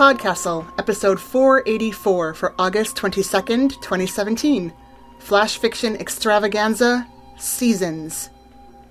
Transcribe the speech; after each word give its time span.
Podcastle, 0.00 0.66
episode 0.78 1.20
484 1.20 2.32
for 2.32 2.54
August 2.58 2.96
22nd, 2.96 3.68
2017. 3.82 4.72
Flash 5.18 5.58
fiction 5.58 5.94
extravaganza 5.96 7.06
Seasons. 7.36 8.30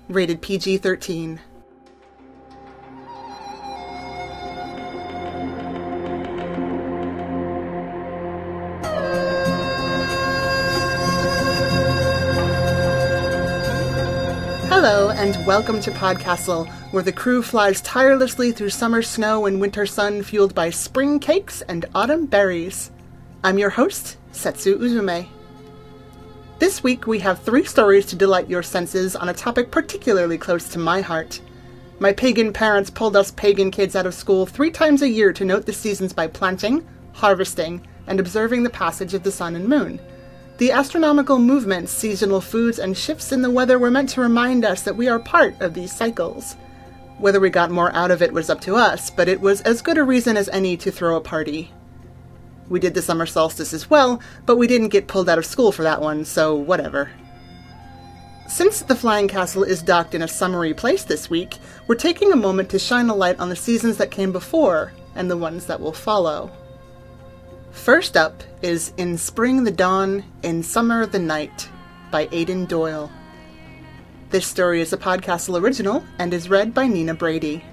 Rated 0.08 0.40
PG 0.40 0.78
13. 0.78 1.40
And 15.32 15.46
welcome 15.46 15.80
to 15.80 15.92
Podcastle, 15.92 16.68
where 16.92 17.04
the 17.04 17.12
crew 17.12 17.40
flies 17.40 17.80
tirelessly 17.82 18.50
through 18.50 18.70
summer 18.70 19.00
snow 19.00 19.46
and 19.46 19.60
winter 19.60 19.86
sun 19.86 20.24
fueled 20.24 20.56
by 20.56 20.70
spring 20.70 21.20
cakes 21.20 21.62
and 21.62 21.86
autumn 21.94 22.26
berries. 22.26 22.90
I'm 23.44 23.56
your 23.56 23.70
host, 23.70 24.16
Setsu 24.32 24.78
Uzume. 24.78 25.28
This 26.58 26.82
week 26.82 27.06
we 27.06 27.20
have 27.20 27.42
three 27.42 27.64
stories 27.64 28.06
to 28.06 28.16
delight 28.16 28.50
your 28.50 28.64
senses 28.64 29.14
on 29.14 29.28
a 29.28 29.34
topic 29.34 29.70
particularly 29.70 30.36
close 30.36 30.68
to 30.70 30.80
my 30.80 31.00
heart. 31.00 31.40
My 32.00 32.12
pagan 32.12 32.52
parents 32.52 32.90
pulled 32.90 33.14
us 33.14 33.30
pagan 33.30 33.70
kids 33.70 33.94
out 33.94 34.06
of 34.06 34.14
school 34.14 34.46
three 34.46 34.72
times 34.72 35.02
a 35.02 35.08
year 35.08 35.32
to 35.34 35.44
note 35.44 35.64
the 35.64 35.72
seasons 35.72 36.12
by 36.12 36.26
planting, 36.26 36.84
harvesting, 37.12 37.86
and 38.08 38.18
observing 38.18 38.64
the 38.64 38.70
passage 38.70 39.14
of 39.14 39.22
the 39.22 39.30
sun 39.30 39.54
and 39.54 39.68
moon. 39.68 40.00
The 40.60 40.72
astronomical 40.72 41.38
movements, 41.38 41.90
seasonal 41.90 42.42
foods, 42.42 42.78
and 42.78 42.94
shifts 42.94 43.32
in 43.32 43.40
the 43.40 43.50
weather 43.50 43.78
were 43.78 43.90
meant 43.90 44.10
to 44.10 44.20
remind 44.20 44.62
us 44.62 44.82
that 44.82 44.94
we 44.94 45.08
are 45.08 45.18
part 45.18 45.58
of 45.62 45.72
these 45.72 45.90
cycles. 45.90 46.54
Whether 47.16 47.40
we 47.40 47.48
got 47.48 47.70
more 47.70 47.90
out 47.94 48.10
of 48.10 48.20
it 48.20 48.34
was 48.34 48.50
up 48.50 48.60
to 48.62 48.76
us, 48.76 49.08
but 49.08 49.26
it 49.26 49.40
was 49.40 49.62
as 49.62 49.80
good 49.80 49.96
a 49.96 50.04
reason 50.04 50.36
as 50.36 50.50
any 50.50 50.76
to 50.76 50.90
throw 50.90 51.16
a 51.16 51.20
party. 51.22 51.72
We 52.68 52.78
did 52.78 52.92
the 52.92 53.00
summer 53.00 53.24
solstice 53.24 53.72
as 53.72 53.88
well, 53.88 54.20
but 54.44 54.58
we 54.58 54.66
didn't 54.66 54.90
get 54.90 55.08
pulled 55.08 55.30
out 55.30 55.38
of 55.38 55.46
school 55.46 55.72
for 55.72 55.82
that 55.84 56.02
one, 56.02 56.26
so 56.26 56.54
whatever. 56.54 57.10
Since 58.46 58.82
the 58.82 58.94
Flying 58.94 59.28
Castle 59.28 59.64
is 59.64 59.80
docked 59.80 60.14
in 60.14 60.20
a 60.20 60.28
summery 60.28 60.74
place 60.74 61.04
this 61.04 61.30
week, 61.30 61.56
we're 61.86 61.94
taking 61.94 62.32
a 62.32 62.36
moment 62.36 62.68
to 62.68 62.78
shine 62.78 63.08
a 63.08 63.14
light 63.14 63.40
on 63.40 63.48
the 63.48 63.56
seasons 63.56 63.96
that 63.96 64.10
came 64.10 64.30
before 64.30 64.92
and 65.14 65.30
the 65.30 65.38
ones 65.38 65.64
that 65.64 65.80
will 65.80 65.94
follow. 65.94 66.50
First 67.72 68.16
up 68.16 68.42
is 68.62 68.92
In 68.96 69.16
Spring 69.16 69.62
the 69.62 69.70
Dawn, 69.70 70.24
In 70.42 70.62
Summer 70.62 71.06
the 71.06 71.20
Night 71.20 71.68
by 72.10 72.28
Aidan 72.32 72.66
Doyle. 72.66 73.10
This 74.30 74.46
story 74.46 74.80
is 74.80 74.92
a 74.92 74.98
Podcastle 74.98 75.60
original 75.60 76.04
and 76.18 76.34
is 76.34 76.50
read 76.50 76.74
by 76.74 76.88
Nina 76.88 77.14
Brady. 77.14 77.64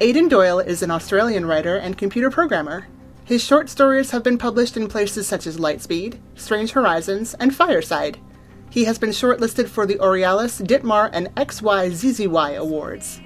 Aidan 0.00 0.28
Doyle 0.28 0.58
is 0.58 0.82
an 0.82 0.90
Australian 0.90 1.46
writer 1.46 1.76
and 1.76 1.96
computer 1.96 2.28
programmer. 2.28 2.88
His 3.24 3.42
short 3.42 3.68
stories 3.68 4.10
have 4.10 4.24
been 4.24 4.36
published 4.36 4.76
in 4.76 4.88
places 4.88 5.28
such 5.28 5.46
as 5.46 5.56
Lightspeed, 5.56 6.18
Strange 6.34 6.72
Horizons, 6.72 7.34
and 7.34 7.54
Fireside. 7.54 8.18
He 8.68 8.84
has 8.84 8.98
been 8.98 9.10
shortlisted 9.10 9.68
for 9.68 9.86
the 9.86 9.98
Aurealis, 10.00 10.60
Ditmar, 10.60 11.08
and 11.12 11.28
XYZZY 11.36 12.56
awards. 12.56 13.20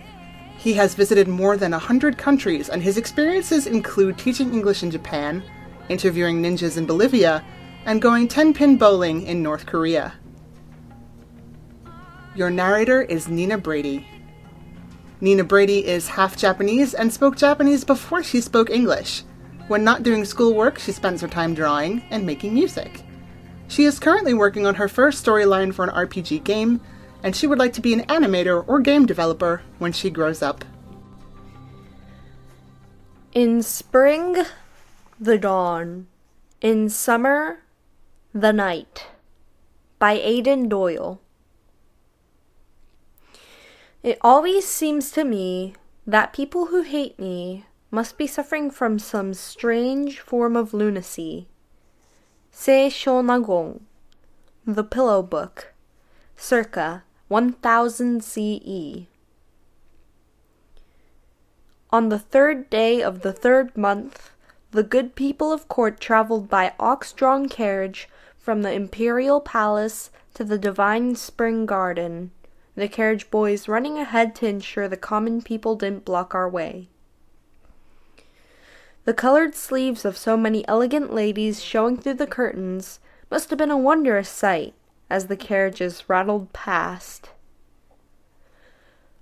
He 0.65 0.73
has 0.73 0.95
visited 0.95 1.29
more 1.29 1.59
than 1.59 1.73
100 1.73 2.17
countries, 2.17 2.71
and 2.71 2.83
his 2.83 2.97
experiences 2.97 3.67
include 3.67 4.17
teaching 4.17 4.55
English 4.55 4.83
in 4.83 4.91
Japan, 4.91 5.43
interviewing 5.91 6.43
ninjas 6.43 6.79
in 6.79 6.87
Bolivia, 6.87 7.45
and 7.85 8.01
going 8.01 8.29
10 8.29 8.55
pin 8.55 8.79
bowling 8.79 9.27
in 9.27 9.43
North 9.43 9.67
Korea. 9.67 10.15
Your 12.35 12.49
narrator 12.49 13.03
is 13.03 13.29
Nina 13.29 13.59
Brady. 13.59 14.07
Nina 15.21 15.45
Brady 15.45 15.87
is 15.87 16.09
half 16.09 16.35
Japanese 16.35 16.95
and 16.95 17.13
spoke 17.13 17.37
Japanese 17.37 17.85
before 17.85 18.23
she 18.23 18.41
spoke 18.41 18.71
English. 18.71 19.23
When 19.69 19.85
not 19.85 20.03
doing 20.03 20.25
schoolwork, 20.25 20.79
she 20.79 20.93
spends 20.93 21.21
her 21.21 21.29
time 21.29 21.53
drawing 21.53 22.05
and 22.09 22.25
making 22.25 22.55
music. 22.55 23.03
She 23.69 23.85
is 23.85 23.99
currently 23.99 24.33
working 24.33 24.65
on 24.65 24.77
her 24.77 24.89
first 24.89 25.23
storyline 25.23 25.75
for 25.75 25.85
an 25.85 26.09
RPG 26.09 26.43
game 26.43 26.81
and 27.25 27.35
she 27.35 27.47
would 27.47 27.59
like 27.59 27.73
to 27.73 27.81
be 27.81 27.95
an 27.95 28.03
animator 28.03 28.63
or 28.69 28.81
game 28.81 29.07
developer 29.07 29.63
when 29.79 29.93
she 29.93 30.11
grows 30.11 30.43
up. 30.43 30.63
In 33.33 33.63
spring, 33.63 34.45
the 35.19 35.39
dawn. 35.39 36.07
In 36.61 36.91
summer, 36.91 37.61
the 38.35 38.53
night. 38.53 39.07
By 39.99 40.13
Aidan 40.13 40.69
Doyle. 40.69 41.19
It 44.03 44.19
always 44.21 44.69
seems 44.69 45.11
to 45.13 45.25
me 45.25 45.75
that 46.07 46.35
people 46.35 46.67
who 46.67 46.83
hate 46.83 47.19
me 47.19 47.65
must 47.91 48.19
be 48.19 48.27
suffering 48.27 48.71
from 48.71 48.99
some 48.99 49.33
strange 49.33 50.21
form 50.21 50.57
of 50.57 50.75
lunacy. 50.75 51.49
Sei 52.51 52.91
Shonagon, 52.91 53.81
The 54.67 54.85
Pillow 54.85 55.23
Book, 55.23 55.73
circa 56.37 57.03
1000 57.35 58.23
CE. 58.23 59.09
On 61.91 62.09
the 62.09 62.19
third 62.21 62.71
day 62.71 63.03
of 63.03 63.23
the 63.23 63.33
third 63.33 63.77
month, 63.77 64.31
the 64.71 64.85
good 64.85 65.17
people 65.17 65.53
of 65.53 65.67
court 65.67 65.99
traveled 65.99 66.49
by 66.49 66.75
ox 66.79 67.13
drawn 67.13 67.49
carriage 67.49 68.09
from 68.39 68.63
the 68.63 68.71
imperial 68.71 69.41
palace 69.41 70.13
to 70.35 70.45
the 70.45 70.57
divine 70.57 71.17
spring 71.17 71.67
garden, 71.67 72.31
the 72.77 72.87
carriage 72.87 73.29
boys 73.33 73.67
running 73.67 73.99
ahead 73.99 74.37
to 74.37 74.47
ensure 74.47 74.87
the 74.87 74.97
common 74.97 75.43
people 75.43 75.75
didn't 75.75 76.05
block 76.05 76.37
our 76.37 76.49
way. 76.49 76.87
The 79.07 79.13
colored 79.13 79.57
sleeves 79.57 80.05
of 80.05 80.17
so 80.17 80.37
many 80.37 80.65
elegant 80.69 81.13
ladies 81.13 81.65
showing 81.65 81.97
through 81.97 82.15
the 82.15 82.29
curtains 82.29 83.01
must 83.29 83.51
have 83.51 83.59
been 83.59 83.73
a 83.73 83.77
wondrous 83.77 84.29
sight 84.29 84.75
as 85.11 85.27
the 85.27 85.37
carriages 85.37 86.05
rattled 86.09 86.53
past. 86.53 87.31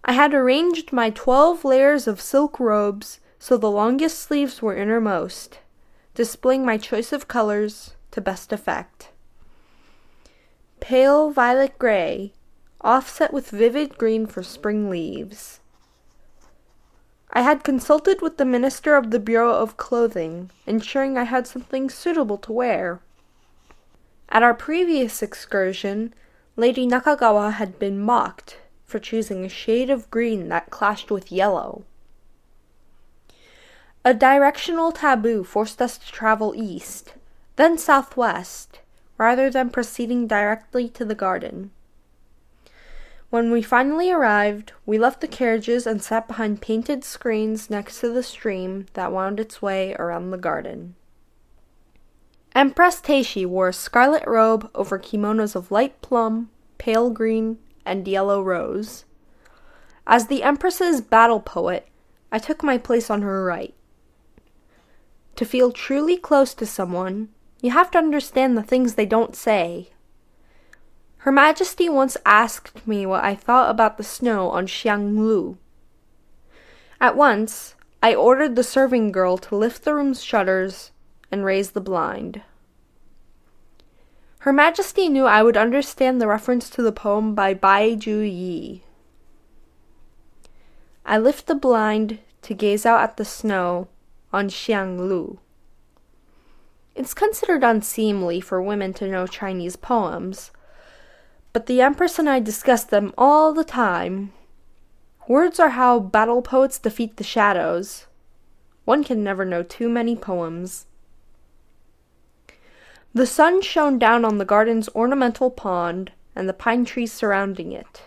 I 0.05 0.13
had 0.13 0.35
arranged 0.35 0.93
my 0.93 1.11
twelve 1.11 1.65
layers 1.65 2.07
of 2.07 2.21
silk 2.21 2.59
robes 2.59 3.21
so 3.39 3.57
the 3.57 3.71
longest 3.71 4.21
sleeves 4.21 4.63
were 4.63 4.77
innermost, 4.77 5.59
displaying 6.15 6.65
my 6.65 6.79
choice 6.79 7.13
of 7.13 7.29
colors 7.29 7.95
to 8.13 8.21
best 8.21 8.53
effect. 8.53 9.11
Pale 10.81 11.31
violet 11.31 11.79
gray, 11.79 12.33
offset 12.81 13.33
with 13.33 13.51
vivid 13.51 13.99
green 13.99 14.27
for 14.27 14.43
spring 14.43 14.91
leaves. 14.91 15.61
I 17.33 17.43
had 17.43 17.65
consulted 17.65 18.21
with 18.21 18.37
the 18.37 18.45
Minister 18.45 18.95
of 18.95 19.11
the 19.11 19.19
Bureau 19.19 19.55
of 19.55 19.77
Clothing, 19.77 20.51
ensuring 20.67 21.17
I 21.17 21.25
had 21.25 21.47
something 21.47 21.89
suitable 21.89 22.39
to 22.39 22.53
wear. 22.53 23.01
At 24.33 24.43
our 24.43 24.55
previous 24.55 25.23
excursion, 25.23 26.15
Lady 26.57 26.87
Nakagawa 26.87 27.53
had 27.53 27.79
been 27.79 28.01
mocked 28.01 28.57
for 28.83 28.99
choosing 28.99 29.45
a 29.45 29.49
shade 29.51 29.91
of 29.91 30.11
green 30.11 30.49
that 30.49 30.71
clashed 30.71 31.11
with 31.11 31.31
yellow. 31.31 31.85
A 34.07 34.15
directional 34.15 34.91
taboo 34.91 35.45
forced 35.45 35.83
us 35.83 35.99
to 35.99 36.11
travel 36.11 36.55
east, 36.57 37.13
then 37.57 37.77
southwest, 37.77 38.81
rather 39.19 39.51
than 39.51 39.69
proceeding 39.69 40.27
directly 40.27 40.89
to 40.89 41.05
the 41.05 41.15
garden. 41.15 41.71
When 43.29 43.53
we 43.53 43.61
finally 43.61 44.11
arrived, 44.11 44.73
we 44.87 44.99
left 44.99 45.21
the 45.21 45.29
carriages 45.29 45.87
and 45.87 46.03
sat 46.03 46.27
behind 46.27 46.63
painted 46.63 47.05
screens 47.05 47.69
next 47.69 48.01
to 48.01 48.09
the 48.09 48.23
stream 48.23 48.87
that 48.95 49.13
wound 49.13 49.39
its 49.39 49.61
way 49.61 49.95
around 49.99 50.31
the 50.31 50.39
garden. 50.39 50.95
Empress 52.55 53.01
Teishi 53.01 53.47
wore 53.47 53.69
a 53.69 53.73
scarlet 53.73 54.25
robe 54.27 54.71
over 54.75 54.99
kimonos 54.99 55.57
of 55.57 55.71
light 55.71 56.01
plum, 56.03 56.51
pale 56.77 57.09
green, 57.09 57.59
and 57.87 58.07
yellow 58.07 58.43
rose. 58.43 59.05
As 60.07 60.27
the 60.27 60.43
Empress's 60.43 61.01
battle 61.01 61.41
poet, 61.41 61.89
I 62.31 62.39
took 62.39 62.63
my 62.63 62.77
place 62.77 63.09
on 63.09 63.23
her 63.23 63.45
right. 63.45 63.75
To 65.37 65.47
feel 65.47 65.73
truly 65.73 66.19
close 66.19 66.53
to 66.55 66.67
someone, 66.67 67.31
you 67.63 67.71
have 67.71 67.91
to 67.93 67.99
understand 67.99 68.57
the 68.57 68.63
things 68.63 68.95
they 68.95 69.07
don't 69.07 69.35
say. 69.35 69.91
Her 71.19 71.33
Majesty 71.33 71.89
once 71.89 72.17
asked 72.27 72.87
me 72.87 73.07
what 73.07 73.25
I 73.25 73.35
thought 73.35 73.71
about 73.71 73.97
the 73.97 74.05
snow 74.05 74.51
on 74.51 74.67
Xianglu. 74.67 75.57
At 77.01 77.17
once, 77.17 77.77
I 78.03 78.15
ordered 78.15 78.57
the 78.57 78.65
serving 78.65 79.13
girl 79.13 79.39
to 79.39 79.57
lift 79.57 79.85
the 79.85 79.95
room's 79.95 80.23
shutters 80.23 80.91
and 81.33 81.45
raise 81.45 81.71
the 81.71 81.81
blind. 81.81 82.43
Her 84.41 84.53
Majesty 84.53 85.09
knew 85.09 85.25
I 85.25 85.43
would 85.43 85.57
understand 85.57 86.21
the 86.21 86.27
reference 86.27 86.69
to 86.71 86.83
the 86.83 86.93
poem 86.93 87.35
by 87.35 87.55
Bai 87.55 87.95
Ju 87.95 88.19
Yi. 88.19 88.85
I 91.07 91.19
lift 91.19 91.47
the 91.47 91.55
blind 91.55 92.19
to 92.43 92.55
gaze 92.55 92.85
out 92.85 93.01
at 93.01 93.17
the 93.17 93.25
snow 93.25 93.89
on 94.33 94.49
Xianglu. 94.49 95.39
It's 96.95 97.15
considered 97.15 97.65
unseemly 97.65 98.41
for 98.41 98.61
women 98.61 98.93
to 98.95 99.09
know 99.09 99.27
Chinese 99.27 99.77
poems, 99.77 100.51
but 101.53 101.67
the 101.67 101.81
Empress 101.81 102.19
and 102.19 102.29
I 102.29 102.41
discuss 102.41 102.85
them 102.85 103.15
all 103.17 103.53
the 103.53 103.65
time. 103.65 104.33
Words 105.29 105.61
are 105.61 105.71
how 105.71 106.01
battle 106.01 106.43
poets 106.43 106.79
defeat 106.79 107.17
the 107.17 107.25
shadows. 107.25 108.07
One 108.85 109.05
can 109.05 109.23
never 109.23 109.45
know 109.45 109.63
too 109.63 109.89
many 109.89 110.17
poems. 110.17 110.87
The 113.15 113.27
sun 113.27 113.61
shone 113.61 113.99
down 113.99 114.25
on 114.25 114.39
the 114.39 114.45
garden's 114.45 114.89
ornamental 114.95 115.51
pond 115.51 116.13
and 116.35 116.49
the 116.49 116.55
pine 116.55 116.85
trees 116.85 117.13
surrounding 117.13 117.73
it. 117.73 118.03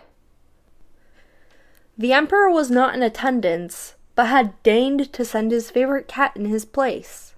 The 1.96 2.12
Emperor 2.12 2.50
was 2.50 2.70
not 2.70 2.94
in 2.94 3.02
attendance, 3.02 3.94
but 4.16 4.26
had 4.26 4.60
deigned 4.62 5.12
to 5.12 5.24
send 5.24 5.52
his 5.52 5.70
favorite 5.70 6.08
cat 6.08 6.32
in 6.34 6.46
his 6.46 6.64
place. 6.64 7.34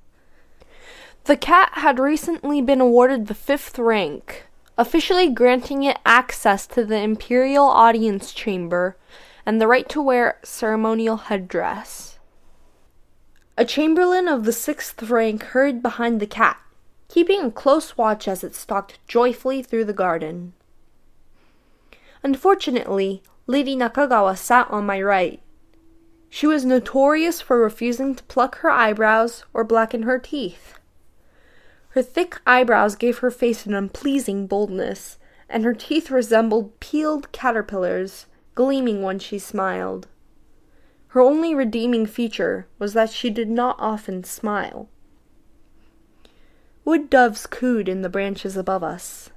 The 1.25 1.37
cat 1.37 1.70
had 1.75 1.99
recently 1.99 2.62
been 2.62 2.81
awarded 2.81 3.26
the 3.26 3.35
fifth 3.35 3.79
rank, 3.79 4.47
officially 4.79 5.29
granting 5.29 5.82
it 5.82 5.99
access 6.06 6.67
to 6.69 6.85
the 6.85 6.99
imperial 6.99 7.67
audience 7.67 8.32
chamber 8.32 8.97
and 9.44 9.61
the 9.61 9.67
right 9.67 9.88
to 9.91 10.00
wear 10.00 10.38
ceremonial 10.43 11.17
headdress. 11.19 12.19
A 13.59 13.64
chamberlain 13.64 14.26
of 14.26 14.44
the 14.44 14.53
sixth 14.53 15.03
rank 15.11 15.43
hurried 15.43 15.82
behind 15.82 16.21
the 16.21 16.26
cat, 16.26 16.59
keeping 17.09 17.41
a 17.43 17.51
close 17.51 17.97
watch 17.97 18.29
as 18.29 18.45
it 18.45 18.55
stalked 18.55 18.99
joyfully 19.09 19.63
through 19.63 19.85
the 19.85 19.93
garden. 19.93 20.53
Unfortunately, 22.23 23.23
Lady 23.47 23.75
Nakagawa 23.75 24.37
sat 24.37 24.71
on 24.71 24.85
my 24.85 25.01
right. 25.01 25.41
She 26.29 26.47
was 26.47 26.65
notorious 26.65 27.41
for 27.41 27.59
refusing 27.59 28.15
to 28.15 28.23
pluck 28.25 28.59
her 28.59 28.71
eyebrows 28.71 29.45
or 29.55 29.65
blacken 29.65 30.03
her 30.03 30.19
teeth. 30.19 30.75
Her 31.91 32.03
thick 32.03 32.41
eyebrows 32.47 32.95
gave 32.95 33.19
her 33.19 33.31
face 33.31 33.65
an 33.65 33.73
unpleasing 33.73 34.47
boldness, 34.47 35.19
and 35.49 35.65
her 35.65 35.73
teeth 35.73 36.11
resembled 36.11 36.79
peeled 36.81 37.33
caterpillars, 37.33 38.27
gleaming 38.55 39.03
when 39.03 39.19
she 39.19 39.39
smiled. 39.39 40.09
Her 41.09 41.23
only 41.23 41.55
redeeming 41.55 42.05
feature 42.05 42.67
was 42.79 42.93
that 42.93 43.11
she 43.11 43.31
did 43.31 43.49
not 43.49 43.77
often 43.79 44.25
smile. 44.25 44.91
Wood 46.88 47.11
doves 47.11 47.46
cooed 47.46 47.87
in 47.87 48.00
the 48.00 48.08
branches 48.08 48.56
above 48.56 48.82
us. 48.82 49.29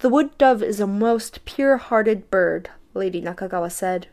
The 0.00 0.08
wood 0.08 0.36
dove 0.38 0.60
is 0.60 0.80
a 0.80 0.88
most 0.88 1.44
pure 1.44 1.76
hearted 1.76 2.32
bird, 2.32 2.68
Lady 2.94 3.22
Nakagawa 3.22 3.70
said. 3.70 4.08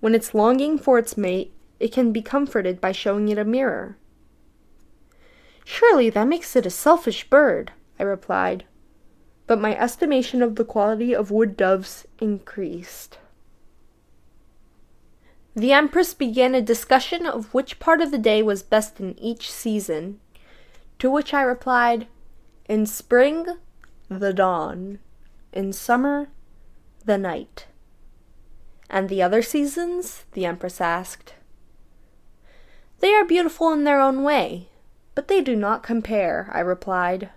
When 0.00 0.16
it's 0.16 0.34
longing 0.34 0.78
for 0.78 0.98
its 0.98 1.16
mate, 1.16 1.52
it 1.78 1.92
can 1.92 2.10
be 2.10 2.22
comforted 2.22 2.80
by 2.80 2.90
showing 2.90 3.28
it 3.28 3.38
a 3.38 3.44
mirror. 3.44 3.96
Surely 5.64 6.10
that 6.10 6.26
makes 6.26 6.56
it 6.56 6.66
a 6.66 6.70
selfish 6.70 7.30
bird, 7.30 7.70
I 8.00 8.02
replied. 8.02 8.64
But 9.46 9.60
my 9.60 9.78
estimation 9.78 10.42
of 10.42 10.56
the 10.56 10.64
quality 10.64 11.14
of 11.14 11.30
wood 11.30 11.56
doves 11.56 12.04
increased. 12.18 13.18
The 15.54 15.72
Empress 15.72 16.14
began 16.14 16.56
a 16.56 16.60
discussion 16.60 17.26
of 17.26 17.54
which 17.54 17.78
part 17.78 18.00
of 18.00 18.10
the 18.10 18.18
day 18.18 18.42
was 18.42 18.64
best 18.64 18.98
in 18.98 19.16
each 19.20 19.52
season, 19.52 20.18
to 20.98 21.10
which 21.10 21.34
I 21.34 21.42
replied, 21.42 22.06
In 22.66 22.86
spring, 22.86 23.46
the 24.08 24.32
dawn. 24.32 24.98
In 25.52 25.72
summer, 25.72 26.28
the 27.04 27.18
night. 27.18 27.66
And 28.88 29.08
the 29.08 29.22
other 29.22 29.42
seasons? 29.42 30.24
the 30.32 30.46
Empress 30.46 30.80
asked. 30.80 31.34
They 33.00 33.14
are 33.14 33.24
beautiful 33.24 33.72
in 33.72 33.84
their 33.84 34.00
own 34.00 34.22
way, 34.22 34.68
but 35.14 35.28
they 35.28 35.40
do 35.40 35.54
not 35.54 35.82
compare, 35.82 36.50
I 36.52 36.60
replied. 36.60 37.30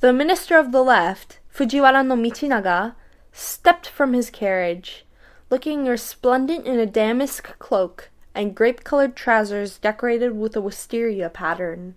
The 0.00 0.12
minister 0.12 0.58
of 0.58 0.70
the 0.70 0.82
left, 0.82 1.40
Fujiwara 1.52 2.06
no 2.06 2.16
Michinaga, 2.16 2.94
stepped 3.32 3.88
from 3.88 4.12
his 4.12 4.30
carriage, 4.30 5.04
looking 5.50 5.86
resplendent 5.86 6.66
in 6.66 6.78
a 6.78 6.86
damask 6.86 7.58
cloak 7.58 8.10
and 8.34 8.54
grape 8.54 8.84
colored 8.84 9.16
trousers 9.16 9.78
decorated 9.78 10.36
with 10.36 10.56
a 10.56 10.60
wisteria 10.60 11.28
pattern, 11.30 11.94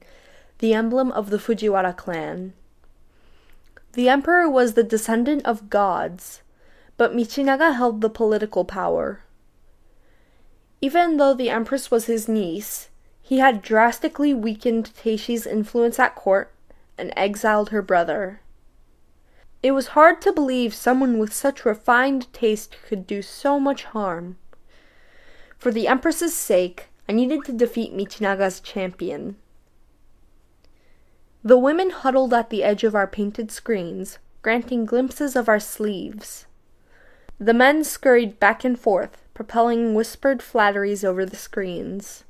the 0.60 0.74
emblem 0.74 1.12
of 1.12 1.30
the 1.30 1.38
Fujiwara 1.38 1.96
clan. 1.96 2.54
The 3.94 4.10
emperor 4.10 4.50
was 4.50 4.74
the 4.74 4.84
descendant 4.84 5.46
of 5.46 5.70
gods, 5.70 6.42
but 6.98 7.16
Michinaga 7.16 7.76
held 7.76 8.02
the 8.02 8.10
political 8.10 8.66
power. 8.66 9.22
Even 10.82 11.18
though 11.18 11.34
the 11.34 11.50
empress 11.50 11.90
was 11.90 12.06
his 12.06 12.28
niece, 12.28 12.90
he 13.22 13.40
had 13.40 13.62
drastically 13.62 14.34
weakened 14.34 14.92
Teishi's 14.96 15.46
influence 15.46 16.00
at 16.00 16.16
court 16.16 16.54
and 16.98 17.12
exiled 17.16 17.70
her 17.70 17.82
brother. 17.82 18.42
It 19.64 19.72
was 19.72 19.88
hard 19.88 20.22
to 20.22 20.32
believe 20.32 20.74
someone 20.74 21.18
with 21.18 21.34
such 21.34 21.66
refined 21.66 22.32
taste 22.32 22.78
could 22.88 23.08
do 23.08 23.22
so 23.22 23.60
much 23.60 23.86
harm. 23.86 24.38
For 25.58 25.72
the 25.72 25.88
Empress's 25.88 26.36
sake, 26.36 26.90
I 27.10 27.14
needed 27.14 27.44
to 27.46 27.54
defeat 27.54 27.96
Michinaga's 27.96 28.60
champion. 28.60 29.38
The 31.48 31.58
women 31.58 31.92
huddled 31.92 32.34
at 32.34 32.50
the 32.50 32.62
edge 32.62 32.84
of 32.84 32.94
our 32.94 33.08
painted 33.08 33.52
screens, 33.52 34.20
granting 34.42 34.86
glimpses 34.86 35.34
of 35.34 35.48
our 35.48 35.62
sleeves. 35.62 36.46
The 37.40 37.54
men 37.54 37.86
scurried 37.86 38.38
back 38.38 38.66
and 38.66 38.78
forth, 38.78 39.24
propelling 39.34 39.96
whispered 39.96 40.44
flatteries 40.44 41.06
over 41.06 41.26
the 41.26 41.38
screens. 41.38 42.26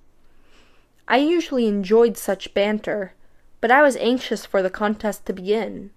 I 1.07 1.17
usually 1.17 1.65
enjoyed 1.65 2.15
such 2.15 2.53
banter, 2.53 3.13
but 3.59 3.71
I 3.71 3.81
was 3.81 3.95
anxious 3.95 4.45
for 4.45 4.61
the 4.61 4.69
contest 4.69 5.25
to 5.25 5.33
begin. 5.33 5.89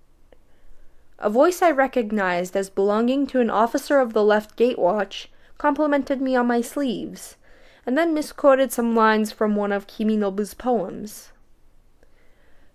A 1.18 1.28
voice 1.28 1.60
I 1.60 1.72
recognized 1.72 2.56
as 2.56 2.70
belonging 2.70 3.26
to 3.26 3.40
an 3.40 3.50
officer 3.50 4.00
of 4.00 4.14
the 4.14 4.24
left 4.24 4.56
gate 4.56 4.78
watch 4.78 5.28
complimented 5.58 6.22
me 6.22 6.36
on 6.36 6.46
my 6.46 6.62
sleeves, 6.62 7.36
and 7.84 7.98
then 7.98 8.14
misquoted 8.14 8.72
some 8.72 8.96
lines 8.96 9.30
from 9.30 9.56
one 9.56 9.72
of 9.72 9.86
Kiminobu's 9.86 10.54
poems. 10.54 11.32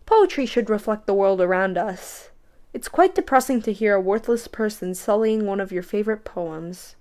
Poetry 0.06 0.46
should 0.46 0.70
reflect 0.70 1.08
the 1.08 1.14
world 1.14 1.42
around 1.42 1.78
us. 1.78 2.30
It's 2.74 2.88
quite 2.88 3.16
depressing 3.16 3.62
to 3.64 3.74
hear 3.74 3.96
a 3.96 4.02
worthless 4.02 4.48
person 4.48 4.94
sullying 4.94 5.46
one 5.46 5.60
of 5.60 5.72
your 5.72 5.84
favorite 5.84 6.26
poems. 6.26 6.96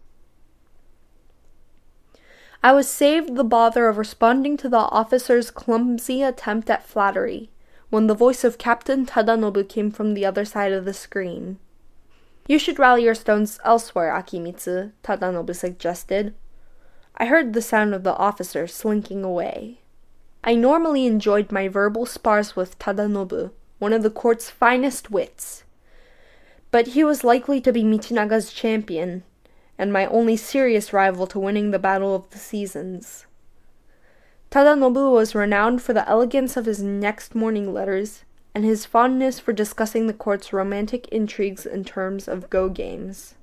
I 2.62 2.73
was 2.73 2.89
saved 2.89 3.37
the 3.37 3.45
bother 3.45 3.89
of 3.89 3.99
responding 3.99 4.56
to 4.56 4.69
the 4.71 4.79
officer's 4.79 5.51
clumsy 5.51 6.23
attempt 6.23 6.71
at 6.71 6.87
flattery 6.87 7.51
when 7.91 8.06
the 8.06 8.15
voice 8.15 8.43
of 8.43 8.57
Captain 8.57 9.05
Tadanobu 9.05 9.69
came 9.69 9.90
from 9.90 10.14
the 10.14 10.25
other 10.25 10.47
side 10.47 10.73
of 10.73 10.87
the 10.87 10.95
screen. 10.95 11.59
You 12.49 12.59
should 12.59 12.78
rally 12.78 13.05
your 13.05 13.14
stones 13.14 13.61
elsewhere, 13.64 14.12
Akimitsu, 14.12 14.93
Tadanobu 15.02 15.55
suggested. 15.55 16.35
I 17.17 17.26
heard 17.26 17.52
the 17.52 17.62
sound 17.62 17.95
of 17.95 18.02
the 18.02 18.17
officer 18.17 18.67
slinking 18.67 19.23
away. 19.23 19.81
I 20.47 20.55
normally 20.55 21.07
enjoyed 21.07 21.51
my 21.51 21.69
verbal 21.69 22.05
spars 22.05 22.55
with 22.55 22.79
Tadanobu, 22.79 23.51
one 23.79 23.95
of 23.95 24.03
the 24.03 24.11
court's 24.11 24.51
finest 24.51 25.11
wits. 25.11 25.65
But 26.71 26.89
he 26.89 27.03
was 27.03 27.25
likely 27.25 27.63
to 27.63 27.73
be 27.73 27.83
Michinaga's 27.83 28.53
champion, 28.53 29.23
and 29.79 29.91
my 29.91 30.05
only 30.05 30.37
serious 30.37 30.93
rival 30.93 31.27
to 31.29 31.39
winning 31.39 31.71
the 31.71 31.79
Battle 31.79 32.15
of 32.15 32.29
the 32.29 32.39
Seasons. 32.39 33.25
Tadanobu 34.51 35.11
was 35.11 35.35
renowned 35.35 35.81
for 35.81 35.95
the 35.95 36.07
elegance 36.07 36.59
of 36.59 36.67
his 36.67 36.83
next 36.83 37.35
morning 37.35 37.73
letters 37.73 38.25
and 38.55 38.67
his 38.67 38.85
fondness 38.85 39.41
for 39.41 39.55
discussing 39.55 40.07
the 40.07 40.13
court's 40.13 40.53
romantic 40.53 41.09
intrigues 41.09 41.65
in 41.65 41.85
terms 41.85 42.29
of 42.29 42.51
go 42.51 42.69
games. 42.69 43.35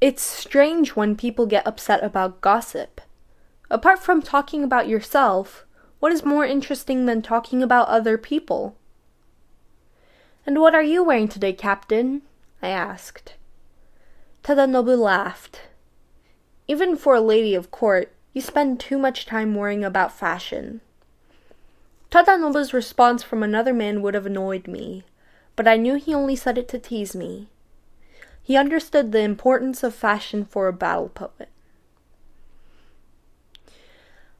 It's 0.00 0.22
strange 0.22 0.96
when 0.96 1.14
people 1.14 1.46
get 1.46 1.66
upset 1.66 2.02
about 2.02 2.40
gossip. 2.40 3.00
Apart 3.70 4.00
from 4.00 4.22
talking 4.22 4.64
about 4.64 4.88
yourself, 4.88 5.64
what 6.00 6.12
is 6.12 6.24
more 6.24 6.44
interesting 6.44 7.06
than 7.06 7.22
talking 7.22 7.62
about 7.62 7.88
other 7.88 8.16
people? 8.16 8.76
And 10.46 10.60
what 10.60 10.74
are 10.74 10.82
you 10.82 11.02
wearing 11.04 11.28
today, 11.28 11.52
Captain? 11.52 12.22
I 12.62 12.68
asked. 12.68 13.34
Tadanobu 14.44 14.96
laughed. 14.96 15.62
Even 16.66 16.96
for 16.96 17.14
a 17.14 17.20
lady 17.20 17.54
of 17.54 17.70
court, 17.70 18.12
you 18.32 18.40
spend 18.40 18.78
too 18.78 18.98
much 18.98 19.26
time 19.26 19.54
worrying 19.54 19.84
about 19.84 20.16
fashion. 20.16 20.80
Tadanobu's 22.10 22.72
response 22.72 23.22
from 23.22 23.42
another 23.42 23.74
man 23.74 24.00
would 24.00 24.14
have 24.14 24.26
annoyed 24.26 24.66
me, 24.66 25.04
but 25.56 25.68
I 25.68 25.76
knew 25.76 25.96
he 25.96 26.14
only 26.14 26.36
said 26.36 26.56
it 26.56 26.68
to 26.68 26.78
tease 26.78 27.14
me. 27.14 27.48
He 28.42 28.56
understood 28.56 29.12
the 29.12 29.20
importance 29.20 29.82
of 29.82 29.94
fashion 29.94 30.44
for 30.44 30.68
a 30.68 30.72
battle 30.72 31.10
poet. 31.10 31.50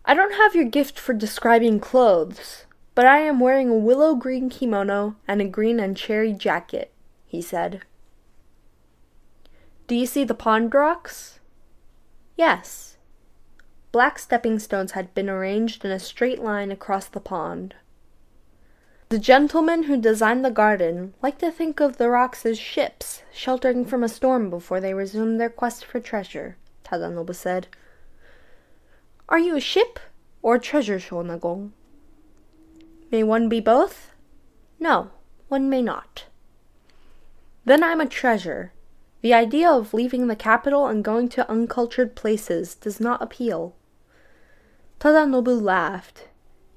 I 0.09 0.15
don't 0.15 0.33
have 0.37 0.55
your 0.55 0.65
gift 0.65 0.99
for 0.99 1.13
describing 1.13 1.81
clothes, 1.81 2.65
but 2.95 3.05
I 3.05 3.19
am 3.19 3.41
wearing 3.41 3.69
a 3.69 3.75
willow 3.75 4.15
green 4.15 4.49
kimono 4.49 5.17
and 5.29 5.43
a 5.43 5.45
green 5.45 5.79
and 5.79 5.95
cherry 5.95 6.33
jacket, 6.33 6.91
he 7.27 7.43
said. 7.43 7.83
Do 9.87 9.95
you 9.95 10.07
see 10.07 10.25
the 10.25 10.33
pond 10.33 10.73
rocks? 10.73 11.41
Yes. 12.39 12.97
Black 13.93 14.19
stepping 14.19 14.59
stones 14.59 14.93
had 14.93 15.13
been 15.13 15.29
arranged 15.29 15.85
in 15.85 15.91
a 15.91 15.99
straight 15.99 16.39
line 16.39 16.71
across 16.71 17.07
the 17.07 17.21
pond. 17.21 17.75
The 19.11 19.19
gentlemen 19.19 19.83
who 19.83 20.01
designed 20.01 20.43
the 20.43 20.51
garden 20.51 21.13
liked 21.21 21.41
to 21.41 21.53
think 21.53 21.81
of 21.81 21.99
the 21.99 22.09
rocks 22.09 22.47
as 22.47 22.59
ships 22.59 23.25
sheltering 23.31 23.85
from 23.85 24.03
a 24.03 24.09
storm 24.09 24.49
before 24.49 24.81
they 24.81 24.95
resumed 24.95 25.39
their 25.39 25.51
quest 25.51 25.85
for 25.85 26.01
treasure, 26.01 26.57
Tadanobu 26.83 27.35
said. 27.35 27.67
Are 29.29 29.39
you 29.39 29.57
a 29.57 29.61
ship, 29.61 30.01
or 30.41 30.55
a 30.55 30.61
treasure 30.61 30.99
Shonagon? 30.99 31.73
May 33.11 33.23
one 33.23 33.49
be 33.49 33.61
both? 33.61 34.13
No, 34.81 35.11
one 35.49 35.69
may 35.69 35.83
not. 35.83 36.25
Then 37.65 37.85
I'm 37.85 38.01
a 38.01 38.07
treasure. 38.07 38.73
The 39.21 39.35
idea 39.35 39.71
of 39.71 39.93
leaving 39.93 40.29
the 40.29 40.37
capital 40.37 40.87
and 40.87 41.05
going 41.05 41.29
to 41.31 41.51
uncultured 41.51 42.17
places 42.17 42.75
does 42.75 43.01
not 43.01 43.21
appeal. 43.21 43.75
Tadanobu 45.01 45.61
laughed. 45.61 46.29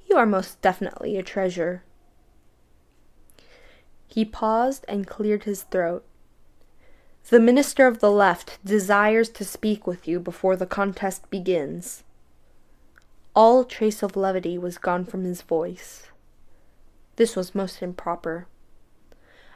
You 0.10 0.18
are 0.18 0.26
most 0.26 0.62
definitely 0.62 1.18
a 1.18 1.24
treasure. 1.24 1.84
He 4.08 4.26
paused 4.26 4.84
and 4.90 5.08
cleared 5.08 5.44
his 5.46 5.64
throat. 5.64 6.06
The 7.30 7.40
minister 7.40 7.88
of 7.88 8.00
the 8.00 8.12
left 8.12 8.60
desires 8.66 9.30
to 9.30 9.46
speak 9.46 9.88
with 9.88 10.06
you 10.06 10.20
before 10.20 10.58
the 10.58 10.66
contest 10.66 11.30
begins. 11.30 12.04
All 13.34 13.64
trace 13.64 14.04
of 14.04 14.18
levity 14.18 14.58
was 14.58 14.78
gone 14.78 15.06
from 15.06 15.24
his 15.24 15.42
voice. 15.42 16.08
This 17.16 17.36
was 17.36 17.56
most 17.56 17.82
improper. 17.82 18.48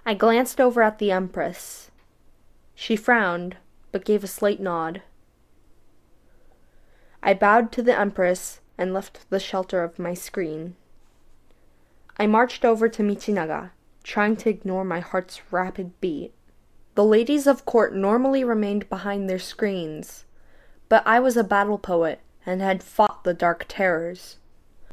I 0.06 0.14
glanced 0.14 0.62
over 0.62 0.82
at 0.82 1.00
the 1.00 1.12
Empress. 1.12 1.92
She 2.74 2.96
frowned, 2.96 3.58
but 3.92 4.06
gave 4.06 4.24
a 4.24 4.28
slight 4.28 4.60
nod. 4.62 5.02
I 7.22 7.34
bowed 7.34 7.72
to 7.74 7.82
the 7.82 7.98
Empress 7.98 8.62
and 8.78 8.94
left 8.94 9.30
the 9.30 9.40
shelter 9.40 9.84
of 9.84 10.00
my 10.00 10.14
screen. 10.14 10.76
I 12.18 12.28
marched 12.28 12.64
over 12.64 12.88
to 12.88 13.04
Michinaga, 13.04 13.72
trying 14.04 14.38
to 14.38 14.50
ignore 14.50 14.86
my 14.86 15.02
heart's 15.02 15.42
rapid 15.52 16.00
beat. 16.00 16.34
The 16.94 17.04
ladies 17.04 17.46
of 17.46 17.66
court 17.66 17.94
normally 17.94 18.44
remained 18.44 18.88
behind 18.88 19.30
their 19.30 19.40
screens, 19.40 20.24
but 20.88 21.06
I 21.06 21.20
was 21.20 21.36
a 21.36 21.44
battle 21.44 21.78
poet 21.78 22.22
and 22.46 22.62
had 22.62 22.84
fought 22.84 23.15
the 23.26 23.34
dark 23.34 23.66
terrors. 23.68 24.38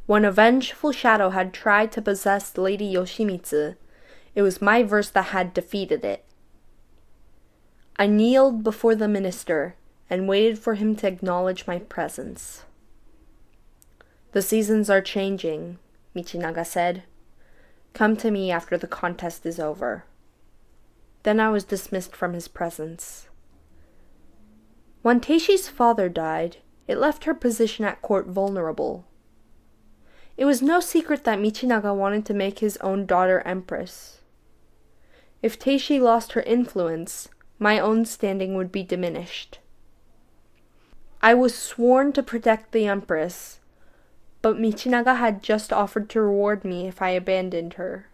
When 0.07 0.25
a 0.25 0.33
vengeful 0.33 0.91
shadow 0.91 1.31
had 1.31 1.55
tried 1.55 1.93
to 1.93 2.03
possess 2.03 2.59
Lady 2.59 2.93
Yoshimitsu, 2.93 3.77
it 4.35 4.43
was 4.43 4.61
my 4.61 4.83
verse 4.83 5.11
that 5.11 5.27
had 5.27 5.55
defeated 5.55 6.05
it. 6.05 6.25
I 7.97 8.09
kneeled 8.09 8.65
before 8.65 8.97
the 8.97 9.07
minister 9.07 9.77
and 10.11 10.29
waited 10.29 10.59
for 10.59 10.75
him 10.75 10.97
to 10.97 11.07
acknowledge 11.07 11.67
my 11.67 11.79
presence. 11.79 12.65
The 14.33 14.43
seasons 14.43 14.91
are 14.91 15.03
changing, 15.03 15.79
Michinaga 16.17 16.67
said. 16.67 17.05
Come 17.93 18.17
to 18.17 18.31
me 18.31 18.51
after 18.51 18.77
the 18.77 18.87
contest 18.87 19.47
is 19.47 19.61
over. 19.61 20.05
Then 21.23 21.39
I 21.39 21.51
was 21.51 21.65
dismissed 21.65 22.17
from 22.17 22.33
his 22.33 22.49
presence. 22.49 23.29
When 25.03 25.21
Teishi's 25.21 25.69
father 25.69 26.09
died, 26.09 26.57
it 26.93 26.99
left 26.99 27.25
her 27.25 27.33
position 27.33 27.87
at 27.87 28.03
court 28.03 28.27
vulnerable. 28.27 29.07
It 30.37 30.45
was 30.45 30.61
no 30.61 30.79
secret 30.79 31.25
that 31.25 31.39
Michinaga 31.39 31.97
wanted 31.97 32.27
to 32.27 32.35
make 32.35 32.59
his 32.59 32.77
own 32.79 33.07
daughter 33.07 33.41
empress. 33.47 34.21
If 35.43 35.59
Teishi 35.59 35.99
lost 35.99 36.33
her 36.33 36.43
influence, 36.43 37.31
my 37.59 37.79
own 37.79 38.05
standing 38.05 38.55
would 38.57 38.71
be 38.71 38.83
diminished. 38.83 39.59
I 41.23 41.33
was 41.33 41.57
sworn 41.57 42.13
to 42.13 42.23
protect 42.23 42.73
the 42.73 42.87
empress, 42.87 43.61
but 44.43 44.59
Michinaga 44.59 45.17
had 45.17 45.43
just 45.43 45.73
offered 45.73 46.11
to 46.11 46.21
reward 46.21 46.63
me 46.63 46.87
if 46.87 47.01
I 47.01 47.11
abandoned 47.11 47.75
her. 47.75 48.09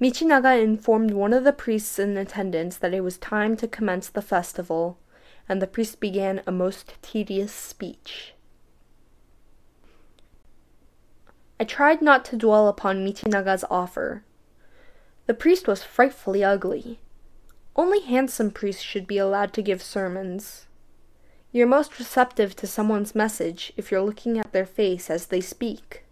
Michinaga 0.00 0.62
informed 0.62 1.10
one 1.10 1.34
of 1.34 1.44
the 1.44 1.52
priests 1.52 1.98
in 1.98 2.16
attendance 2.16 2.78
that 2.78 2.94
it 2.94 3.02
was 3.02 3.18
time 3.18 3.56
to 3.58 3.68
commence 3.68 4.08
the 4.08 4.22
festival, 4.22 4.98
and 5.48 5.62
the 5.62 5.66
priest 5.66 6.00
began 6.00 6.42
a 6.46 6.52
most 6.52 6.94
tedious 7.02 7.52
speech. 7.52 8.34
I 11.58 11.64
tried 11.64 12.02
not 12.02 12.24
to 12.26 12.36
dwell 12.36 12.68
upon 12.68 13.04
Michinaga's 13.04 13.64
offer. 13.70 14.24
The 15.26 15.34
priest 15.34 15.66
was 15.66 15.82
frightfully 15.82 16.44
ugly. 16.44 17.00
Only 17.74 18.00
handsome 18.00 18.50
priests 18.50 18.82
should 18.82 19.06
be 19.06 19.18
allowed 19.18 19.52
to 19.54 19.62
give 19.62 19.82
sermons. 19.82 20.66
You're 21.52 21.66
most 21.66 21.98
receptive 21.98 22.54
to 22.56 22.66
someone's 22.66 23.14
message 23.14 23.72
if 23.76 23.90
you're 23.90 24.02
looking 24.02 24.38
at 24.38 24.52
their 24.52 24.66
face 24.66 25.08
as 25.08 25.26
they 25.26 25.40
speak. 25.40 26.04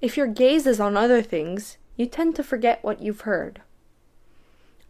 If 0.00 0.16
your 0.16 0.26
gaze 0.26 0.66
is 0.66 0.80
on 0.80 0.96
other 0.96 1.20
things, 1.20 1.76
you 1.96 2.06
tend 2.06 2.34
to 2.36 2.42
forget 2.42 2.82
what 2.82 3.02
you've 3.02 3.22
heard. 3.22 3.60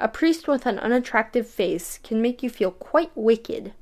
A 0.00 0.08
priest 0.08 0.48
with 0.48 0.64
an 0.64 0.78
unattractive 0.78 1.46
face 1.46 1.98
can 2.02 2.22
make 2.22 2.42
you 2.42 2.48
feel 2.48 2.70
quite 2.70 3.12
wicked. 3.14 3.74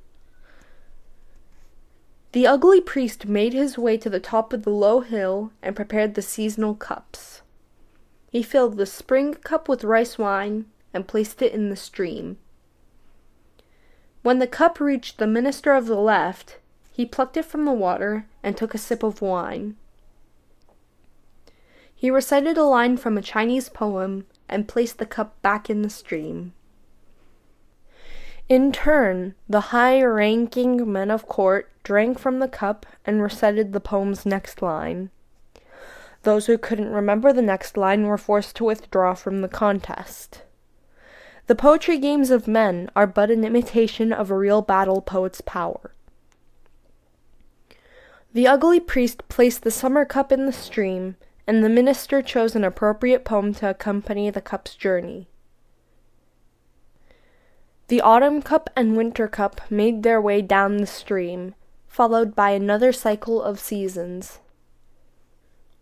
The 2.33 2.45
ugly 2.45 2.81
priest 2.81 3.27
made 3.27 3.53
his 3.53 3.79
way 3.79 3.97
to 3.99 4.11
the 4.11 4.19
top 4.19 4.53
of 4.53 4.65
the 4.65 4.71
low 4.71 5.01
hill 5.01 5.53
and 5.63 5.77
prepared 5.77 6.15
the 6.15 6.23
seasonal 6.23 6.75
cups. 6.75 7.43
He 8.33 8.43
filled 8.43 8.77
the 8.77 8.85
spring 8.85 9.35
cup 9.35 9.69
with 9.69 9.85
rice 9.85 10.19
wine 10.19 10.67
and 10.93 11.07
placed 11.07 11.41
it 11.41 11.53
in 11.53 11.71
the 11.71 11.77
stream. 11.77 12.37
When 14.23 14.41
the 14.41 14.49
cup 14.49 14.81
reached 14.81 15.19
the 15.19 15.27
minister 15.29 15.73
of 15.73 15.87
the 15.87 15.95
left, 16.01 16.59
he 16.93 17.07
plucked 17.07 17.37
it 17.37 17.45
from 17.45 17.65
the 17.65 17.73
water 17.73 18.27
and 18.43 18.57
took 18.57 18.75
a 18.75 18.79
sip 18.79 19.05
of 19.05 19.23
wine. 19.23 19.77
He 21.95 22.11
recited 22.11 22.59
a 22.59 22.65
line 22.65 22.97
from 22.97 23.17
a 23.17 23.23
Chinese 23.23 23.69
poem 23.69 24.27
and 24.49 24.69
placed 24.69 24.99
the 24.99 25.07
cup 25.07 25.41
back 25.43 25.69
in 25.69 25.83
the 25.83 25.91
stream. 25.91 26.53
In 28.49 28.73
turn, 28.73 29.35
the 29.49 29.73
high 29.73 30.03
ranking 30.03 30.91
men 30.91 31.11
of 31.11 31.29
court 31.29 31.71
drank 31.83 32.19
from 32.19 32.39
the 32.39 32.49
cup 32.49 32.87
and 33.05 33.23
recited 33.23 33.73
the 33.73 33.81
poem's 33.81 34.25
next 34.25 34.63
line. 34.63 35.11
Those 36.23 36.47
who 36.47 36.57
couldn't 36.57 36.93
remember 36.93 37.33
the 37.33 37.43
next 37.43 37.77
line 37.77 38.05
were 38.05 38.19
forced 38.19 38.57
to 38.57 38.65
withdraw 38.65 39.15
from 39.15 39.41
the 39.41 39.49
contest. 39.49 40.43
The 41.47 41.55
poetry 41.55 41.99
games 41.99 42.31
of 42.31 42.49
men 42.49 42.91
are 42.97 43.07
but 43.07 43.31
an 43.31 43.45
imitation 43.45 44.13
of 44.13 44.31
a 44.31 44.37
real 44.37 44.63
battle 44.63 45.01
poet's 45.01 45.41
power. 45.41 45.93
The 48.35 48.47
ugly 48.47 48.81
priest 48.81 49.27
placed 49.29 49.63
the 49.63 49.71
summer 49.71 50.05
cup 50.05 50.31
in 50.31 50.45
the 50.45 50.53
stream 50.53 51.17
and 51.49 51.65
the 51.65 51.69
minister 51.71 52.21
chose 52.21 52.55
an 52.55 52.63
appropriate 52.63 53.25
poem 53.25 53.55
to 53.55 53.71
accompany 53.71 54.29
the 54.29 54.43
cup's 54.43 54.75
journey. 54.75 55.27
The 57.87 58.03
autumn 58.03 58.43
cup 58.43 58.69
and 58.77 58.99
winter 58.99 59.27
cup 59.27 59.63
made 59.71 60.03
their 60.03 60.21
way 60.21 60.43
down 60.43 60.77
the 60.77 60.87
stream, 60.87 61.55
followed 61.87 62.37
by 62.37 62.51
another 62.51 62.93
cycle 62.93 63.43
of 63.43 63.59
seasons. 63.59 64.41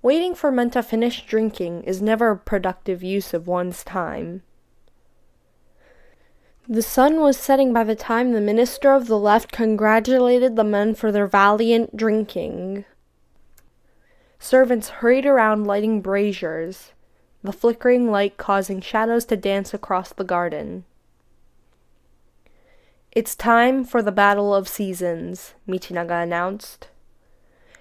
Waiting 0.03 0.37
for 0.37 0.53
men 0.53 0.71
to 0.71 0.85
finish 0.85 1.27
drinking 1.27 1.83
is 1.83 2.01
never 2.01 2.31
a 2.31 2.37
productive 2.37 3.03
use 3.03 3.35
of 3.35 3.49
one's 3.49 3.83
time. 3.83 4.43
The 6.69 6.83
sun 6.83 7.21
was 7.21 7.37
setting 7.37 7.73
by 7.73 7.83
the 7.83 7.97
time 7.97 8.33
the 8.33 8.41
minister 8.41 8.93
of 8.93 9.09
the 9.09 9.19
left 9.19 9.51
congratulated 9.51 10.55
the 10.55 10.63
men 10.63 10.95
for 10.95 11.11
their 11.11 11.27
valiant 11.27 11.97
drinking. 11.97 12.85
Servants 14.39 14.89
hurried 14.89 15.27
around 15.27 15.67
lighting 15.67 16.01
braziers, 16.01 16.93
the 17.43 17.53
flickering 17.53 18.11
light 18.11 18.37
causing 18.37 18.81
shadows 18.81 19.25
to 19.27 19.37
dance 19.37 19.73
across 19.73 20.13
the 20.13 20.25
garden. 20.25 20.85
It's 23.13 23.35
time 23.35 23.85
for 23.85 24.03
the 24.03 24.13
Battle 24.13 24.55
of 24.55 24.69
Seasons, 24.69 25.55
Michinaga 25.67 26.23
announced. 26.23 26.89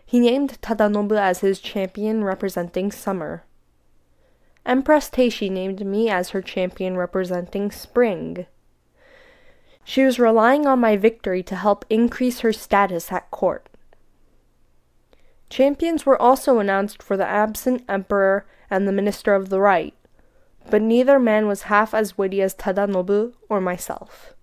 He 0.05 0.19
named 0.19 0.61
Tadanobu 0.61 1.17
as 1.17 1.39
his 1.39 1.59
champion 1.59 2.23
representing 2.23 2.91
summer. 2.91 3.43
Empress 4.65 5.09
Teishi 5.09 5.51
named 5.51 5.85
me 5.85 6.09
as 6.09 6.29
her 6.29 6.41
champion 6.41 6.95
representing 6.95 7.71
spring. 7.71 8.45
She 9.83 10.03
was 10.03 10.19
relying 10.19 10.65
on 10.65 10.79
my 10.79 10.95
victory 10.95 11.43
to 11.43 11.55
help 11.55 11.85
increase 11.89 12.39
her 12.39 12.53
status 12.53 13.11
at 13.11 13.29
court. 13.29 13.67
Champions 15.49 16.05
were 16.05 16.21
also 16.21 16.59
announced 16.59 17.03
for 17.03 17.17
the 17.17 17.27
absent 17.27 17.83
emperor 17.87 18.45
and 18.69 18.87
the 18.87 18.91
minister 18.91 19.33
of 19.33 19.49
the 19.49 19.59
right, 19.59 19.93
but 20.69 20.81
neither 20.81 21.19
man 21.19 21.47
was 21.47 21.63
half 21.63 21.93
as 21.93 22.17
witty 22.17 22.41
as 22.41 22.55
Tadanobu 22.55 23.33
or 23.49 23.61
myself. 23.61 24.33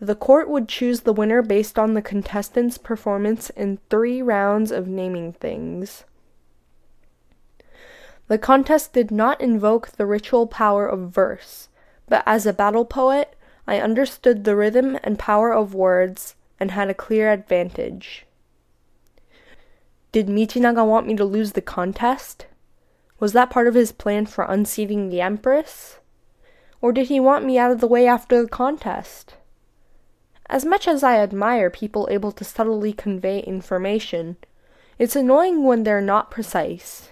The 0.00 0.16
court 0.16 0.48
would 0.48 0.68
choose 0.68 1.02
the 1.02 1.12
winner 1.12 1.42
based 1.42 1.78
on 1.78 1.94
the 1.94 2.02
contestant's 2.02 2.76
performance 2.76 3.50
in 3.50 3.78
three 3.88 4.20
rounds 4.20 4.72
of 4.72 4.88
naming 4.88 5.32
things. 5.34 6.04
The 8.26 8.38
contest 8.38 8.92
did 8.92 9.10
not 9.10 9.40
invoke 9.40 9.90
the 9.90 10.06
ritual 10.06 10.46
power 10.46 10.88
of 10.88 11.10
verse, 11.10 11.68
but 12.08 12.22
as 12.26 12.46
a 12.46 12.52
battle 12.52 12.84
poet, 12.84 13.36
I 13.66 13.78
understood 13.78 14.42
the 14.42 14.56
rhythm 14.56 14.98
and 15.04 15.18
power 15.18 15.52
of 15.52 15.74
words 15.74 16.34
and 16.58 16.72
had 16.72 16.88
a 16.90 16.94
clear 16.94 17.30
advantage. 17.30 18.26
Did 20.12 20.28
Michinaga 20.28 20.86
want 20.86 21.06
me 21.06 21.16
to 21.16 21.24
lose 21.24 21.52
the 21.52 21.62
contest? 21.62 22.46
Was 23.18 23.32
that 23.32 23.50
part 23.50 23.66
of 23.66 23.74
his 23.74 23.92
plan 23.92 24.26
for 24.26 24.44
unseating 24.44 25.08
the 25.08 25.22
Empress? 25.22 25.98
Or 26.82 26.92
did 26.92 27.08
he 27.08 27.18
want 27.18 27.46
me 27.46 27.56
out 27.56 27.70
of 27.70 27.80
the 27.80 27.86
way 27.86 28.06
after 28.06 28.42
the 28.42 28.48
contest? 28.48 29.36
As 30.50 30.66
much 30.66 30.86
as 30.86 31.02
I 31.02 31.16
admire 31.16 31.70
people 31.70 32.08
able 32.10 32.30
to 32.32 32.44
subtly 32.44 32.92
convey 32.92 33.40
information, 33.40 34.36
it's 34.98 35.16
annoying 35.16 35.64
when 35.64 35.84
they're 35.84 36.02
not 36.02 36.30
precise. 36.30 37.08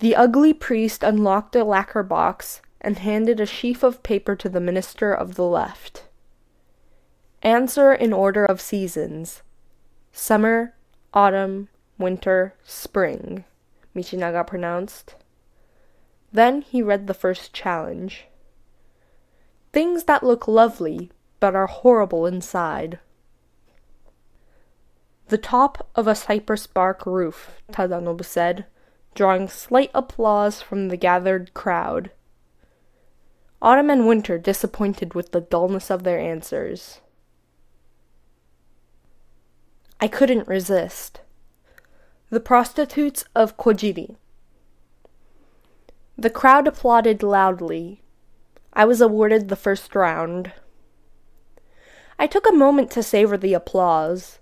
The 0.00 0.14
ugly 0.14 0.52
priest 0.52 1.02
unlocked 1.02 1.56
a 1.56 1.64
lacquer 1.64 2.02
box 2.02 2.60
and 2.80 2.98
handed 2.98 3.40
a 3.40 3.46
sheaf 3.46 3.82
of 3.82 4.02
paper 4.02 4.36
to 4.36 4.50
the 4.50 4.60
minister 4.60 5.14
of 5.14 5.36
the 5.36 5.46
left. 5.46 6.04
Answer 7.42 7.92
in 7.94 8.12
order 8.12 8.44
of 8.44 8.60
seasons 8.60 9.42
summer, 10.12 10.74
autumn, 11.14 11.68
winter, 11.98 12.54
spring, 12.64 13.44
Michinaga 13.94 14.46
pronounced. 14.46 15.14
Then 16.32 16.62
he 16.62 16.82
read 16.82 17.06
the 17.06 17.14
first 17.14 17.52
challenge. 17.52 18.26
Things 19.72 20.04
that 20.04 20.22
look 20.22 20.48
lovely 20.48 21.10
but 21.40 21.54
are 21.54 21.66
horrible 21.66 22.26
inside. 22.26 22.98
The 25.28 25.38
top 25.38 25.88
of 25.94 26.06
a 26.06 26.14
cypress 26.14 26.66
bark 26.66 27.06
roof, 27.06 27.62
Tadanobu 27.72 28.24
said, 28.24 28.66
drawing 29.14 29.48
slight 29.48 29.90
applause 29.94 30.62
from 30.62 30.88
the 30.88 30.96
gathered 30.96 31.54
crowd. 31.54 32.10
Autumn 33.60 33.90
and 33.90 34.06
Winter 34.06 34.38
disappointed 34.38 35.14
with 35.14 35.32
the 35.32 35.40
dullness 35.40 35.90
of 35.90 36.02
their 36.02 36.18
answers. 36.18 37.00
I 40.02 40.08
couldn't 40.08 40.48
resist. 40.48 41.20
The 42.28 42.40
prostitutes 42.40 43.24
of 43.36 43.56
Kojiri. 43.56 44.16
The 46.18 46.28
crowd 46.28 46.66
applauded 46.66 47.22
loudly. 47.22 48.02
I 48.72 48.84
was 48.84 49.00
awarded 49.00 49.48
the 49.48 49.54
first 49.54 49.94
round. 49.94 50.50
I 52.18 52.26
took 52.26 52.48
a 52.48 52.52
moment 52.52 52.90
to 52.90 53.02
savor 53.04 53.36
the 53.36 53.54
applause. 53.54 54.40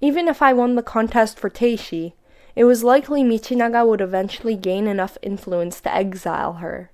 Even 0.00 0.26
if 0.26 0.42
I 0.42 0.52
won 0.52 0.74
the 0.74 0.82
contest 0.82 1.38
for 1.38 1.48
Teishi, 1.48 2.14
it 2.56 2.64
was 2.64 2.82
likely 2.82 3.22
Michinaga 3.22 3.86
would 3.86 4.00
eventually 4.00 4.56
gain 4.56 4.88
enough 4.88 5.16
influence 5.22 5.80
to 5.82 5.94
exile 5.94 6.54
her. 6.54 6.90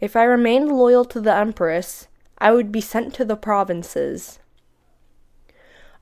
If 0.00 0.16
I 0.16 0.24
remained 0.24 0.70
loyal 0.70 1.06
to 1.06 1.20
the 1.22 1.34
Empress, 1.34 2.08
I 2.36 2.52
would 2.52 2.70
be 2.70 2.82
sent 2.82 3.14
to 3.14 3.24
the 3.24 3.36
provinces. 3.36 4.38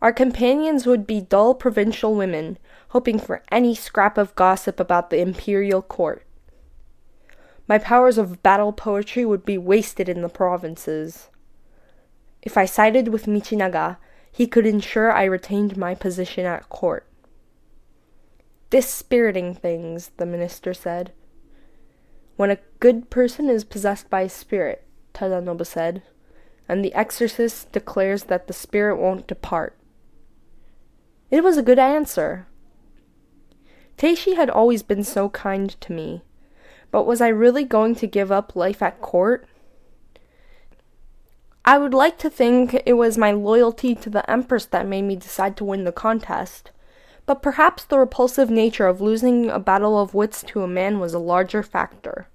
Our 0.01 0.13
companions 0.13 0.87
would 0.87 1.07
be 1.07 1.21
dull 1.21 1.55
provincial 1.55 2.15
women, 2.15 2.59
hoping 2.91 3.19
for 3.19 3.43
any 3.51 3.75
scrap 3.75 4.17
of 4.17 4.35
gossip 4.37 4.79
about 4.79 5.11
the 5.11 5.21
imperial 5.21 5.83
court. 5.83 6.25
My 7.67 7.79
powers 7.79 8.17
of 8.17 8.43
battle 8.43 8.73
poetry 8.73 9.25
would 9.25 9.45
be 9.45 9.59
wasted 9.59 10.09
in 10.09 10.23
the 10.23 10.29
provinces. 10.29 11.29
If 12.43 12.57
I 12.57 12.65
sided 12.65 13.09
with 13.09 13.27
Michinaga, 13.27 13.99
he 14.31 14.47
could 14.47 14.67
ensure 14.67 15.13
I 15.13 15.25
retained 15.25 15.77
my 15.77 15.95
position 15.95 16.47
at 16.47 16.69
court. 16.69 17.05
Dispiriting 18.71 19.55
things, 19.55 20.13
the 20.17 20.27
minister 20.27 20.73
said. 20.73 21.13
When 22.37 22.51
a 22.51 22.59
good 22.79 23.11
person 23.11 23.51
is 23.51 23.65
possessed 23.65 24.09
by 24.09 24.23
a 24.23 24.29
spirit, 24.29 24.85
Tadanobu 25.13 25.67
said, 25.67 26.03
and 26.69 26.85
the 26.85 26.95
exorcist 26.95 27.73
declares 27.73 28.25
that 28.25 28.47
the 28.47 28.53
spirit 28.53 28.97
won't 28.97 29.27
depart. 29.27 29.78
It 31.31 31.45
was 31.45 31.57
a 31.57 31.63
good 31.63 31.79
answer. 31.79 32.47
Teishi 33.99 34.37
had 34.37 34.49
always 34.49 34.83
been 34.83 35.05
so 35.05 35.29
kind 35.29 35.79
to 35.81 35.93
me, 35.93 36.23
but 36.91 37.07
was 37.07 37.21
I 37.21 37.29
really 37.29 37.65
going 37.65 37.95
to 37.97 38.07
give 38.07 38.33
up 38.33 38.57
life 38.57 38.81
at 38.81 39.01
court? 39.01 39.47
I 41.65 41.77
would 41.77 41.93
like 41.93 42.17
to 42.19 42.31
think 42.31 42.81
it 42.87 42.95
was 42.95 43.19
my 43.19 43.33
loyalty 43.33 43.95
to 43.97 44.09
the 44.09 44.29
Empress 44.31 44.65
that 44.67 44.87
made 44.87 45.03
me 45.03 45.17
decide 45.17 45.55
to 45.59 45.65
win 45.65 45.85
the 45.85 45.93
contest, 45.93 46.71
but 47.27 47.43
perhaps 47.43 47.85
the 47.85 47.99
repulsive 47.99 48.49
nature 48.49 48.87
of 48.87 49.03
losing 49.03 49.51
a 49.51 49.59
battle 49.59 50.01
of 50.01 50.15
wits 50.15 50.43
to 50.45 50.63
a 50.63 50.69
man 50.69 50.99
was 50.99 51.13
a 51.13 51.19
larger 51.19 51.63
factor. 51.63 52.29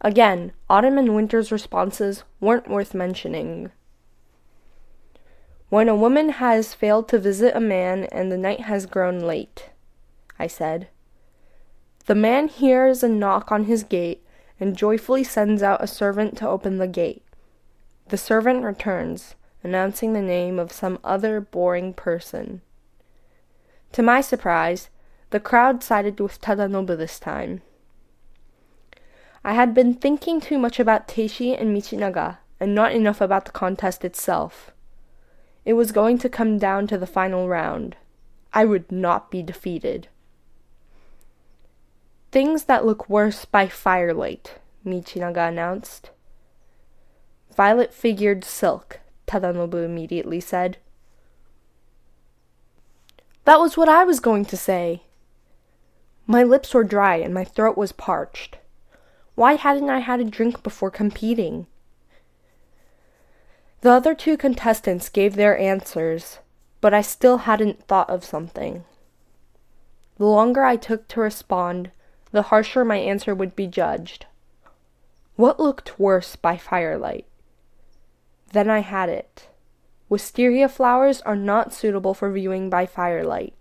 Again, 0.00 0.52
Autumn 0.70 0.96
and 0.96 1.12
Winter's 1.12 1.50
responses 1.50 2.22
weren't 2.38 2.70
worth 2.70 2.94
mentioning. 2.94 3.72
When 5.70 5.88
a 5.90 5.94
woman 5.94 6.30
has 6.30 6.72
failed 6.72 7.08
to 7.08 7.18
visit 7.18 7.54
a 7.54 7.60
man 7.60 8.04
and 8.04 8.32
the 8.32 8.38
night 8.38 8.60
has 8.60 8.86
grown 8.86 9.20
late, 9.20 9.68
I 10.38 10.46
said. 10.46 10.88
The 12.06 12.14
man 12.14 12.48
hears 12.48 13.02
a 13.02 13.08
knock 13.08 13.52
on 13.52 13.64
his 13.64 13.82
gate 13.82 14.24
and 14.58 14.74
joyfully 14.74 15.22
sends 15.22 15.62
out 15.62 15.82
a 15.82 15.86
servant 15.86 16.38
to 16.38 16.48
open 16.48 16.78
the 16.78 16.86
gate. 16.86 17.22
The 18.08 18.16
servant 18.16 18.64
returns, 18.64 19.34
announcing 19.62 20.14
the 20.14 20.22
name 20.22 20.58
of 20.58 20.72
some 20.72 20.98
other 21.04 21.38
boring 21.38 21.92
person. 21.92 22.62
To 23.92 24.02
my 24.02 24.22
surprise, 24.22 24.88
the 25.30 25.40
crowd 25.40 25.82
sided 25.82 26.18
with 26.18 26.40
Tadanobu 26.40 26.96
this 26.96 27.20
time. 27.20 27.60
I 29.44 29.52
had 29.52 29.74
been 29.74 29.92
thinking 29.92 30.40
too 30.40 30.58
much 30.58 30.80
about 30.80 31.08
Teishi 31.08 31.60
and 31.60 31.76
Michinaga, 31.76 32.38
and 32.58 32.74
not 32.74 32.92
enough 32.92 33.20
about 33.20 33.44
the 33.44 33.52
contest 33.52 34.02
itself. 34.02 34.72
It 35.68 35.76
was 35.76 35.92
going 35.92 36.16
to 36.20 36.30
come 36.30 36.56
down 36.56 36.86
to 36.86 36.96
the 36.96 37.06
final 37.06 37.46
round. 37.46 37.94
I 38.54 38.64
would 38.64 38.90
not 38.90 39.30
be 39.30 39.42
defeated. 39.42 40.08
Things 42.32 42.64
that 42.64 42.86
look 42.86 43.06
worse 43.10 43.44
by 43.44 43.68
firelight, 43.68 44.54
Michinaga 44.82 45.46
announced. 45.46 46.08
Violet 47.54 47.92
figured 47.92 48.46
silk, 48.46 49.00
Tadanobu 49.26 49.84
immediately 49.84 50.40
said. 50.40 50.78
That 53.44 53.60
was 53.60 53.76
what 53.76 53.90
I 53.90 54.04
was 54.04 54.20
going 54.20 54.46
to 54.46 54.56
say. 54.56 55.02
My 56.26 56.42
lips 56.42 56.72
were 56.72 56.82
dry 56.82 57.16
and 57.16 57.34
my 57.34 57.44
throat 57.44 57.76
was 57.76 57.92
parched. 57.92 58.56
Why 59.34 59.56
hadn't 59.56 59.90
I 59.90 59.98
had 59.98 60.20
a 60.20 60.24
drink 60.24 60.62
before 60.62 60.90
competing? 60.90 61.66
The 63.80 63.92
other 63.92 64.14
two 64.14 64.36
contestants 64.36 65.08
gave 65.08 65.36
their 65.36 65.56
answers, 65.56 66.40
but 66.80 66.92
I 66.92 67.00
still 67.00 67.38
hadn't 67.38 67.84
thought 67.84 68.10
of 68.10 68.24
something. 68.24 68.84
The 70.16 70.26
longer 70.26 70.64
I 70.64 70.74
took 70.76 71.06
to 71.08 71.20
respond, 71.20 71.92
the 72.32 72.42
harsher 72.42 72.84
my 72.84 72.96
answer 72.96 73.34
would 73.36 73.54
be 73.54 73.68
judged. 73.68 74.26
What 75.36 75.60
looked 75.60 75.98
worse 75.98 76.34
by 76.34 76.56
firelight? 76.56 77.26
Then 78.52 78.68
I 78.68 78.80
had 78.80 79.08
it. 79.08 79.48
Wisteria 80.08 80.68
flowers 80.68 81.20
are 81.20 81.36
not 81.36 81.72
suitable 81.72 82.14
for 82.14 82.32
viewing 82.32 82.68
by 82.68 82.84
firelight. 82.84 83.54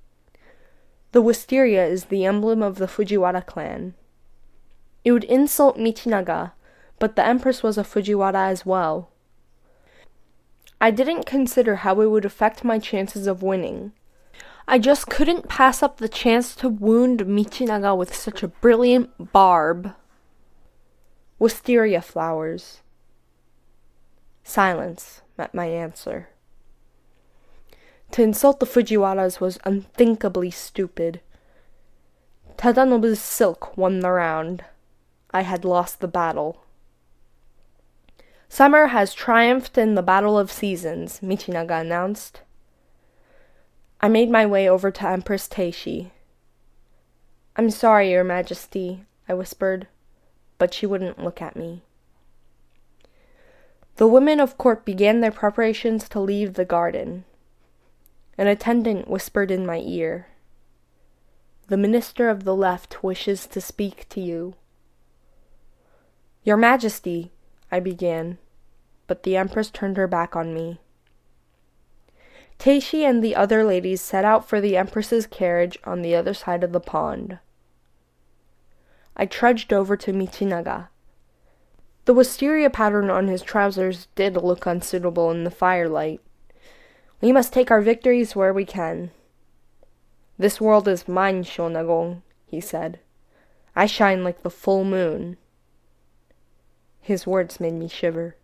The 1.12 1.22
wisteria 1.22 1.86
is 1.86 2.06
the 2.06 2.26
emblem 2.26 2.64
of 2.64 2.78
the 2.78 2.88
Fujiwara 2.88 3.46
clan. 3.46 3.94
It 5.04 5.12
would 5.12 5.26
insult 5.26 5.78
Michinaga, 5.78 6.54
but 6.98 7.16
the 7.16 7.26
Empress 7.26 7.62
was 7.62 7.78
a 7.78 7.84
Fujiwara 7.84 8.50
as 8.50 8.66
well. 8.66 9.12
I 10.80 10.92
didn't 10.92 11.26
consider 11.26 11.78
how 11.78 12.02
it 12.02 12.12
would 12.12 12.26
affect 12.26 12.64
my 12.64 12.78
chances 12.78 13.26
of 13.26 13.42
winning. 13.42 13.94
I 14.68 14.78
just 14.80 15.08
couldn't 15.08 15.48
pass 15.48 15.82
up 15.82 15.98
the 15.98 16.10
chance 16.10 16.56
to 16.58 16.70
wound 16.70 17.22
Michinaga 17.22 17.98
with 17.98 18.14
such 18.14 18.44
a 18.44 18.50
brilliant 18.50 19.32
barb. 19.32 19.94
Wisteria 21.40 22.02
flowers. 22.02 22.82
Silence 24.44 25.22
met 25.38 25.54
my 25.54 25.66
answer. 25.66 26.30
To 28.12 28.22
insult 28.22 28.60
the 28.60 28.66
Fujiwaras 28.66 29.40
was 29.40 29.60
unthinkably 29.66 30.52
stupid. 30.52 31.22
Tadanobu's 32.58 33.20
silk 33.20 33.78
won 33.78 34.00
the 34.00 34.12
round. 34.12 34.64
I 35.32 35.42
had 35.42 35.66
lost 35.66 36.00
the 36.00 36.08
battle. 36.08 36.64
Summer 38.50 38.88
has 38.88 39.14
triumphed 39.14 39.78
in 39.78 39.96
the 39.96 40.02
Battle 40.02 40.38
of 40.38 40.52
Seasons, 40.52 41.20
Michinaga 41.22 41.82
announced. 41.82 42.42
I 44.00 44.08
made 44.08 44.30
my 44.30 44.46
way 44.46 44.70
over 44.70 44.90
to 44.92 45.08
Empress 45.08 45.48
Teishi. 45.48 46.12
I'm 47.56 47.70
sorry, 47.70 48.12
Your 48.12 48.24
Majesty, 48.24 49.04
I 49.28 49.34
whispered, 49.34 49.88
but 50.58 50.74
she 50.74 50.86
wouldn't 50.86 51.24
look 51.24 51.42
at 51.42 51.56
me. 51.56 51.84
The 53.98 54.08
women 54.08 54.40
of 54.40 54.58
court 54.58 54.86
began 54.86 55.22
their 55.22 55.32
preparations 55.32 56.08
to 56.10 56.20
leave 56.20 56.54
the 56.54 56.66
garden. 56.66 57.26
An 58.38 58.48
attendant 58.48 59.08
whispered 59.08 59.50
in 59.50 59.66
my 59.66 59.80
ear. 59.80 60.28
The 61.68 61.78
minister 61.78 62.30
of 62.30 62.44
the 62.44 62.56
left 62.56 63.04
wishes 63.04 63.48
to 63.48 63.60
speak 63.60 64.08
to 64.10 64.22
you. 64.22 64.54
Your 66.44 66.58
Majesty, 66.58 67.32
I 67.72 67.80
began, 67.80 68.38
but 69.08 69.24
the 69.24 69.36
Empress 69.36 69.70
turned 69.70 69.98
her 69.98 70.08
back 70.08 70.36
on 70.36 70.54
me. 70.54 70.80
Teishi 72.60 73.04
and 73.08 73.24
the 73.24 73.36
other 73.36 73.64
ladies 73.64 74.02
set 74.02 74.26
out 74.26 74.48
for 74.48 74.60
the 74.60 74.76
Empress's 74.76 75.28
carriage 75.28 75.78
on 75.84 76.02
the 76.02 76.16
other 76.16 76.34
side 76.34 76.64
of 76.64 76.72
the 76.72 76.80
pond. 76.80 77.40
I 79.16 79.26
trudged 79.26 79.74
over 79.74 79.96
to 79.98 80.14
Michinaga. 80.14 80.88
The 82.06 82.14
wisteria 82.14 82.70
pattern 82.70 83.10
on 83.10 83.28
his 83.28 83.42
trousers 83.42 84.08
did 84.16 84.36
look 84.38 84.66
unsuitable 84.66 85.30
in 85.32 85.44
the 85.44 85.52
firelight. 85.52 86.22
We 87.20 87.32
must 87.32 87.52
take 87.52 87.70
our 87.70 87.82
victories 87.82 88.36
where 88.36 88.54
we 88.54 88.64
can. 88.64 89.12
This 90.38 90.62
world 90.62 90.88
is 90.88 91.08
mine, 91.08 91.44
Shonagon, 91.44 92.22
he 92.46 92.62
said. 92.62 93.00
I 93.76 93.88
shine 93.88 94.24
like 94.24 94.44
the 94.44 94.50
full 94.50 94.84
moon. 94.84 95.38
His 97.08 97.26
words 97.26 97.62
made 97.62 97.72
me 97.72 97.88
shiver. 97.88 98.36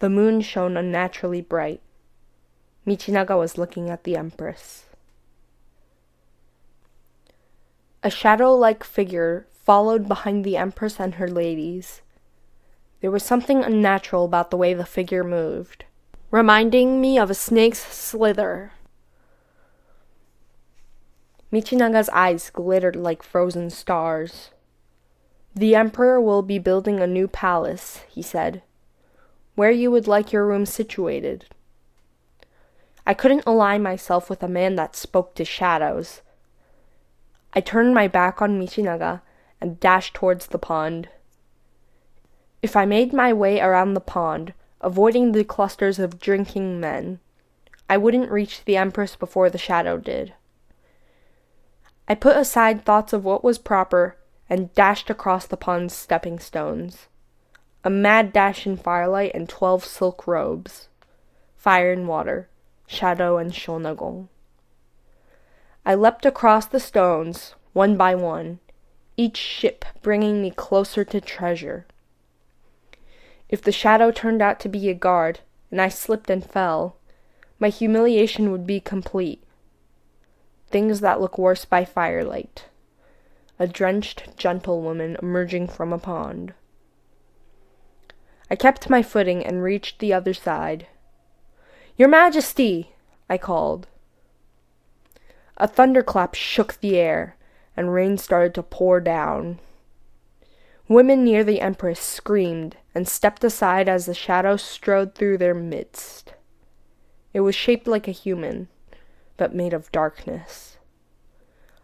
The 0.00 0.10
moon 0.10 0.42
shone 0.42 0.76
unnaturally 0.76 1.40
bright. 1.40 1.80
Michinaga 2.86 3.38
was 3.38 3.56
looking 3.56 3.88
at 3.88 4.04
the 4.04 4.16
Empress. 4.16 4.84
A 8.02 8.10
shadow 8.10 8.52
like 8.52 8.84
figure 8.84 9.46
followed 9.64 10.06
behind 10.06 10.44
the 10.44 10.58
Empress 10.58 11.00
and 11.00 11.14
her 11.14 11.26
ladies. 11.26 12.02
There 13.00 13.10
was 13.10 13.22
something 13.22 13.64
unnatural 13.64 14.26
about 14.26 14.50
the 14.50 14.58
way 14.58 14.74
the 14.74 14.84
figure 14.84 15.24
moved, 15.24 15.86
reminding 16.30 17.00
me 17.00 17.18
of 17.18 17.30
a 17.30 17.34
snake's 17.34 17.78
slither. 17.78 18.72
Michinaga's 21.50 22.10
eyes 22.10 22.50
glittered 22.50 22.94
like 22.94 23.22
frozen 23.22 23.70
stars. 23.70 24.50
The 25.58 25.74
Emperor 25.74 26.20
will 26.20 26.42
be 26.42 26.60
building 26.60 27.00
a 27.00 27.06
new 27.08 27.26
palace, 27.26 28.04
he 28.08 28.22
said. 28.22 28.62
Where 29.56 29.72
you 29.72 29.90
would 29.90 30.06
like 30.06 30.32
your 30.32 30.46
room 30.46 30.64
situated. 30.64 31.46
I 33.04 33.12
couldn't 33.12 33.42
align 33.44 33.82
myself 33.82 34.30
with 34.30 34.40
a 34.44 34.46
man 34.46 34.76
that 34.76 34.94
spoke 34.94 35.34
to 35.34 35.44
shadows. 35.44 36.20
I 37.54 37.60
turned 37.60 37.92
my 37.92 38.06
back 38.06 38.40
on 38.40 38.56
Michinaga 38.56 39.20
and 39.60 39.80
dashed 39.80 40.14
towards 40.14 40.46
the 40.46 40.60
pond. 40.60 41.08
If 42.62 42.76
I 42.76 42.84
made 42.84 43.12
my 43.12 43.32
way 43.32 43.60
around 43.60 43.94
the 43.94 44.00
pond, 44.00 44.54
avoiding 44.80 45.32
the 45.32 45.42
clusters 45.42 45.98
of 45.98 46.20
drinking 46.20 46.78
men, 46.78 47.18
I 47.90 47.96
wouldn't 47.96 48.30
reach 48.30 48.64
the 48.64 48.76
Empress 48.76 49.16
before 49.16 49.50
the 49.50 49.58
shadow 49.58 49.98
did. 49.98 50.34
I 52.06 52.14
put 52.14 52.36
aside 52.36 52.84
thoughts 52.84 53.12
of 53.12 53.24
what 53.24 53.42
was 53.42 53.58
proper 53.58 54.18
and 54.50 54.72
dashed 54.74 55.10
across 55.10 55.46
the 55.46 55.56
pond's 55.56 55.94
stepping 55.94 56.38
stones. 56.38 57.08
A 57.84 57.90
mad 57.90 58.32
dash 58.32 58.66
in 58.66 58.76
firelight 58.76 59.32
and 59.34 59.48
twelve 59.48 59.84
silk 59.84 60.26
robes. 60.26 60.88
Fire 61.56 61.92
and 61.92 62.08
water, 62.08 62.48
shadow 62.86 63.36
and 63.36 63.52
Shonagon. 63.52 64.28
I 65.84 65.94
leapt 65.94 66.26
across 66.26 66.66
the 66.66 66.80
stones, 66.80 67.54
one 67.72 67.96
by 67.96 68.14
one, 68.14 68.60
each 69.16 69.36
ship 69.36 69.84
bringing 70.02 70.42
me 70.42 70.50
closer 70.50 71.04
to 71.04 71.20
treasure. 71.20 71.86
If 73.48 73.62
the 73.62 73.72
shadow 73.72 74.10
turned 74.10 74.42
out 74.42 74.60
to 74.60 74.68
be 74.68 74.88
a 74.88 74.94
guard, 74.94 75.40
and 75.70 75.80
I 75.80 75.88
slipped 75.88 76.30
and 76.30 76.44
fell, 76.44 76.96
my 77.58 77.68
humiliation 77.68 78.50
would 78.52 78.66
be 78.66 78.80
complete. 78.80 79.42
Things 80.68 81.00
that 81.00 81.20
look 81.20 81.38
worse 81.38 81.64
by 81.64 81.84
firelight 81.84 82.66
a 83.58 83.66
drenched 83.66 84.36
gentlewoman 84.36 85.16
emerging 85.20 85.68
from 85.68 85.92
a 85.92 85.98
pond. 85.98 86.52
I 88.50 88.56
kept 88.56 88.88
my 88.88 89.02
footing 89.02 89.44
and 89.44 89.62
reached 89.62 89.98
the 89.98 90.12
other 90.12 90.32
side. 90.32 90.86
Your 91.96 92.08
Majesty! 92.08 92.94
I 93.28 93.36
called. 93.36 93.88
A 95.56 95.66
thunderclap 95.66 96.34
shook 96.34 96.80
the 96.80 96.96
air, 96.96 97.36
and 97.76 97.92
rain 97.92 98.16
started 98.16 98.54
to 98.54 98.62
pour 98.62 99.00
down. 99.00 99.58
Women 100.86 101.24
near 101.24 101.44
the 101.44 101.60
Empress 101.60 102.00
screamed 102.00 102.76
and 102.94 103.06
stepped 103.06 103.44
aside 103.44 103.88
as 103.88 104.06
the 104.06 104.14
shadow 104.14 104.56
strode 104.56 105.14
through 105.14 105.38
their 105.38 105.54
midst. 105.54 106.32
It 107.34 107.40
was 107.40 107.54
shaped 107.54 107.86
like 107.86 108.08
a 108.08 108.12
human, 108.12 108.68
but 109.36 109.54
made 109.54 109.74
of 109.74 109.92
darkness. 109.92 110.78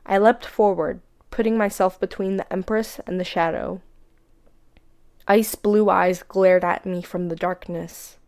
I 0.07 0.17
leapt 0.17 0.47
forward, 0.47 1.01
putting 1.35 1.59
myself 1.59 1.99
between 1.99 2.37
the 2.37 2.53
Empress 2.53 3.01
and 3.09 3.19
the 3.19 3.25
shadow. 3.25 3.81
Ice 5.27 5.57
blue 5.57 5.91
eyes 5.91 6.23
glared 6.23 6.65
at 6.65 6.87
me 6.87 7.03
from 7.03 7.29
the 7.29 7.35
darkness. 7.35 8.19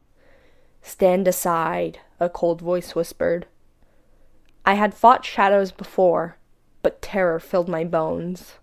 Stand 0.82 1.28
aside, 1.28 2.00
a 2.18 2.28
cold 2.28 2.60
voice 2.60 2.96
whispered. 2.96 3.46
I 4.64 4.74
had 4.74 4.92
fought 4.92 5.24
shadows 5.24 5.70
before, 5.70 6.36
but 6.82 7.00
terror 7.00 7.38
filled 7.38 7.68
my 7.68 7.84
bones. 7.84 8.54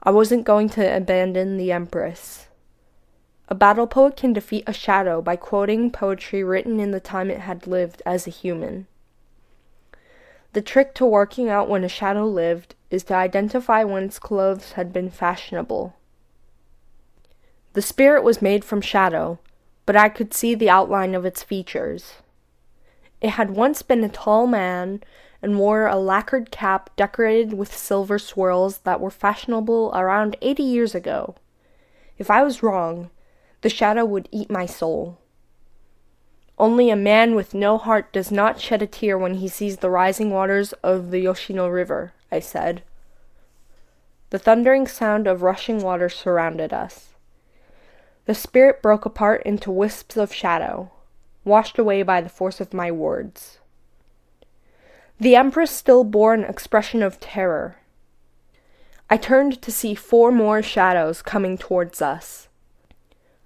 I 0.00 0.12
wasn't 0.12 0.44
going 0.44 0.68
to 0.70 0.96
abandon 0.96 1.56
the 1.56 1.72
Empress. 1.72 2.46
A 3.48 3.56
battle 3.56 3.88
poet 3.88 4.16
can 4.16 4.32
defeat 4.32 4.62
a 4.68 4.72
shadow 4.72 5.20
by 5.20 5.34
quoting 5.34 5.90
poetry 5.90 6.44
written 6.44 6.78
in 6.78 6.92
the 6.92 7.00
time 7.00 7.32
it 7.32 7.40
had 7.40 7.66
lived 7.66 8.00
as 8.06 8.28
a 8.28 8.30
human. 8.30 8.86
The 10.52 10.62
trick 10.62 10.94
to 10.94 11.06
working 11.06 11.48
out 11.48 11.68
when 11.68 11.84
a 11.84 11.88
shadow 11.88 12.26
lived 12.26 12.74
is 12.90 13.04
to 13.04 13.14
identify 13.14 13.84
when 13.84 14.04
its 14.04 14.18
clothes 14.18 14.72
had 14.72 14.92
been 14.92 15.10
fashionable. 15.10 15.94
The 17.74 17.82
spirit 17.82 18.24
was 18.24 18.42
made 18.42 18.64
from 18.64 18.80
shadow, 18.80 19.38
but 19.86 19.94
I 19.96 20.08
could 20.08 20.34
see 20.34 20.56
the 20.56 20.68
outline 20.68 21.14
of 21.14 21.24
its 21.24 21.44
features. 21.44 22.14
It 23.20 23.30
had 23.30 23.50
once 23.50 23.82
been 23.82 24.02
a 24.02 24.08
tall 24.08 24.48
man 24.48 25.04
and 25.40 25.58
wore 25.58 25.86
a 25.86 25.96
lacquered 25.96 26.50
cap 26.50 26.90
decorated 26.96 27.52
with 27.52 27.76
silver 27.76 28.18
swirls 28.18 28.78
that 28.78 29.00
were 29.00 29.10
fashionable 29.10 29.92
around 29.94 30.36
eighty 30.42 30.64
years 30.64 30.94
ago. 30.94 31.36
If 32.18 32.28
I 32.28 32.42
was 32.42 32.62
wrong, 32.62 33.10
the 33.60 33.68
shadow 33.68 34.04
would 34.04 34.28
eat 34.32 34.50
my 34.50 34.66
soul. 34.66 35.18
Only 36.60 36.90
a 36.90 36.94
man 36.94 37.34
with 37.34 37.54
no 37.54 37.78
heart 37.78 38.12
does 38.12 38.30
not 38.30 38.60
shed 38.60 38.82
a 38.82 38.86
tear 38.86 39.16
when 39.16 39.36
he 39.36 39.48
sees 39.48 39.78
the 39.78 39.88
rising 39.88 40.30
waters 40.30 40.74
of 40.82 41.10
the 41.10 41.20
Yoshino 41.20 41.66
River, 41.68 42.12
I 42.30 42.40
said. 42.40 42.82
The 44.28 44.38
thundering 44.38 44.86
sound 44.86 45.26
of 45.26 45.40
rushing 45.40 45.78
water 45.78 46.10
surrounded 46.10 46.74
us. 46.74 47.14
The 48.26 48.34
spirit 48.34 48.82
broke 48.82 49.06
apart 49.06 49.42
into 49.44 49.70
wisps 49.70 50.18
of 50.18 50.34
shadow, 50.34 50.90
washed 51.46 51.78
away 51.78 52.02
by 52.02 52.20
the 52.20 52.28
force 52.28 52.60
of 52.60 52.74
my 52.74 52.92
words. 52.92 53.58
The 55.18 55.36
Empress 55.36 55.70
still 55.70 56.04
bore 56.04 56.34
an 56.34 56.44
expression 56.44 57.02
of 57.02 57.18
terror. 57.20 57.76
I 59.08 59.16
turned 59.16 59.62
to 59.62 59.72
see 59.72 59.94
four 59.94 60.30
more 60.30 60.60
shadows 60.60 61.22
coming 61.22 61.56
towards 61.56 62.02
us. 62.02 62.49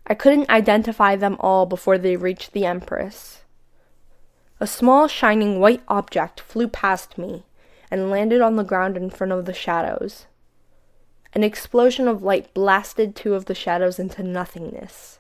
I 0.07 0.15
couldn't 0.15 0.51
identify 0.51 1.17
them 1.17 1.37
all 1.41 1.67
before 1.67 1.97
they 1.97 2.17
reached 2.17 2.53
the 2.53 2.67
Empress. 2.67 3.43
A 4.61 4.67
small 4.67 5.09
shining 5.09 5.61
white 5.61 5.83
object 5.89 6.41
flew 6.41 6.69
past 6.69 7.19
me 7.19 7.45
and 7.91 8.11
landed 8.11 8.41
on 8.41 8.57
the 8.57 8.65
ground 8.65 8.97
in 8.97 9.11
front 9.11 9.33
of 9.33 9.47
the 9.47 9.55
shadows. 9.55 10.27
An 11.33 11.43
explosion 11.43 12.07
of 12.07 12.23
light 12.23 12.53
blasted 12.55 13.17
two 13.17 13.35
of 13.35 13.47
the 13.47 13.55
shadows 13.55 13.99
into 13.99 14.23
nothingness. 14.23 15.19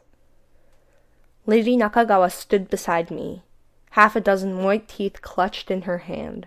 Lady 1.46 1.76
Nakagawa 1.76 2.30
stood 2.30 2.70
beside 2.70 3.10
me, 3.10 3.42
half 3.90 4.14
a 4.14 4.20
dozen 4.20 4.62
white 4.64 4.88
teeth 4.88 5.20
clutched 5.22 5.70
in 5.70 5.82
her 5.82 5.98
hand. 5.98 6.46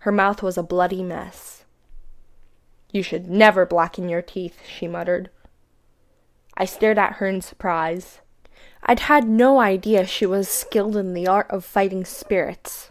Her 0.00 0.12
mouth 0.12 0.42
was 0.42 0.58
a 0.58 0.62
bloody 0.62 1.02
mess. 1.02 1.64
You 2.92 3.02
should 3.02 3.28
never 3.28 3.64
blacken 3.64 4.08
your 4.08 4.22
teeth, 4.22 4.60
she 4.68 4.86
muttered. 4.86 5.30
I 6.56 6.64
stared 6.64 6.98
at 6.98 7.14
her 7.14 7.26
in 7.26 7.40
surprise. 7.40 8.20
I'd 8.82 9.00
had 9.00 9.28
no 9.28 9.60
idea 9.60 10.06
she 10.06 10.26
was 10.26 10.48
skilled 10.48 10.96
in 10.96 11.14
the 11.14 11.26
art 11.26 11.50
of 11.50 11.64
fighting 11.64 12.04
spirits. 12.04 12.90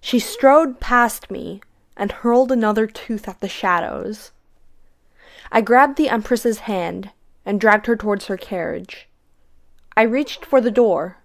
She 0.00 0.18
strode 0.18 0.80
past 0.80 1.30
me 1.30 1.60
and 1.96 2.10
hurled 2.10 2.50
another 2.50 2.86
tooth 2.86 3.28
at 3.28 3.40
the 3.40 3.48
shadows. 3.48 4.32
I 5.50 5.60
grabbed 5.60 5.96
the 5.96 6.08
Empress's 6.08 6.60
hand 6.60 7.10
and 7.44 7.60
dragged 7.60 7.86
her 7.86 7.96
towards 7.96 8.26
her 8.26 8.36
carriage. 8.36 9.08
I 9.96 10.02
reached 10.02 10.44
for 10.44 10.60
the 10.60 10.70
door, 10.70 11.18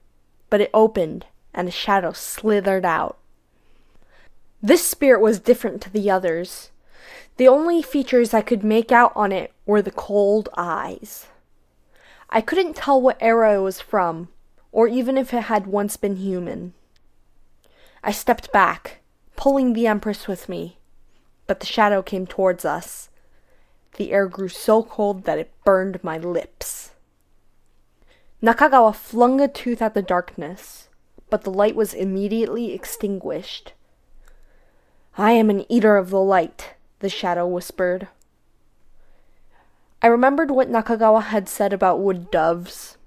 but 0.49 0.61
it 0.61 0.69
opened 0.73 1.25
and 1.53 1.67
a 1.67 1.71
shadow 1.71 2.11
slithered 2.11 2.85
out. 2.85 3.17
This 4.61 4.85
spirit 4.87 5.21
was 5.21 5.39
different 5.39 5.81
to 5.83 5.89
the 5.89 6.11
others. 6.11 6.71
The 7.37 7.47
only 7.47 7.83
features 7.83 8.33
I 8.33 8.41
could 8.41 8.63
make 8.63 8.91
out 8.91 9.11
on 9.15 9.31
it 9.31 9.53
were 9.65 9.83
the 9.83 9.91
cold 9.91 10.49
eyes. 10.57 11.27
I 12.31 12.41
couldn't 12.41 12.75
tell 12.75 12.99
what 12.99 13.17
era 13.21 13.55
it 13.55 13.61
was 13.61 13.79
from, 13.79 14.29
or 14.71 14.87
even 14.87 15.17
if 15.17 15.33
it 15.33 15.43
had 15.43 15.67
once 15.67 15.97
been 15.97 16.15
human. 16.15 16.73
I 18.03 18.11
stepped 18.11 18.51
back, 18.51 19.01
pulling 19.35 19.73
the 19.73 19.85
Empress 19.85 20.27
with 20.27 20.49
me, 20.49 20.77
but 21.45 21.59
the 21.59 21.67
shadow 21.67 22.01
came 22.01 22.25
towards 22.25 22.65
us. 22.65 23.09
The 23.97 24.11
air 24.11 24.27
grew 24.27 24.49
so 24.49 24.81
cold 24.81 25.25
that 25.25 25.37
it 25.37 25.53
burned 25.63 26.03
my 26.03 26.17
lips. 26.17 26.91
Nakagawa 28.41 28.95
flung 28.95 29.39
a 29.41 29.47
tooth 29.47 29.81
at 29.81 29.93
the 29.93 30.01
darkness, 30.01 30.89
but 31.29 31.43
the 31.43 31.51
light 31.51 31.75
was 31.75 31.93
immediately 31.93 32.73
extinguished. 32.73 33.73
I 35.17 35.31
am 35.31 35.49
an 35.49 35.65
eater 35.71 35.97
of 35.97 36.09
the 36.09 36.19
light, 36.19 36.75
the 36.99 37.09
shadow 37.09 37.47
whispered. 37.47 38.07
I 40.01 40.07
remembered 40.07 40.51
what 40.51 40.69
Nakagawa 40.69 41.23
had 41.23 41.49
said 41.49 41.73
about 41.73 41.99
wood 41.99 42.29
doves. 42.29 42.97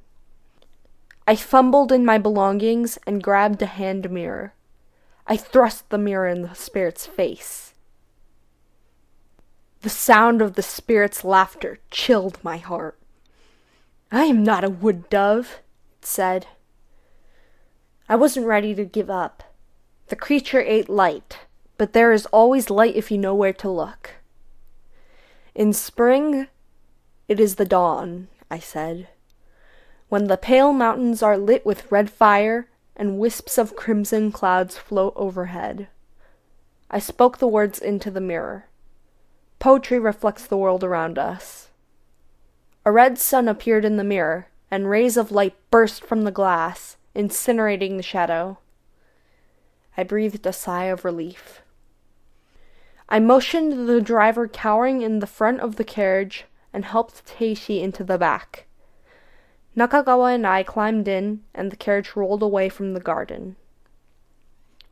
I 1.26 1.36
fumbled 1.36 1.92
in 1.92 2.04
my 2.04 2.18
belongings 2.18 2.98
and 3.06 3.22
grabbed 3.22 3.62
a 3.62 3.66
hand 3.66 4.10
mirror. 4.10 4.54
I 5.26 5.36
thrust 5.36 5.90
the 5.90 5.98
mirror 5.98 6.26
in 6.26 6.42
the 6.42 6.54
spirit's 6.54 7.06
face. 7.06 7.74
The 9.82 9.88
sound 9.88 10.42
of 10.42 10.54
the 10.54 10.62
spirit's 10.62 11.24
laughter 11.24 11.78
chilled 11.90 12.42
my 12.42 12.58
heart. 12.58 12.98
I 14.12 14.24
am 14.24 14.42
not 14.42 14.64
a 14.64 14.70
wood 14.70 15.08
dove, 15.08 15.60
it 16.00 16.04
said. 16.04 16.48
I 18.08 18.16
wasn't 18.16 18.46
ready 18.46 18.74
to 18.74 18.84
give 18.84 19.08
up. 19.08 19.44
The 20.08 20.16
creature 20.16 20.60
ate 20.60 20.88
light, 20.88 21.38
but 21.80 21.94
there 21.94 22.12
is 22.12 22.26
always 22.26 22.68
light 22.68 22.94
if 22.94 23.10
you 23.10 23.16
know 23.16 23.34
where 23.34 23.54
to 23.54 23.70
look. 23.70 24.16
In 25.54 25.72
spring, 25.72 26.46
it 27.26 27.40
is 27.40 27.54
the 27.54 27.64
dawn, 27.64 28.28
I 28.50 28.58
said, 28.58 29.08
when 30.10 30.24
the 30.24 30.36
pale 30.36 30.74
mountains 30.74 31.22
are 31.22 31.38
lit 31.38 31.64
with 31.64 31.90
red 31.90 32.10
fire 32.10 32.68
and 32.94 33.18
wisps 33.18 33.56
of 33.56 33.76
crimson 33.76 34.30
clouds 34.30 34.76
float 34.76 35.14
overhead. 35.16 35.88
I 36.90 36.98
spoke 36.98 37.38
the 37.38 37.48
words 37.48 37.78
into 37.78 38.10
the 38.10 38.20
mirror. 38.20 38.66
Poetry 39.58 39.98
reflects 39.98 40.46
the 40.46 40.58
world 40.58 40.84
around 40.84 41.16
us. 41.16 41.68
A 42.84 42.92
red 42.92 43.18
sun 43.18 43.48
appeared 43.48 43.86
in 43.86 43.96
the 43.96 44.04
mirror, 44.04 44.48
and 44.70 44.90
rays 44.90 45.16
of 45.16 45.32
light 45.32 45.56
burst 45.70 46.04
from 46.04 46.24
the 46.24 46.30
glass, 46.30 46.98
incinerating 47.16 47.96
the 47.96 48.02
shadow. 48.02 48.58
I 49.96 50.02
breathed 50.02 50.44
a 50.44 50.52
sigh 50.52 50.84
of 50.84 51.06
relief. 51.06 51.62
I 53.10 53.18
motioned 53.18 53.88
the 53.88 54.00
driver 54.00 54.46
cowering 54.46 55.02
in 55.02 55.18
the 55.18 55.26
front 55.26 55.60
of 55.60 55.76
the 55.76 55.84
carriage 55.84 56.44
and 56.72 56.84
helped 56.84 57.26
Teishi 57.26 57.82
into 57.82 58.04
the 58.04 58.16
back. 58.16 58.66
Nakagawa 59.76 60.34
and 60.34 60.46
I 60.46 60.62
climbed 60.62 61.08
in, 61.08 61.42
and 61.52 61.72
the 61.72 61.76
carriage 61.76 62.14
rolled 62.14 62.42
away 62.42 62.68
from 62.68 62.94
the 62.94 63.00
garden. 63.00 63.56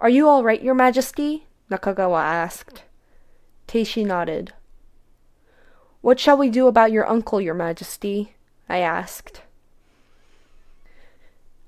Are 0.01 0.09
you 0.09 0.29
all 0.29 0.43
right, 0.43 0.63
Your 0.63 0.75
Majesty? 0.75 1.47
Nakagawa 1.71 2.21
asked. 2.23 2.83
Teishi 3.69 4.05
nodded. 4.05 4.53
What 6.01 6.19
shall 6.19 6.37
we 6.37 6.49
do 6.49 6.67
about 6.67 6.91
your 6.91 7.09
uncle, 7.09 7.41
Your 7.41 7.55
Majesty? 7.55 8.35
I 8.69 8.79
asked. 8.79 9.43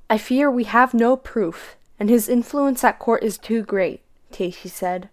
I 0.09 0.19
fear 0.19 0.51
we 0.51 0.65
have 0.65 0.95
no 0.95 1.17
proof, 1.17 1.77
and 1.99 2.09
his 2.09 2.29
influence 2.29 2.83
at 2.83 2.99
court 2.99 3.23
is 3.23 3.39
too 3.39 3.63
great, 3.63 4.03
Teishi 4.33 4.69
said. 4.69 5.09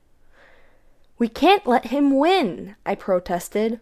We 1.17 1.27
can't 1.27 1.65
let 1.65 1.85
him 1.85 2.17
win, 2.17 2.75
I 2.85 2.95
protested. 2.95 3.79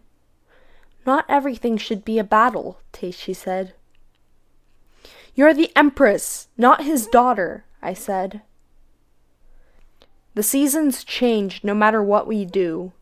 Not 1.06 1.26
everything 1.28 1.78
should 1.78 2.06
be 2.06 2.17
a 2.17 2.24
battle, 2.24 2.80
Teishi 2.93 3.36
said. 3.36 3.74
You're 5.36 5.54
the 5.54 5.71
Empress, 5.76 6.48
not 6.58 6.84
his 6.86 7.08
daughter, 7.08 7.65
I 7.82 7.93
said. 7.93 8.41
The 10.34 10.43
seasons 10.43 11.04
change 11.04 11.63
no 11.63 11.74
matter 11.74 12.02
what 12.02 12.28
we 12.28 12.45
do. 12.45 12.93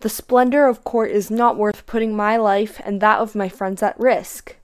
The 0.00 0.08
splendor 0.08 0.66
of 0.66 0.82
court 0.82 1.12
is 1.12 1.30
not 1.30 1.56
worth 1.56 1.86
putting 1.86 2.16
my 2.16 2.36
life 2.36 2.80
and 2.84 3.00
that 3.00 3.20
of 3.20 3.36
my 3.36 3.48
friends 3.48 3.82
at 3.82 3.98
risk. 3.98 4.56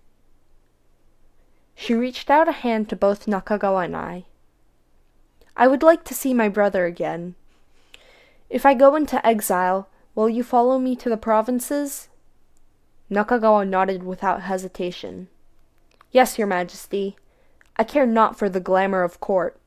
She 1.77 1.95
reached 1.95 2.29
out 2.29 2.49
a 2.49 2.53
hand 2.53 2.89
to 2.89 2.97
both 2.97 3.27
Nakagawa 3.27 3.85
and 3.85 3.97
I. 3.97 4.25
I 5.57 5.69
would 5.69 5.85
like 5.85 6.03
to 6.05 6.15
see 6.15 6.35
my 6.35 6.49
brother 6.49 6.87
again. 6.87 7.37
If 8.51 8.65
I 8.65 8.75
go 8.75 8.95
into 8.95 9.25
exile, 9.27 9.89
will 10.15 10.29
you 10.29 10.43
follow 10.43 10.79
me 10.79 10.97
to 10.97 11.09
the 11.09 11.17
provinces? 11.17 12.09
Nakagawa 13.11 13.69
nodded 13.69 14.03
without 14.03 14.43
hesitation. 14.43 15.29
Yes, 16.11 16.39
your 16.39 16.47
majesty. 16.47 17.17
I 17.77 17.85
care 17.85 18.07
not 18.07 18.39
for 18.39 18.49
the 18.49 18.61
glamour 18.61 19.03
of 19.03 19.21
court. 19.21 19.61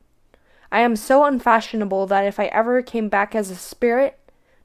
I 0.70 0.80
am 0.80 0.96
so 0.96 1.24
unfashionable 1.24 2.06
that 2.06 2.26
if 2.26 2.40
I 2.40 2.46
ever 2.46 2.82
came 2.82 3.08
back 3.08 3.34
as 3.34 3.50
a 3.50 3.56
spirit, 3.56 4.18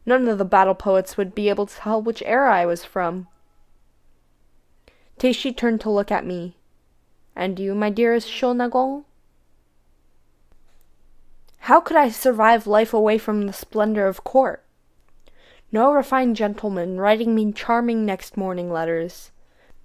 none 0.06 0.28
of 0.28 0.38
the 0.38 0.46
battle 0.46 0.76
poets 0.76 1.18
would 1.18 1.36
be 1.36 1.50
able 1.50 1.66
to 1.66 1.76
tell 1.76 2.02
which 2.02 2.24
era 2.26 2.54
I 2.54 2.66
was 2.66 2.86
from. 2.86 3.28
Teishi 5.20 5.56
turned 5.56 5.82
to 5.82 5.90
look 5.90 6.12
at 6.12 6.26
me. 6.26 6.56
And 7.36 7.60
you, 7.60 7.76
my 7.76 7.90
dearest 7.90 8.30
Shonagon? 8.30 9.04
How 11.68 11.82
could 11.82 11.98
I 11.98 12.08
survive 12.08 12.66
life 12.66 12.94
away 12.94 13.18
from 13.18 13.46
the 13.46 13.52
splendor 13.52 14.08
of 14.08 14.24
court? 14.24 14.64
No 15.70 15.92
refined 15.92 16.38
gentleman 16.38 16.98
writing 16.98 17.36
me 17.36 17.52
charming 17.52 18.06
next 18.06 18.38
morning 18.38 18.72
letters. 18.72 19.32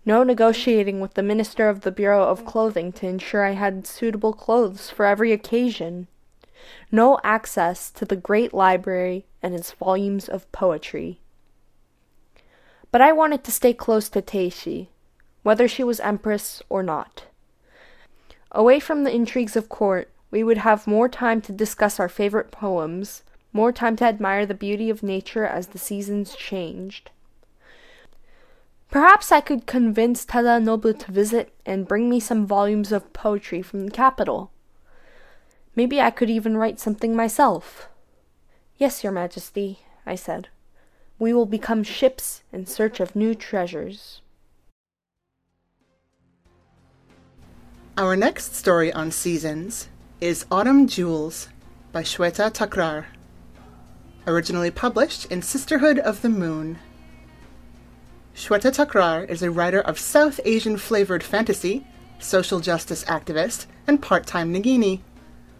No 0.06 0.22
negotiating 0.22 1.00
with 1.00 1.14
the 1.14 1.24
Minister 1.24 1.68
of 1.68 1.80
the 1.80 1.90
Bureau 1.90 2.22
of 2.22 2.46
Clothing 2.46 2.92
to 2.92 3.08
ensure 3.08 3.44
I 3.44 3.54
had 3.54 3.84
suitable 3.84 4.32
clothes 4.32 4.90
for 4.90 5.06
every 5.06 5.32
occasion. 5.32 6.06
No 6.92 7.18
access 7.24 7.90
to 7.90 8.04
the 8.04 8.14
great 8.14 8.54
library 8.54 9.26
and 9.42 9.52
its 9.52 9.72
volumes 9.72 10.28
of 10.28 10.50
poetry. 10.52 11.18
But 12.92 13.00
I 13.00 13.10
wanted 13.10 13.42
to 13.42 13.50
stay 13.50 13.74
close 13.74 14.08
to 14.10 14.22
Teishi, 14.22 14.86
whether 15.42 15.66
she 15.66 15.82
was 15.82 15.98
empress 15.98 16.62
or 16.68 16.84
not. 16.84 17.24
Away 18.52 18.78
from 18.78 19.02
the 19.02 19.12
intrigues 19.12 19.56
of 19.56 19.68
court, 19.68 20.11
we 20.32 20.42
would 20.42 20.58
have 20.58 20.86
more 20.86 21.08
time 21.10 21.42
to 21.42 21.52
discuss 21.52 22.00
our 22.00 22.08
favorite 22.08 22.50
poems, 22.50 23.22
more 23.52 23.70
time 23.70 23.94
to 23.96 24.04
admire 24.04 24.46
the 24.46 24.54
beauty 24.54 24.88
of 24.88 25.02
nature 25.02 25.44
as 25.44 25.68
the 25.68 25.78
seasons 25.78 26.34
changed. 26.34 27.10
Perhaps 28.90 29.30
I 29.30 29.42
could 29.42 29.66
convince 29.66 30.24
Tadanobu 30.24 30.98
to 30.98 31.12
visit 31.12 31.52
and 31.66 31.86
bring 31.86 32.08
me 32.08 32.18
some 32.18 32.46
volumes 32.46 32.92
of 32.92 33.12
poetry 33.12 33.60
from 33.60 33.84
the 33.84 33.90
capital. 33.92 34.50
Maybe 35.76 36.00
I 36.00 36.10
could 36.10 36.30
even 36.30 36.56
write 36.56 36.80
something 36.80 37.14
myself. 37.14 37.88
Yes, 38.78 39.04
Your 39.04 39.12
Majesty, 39.12 39.80
I 40.06 40.14
said. 40.14 40.48
We 41.18 41.34
will 41.34 41.46
become 41.46 41.82
ships 41.82 42.42
in 42.52 42.66
search 42.66 43.00
of 43.00 43.14
new 43.14 43.34
treasures. 43.34 44.22
Our 47.98 48.16
next 48.16 48.54
story 48.54 48.90
on 48.92 49.10
seasons 49.10 49.88
is 50.22 50.46
Autumn 50.52 50.86
Jewels 50.86 51.48
by 51.90 52.04
Shveta 52.04 52.48
Thakrar 52.52 53.06
originally 54.24 54.70
published 54.70 55.24
in 55.32 55.42
Sisterhood 55.42 55.98
of 55.98 56.22
the 56.22 56.28
Moon. 56.28 56.78
Shveta 58.32 58.70
Thakrar 58.70 59.28
is 59.28 59.42
a 59.42 59.50
writer 59.50 59.80
of 59.80 59.98
South 59.98 60.38
Asian 60.44 60.76
flavored 60.76 61.24
fantasy, 61.24 61.84
social 62.20 62.60
justice 62.60 63.02
activist, 63.06 63.66
and 63.88 64.00
part 64.00 64.24
time 64.24 64.54
Nagini. 64.54 65.00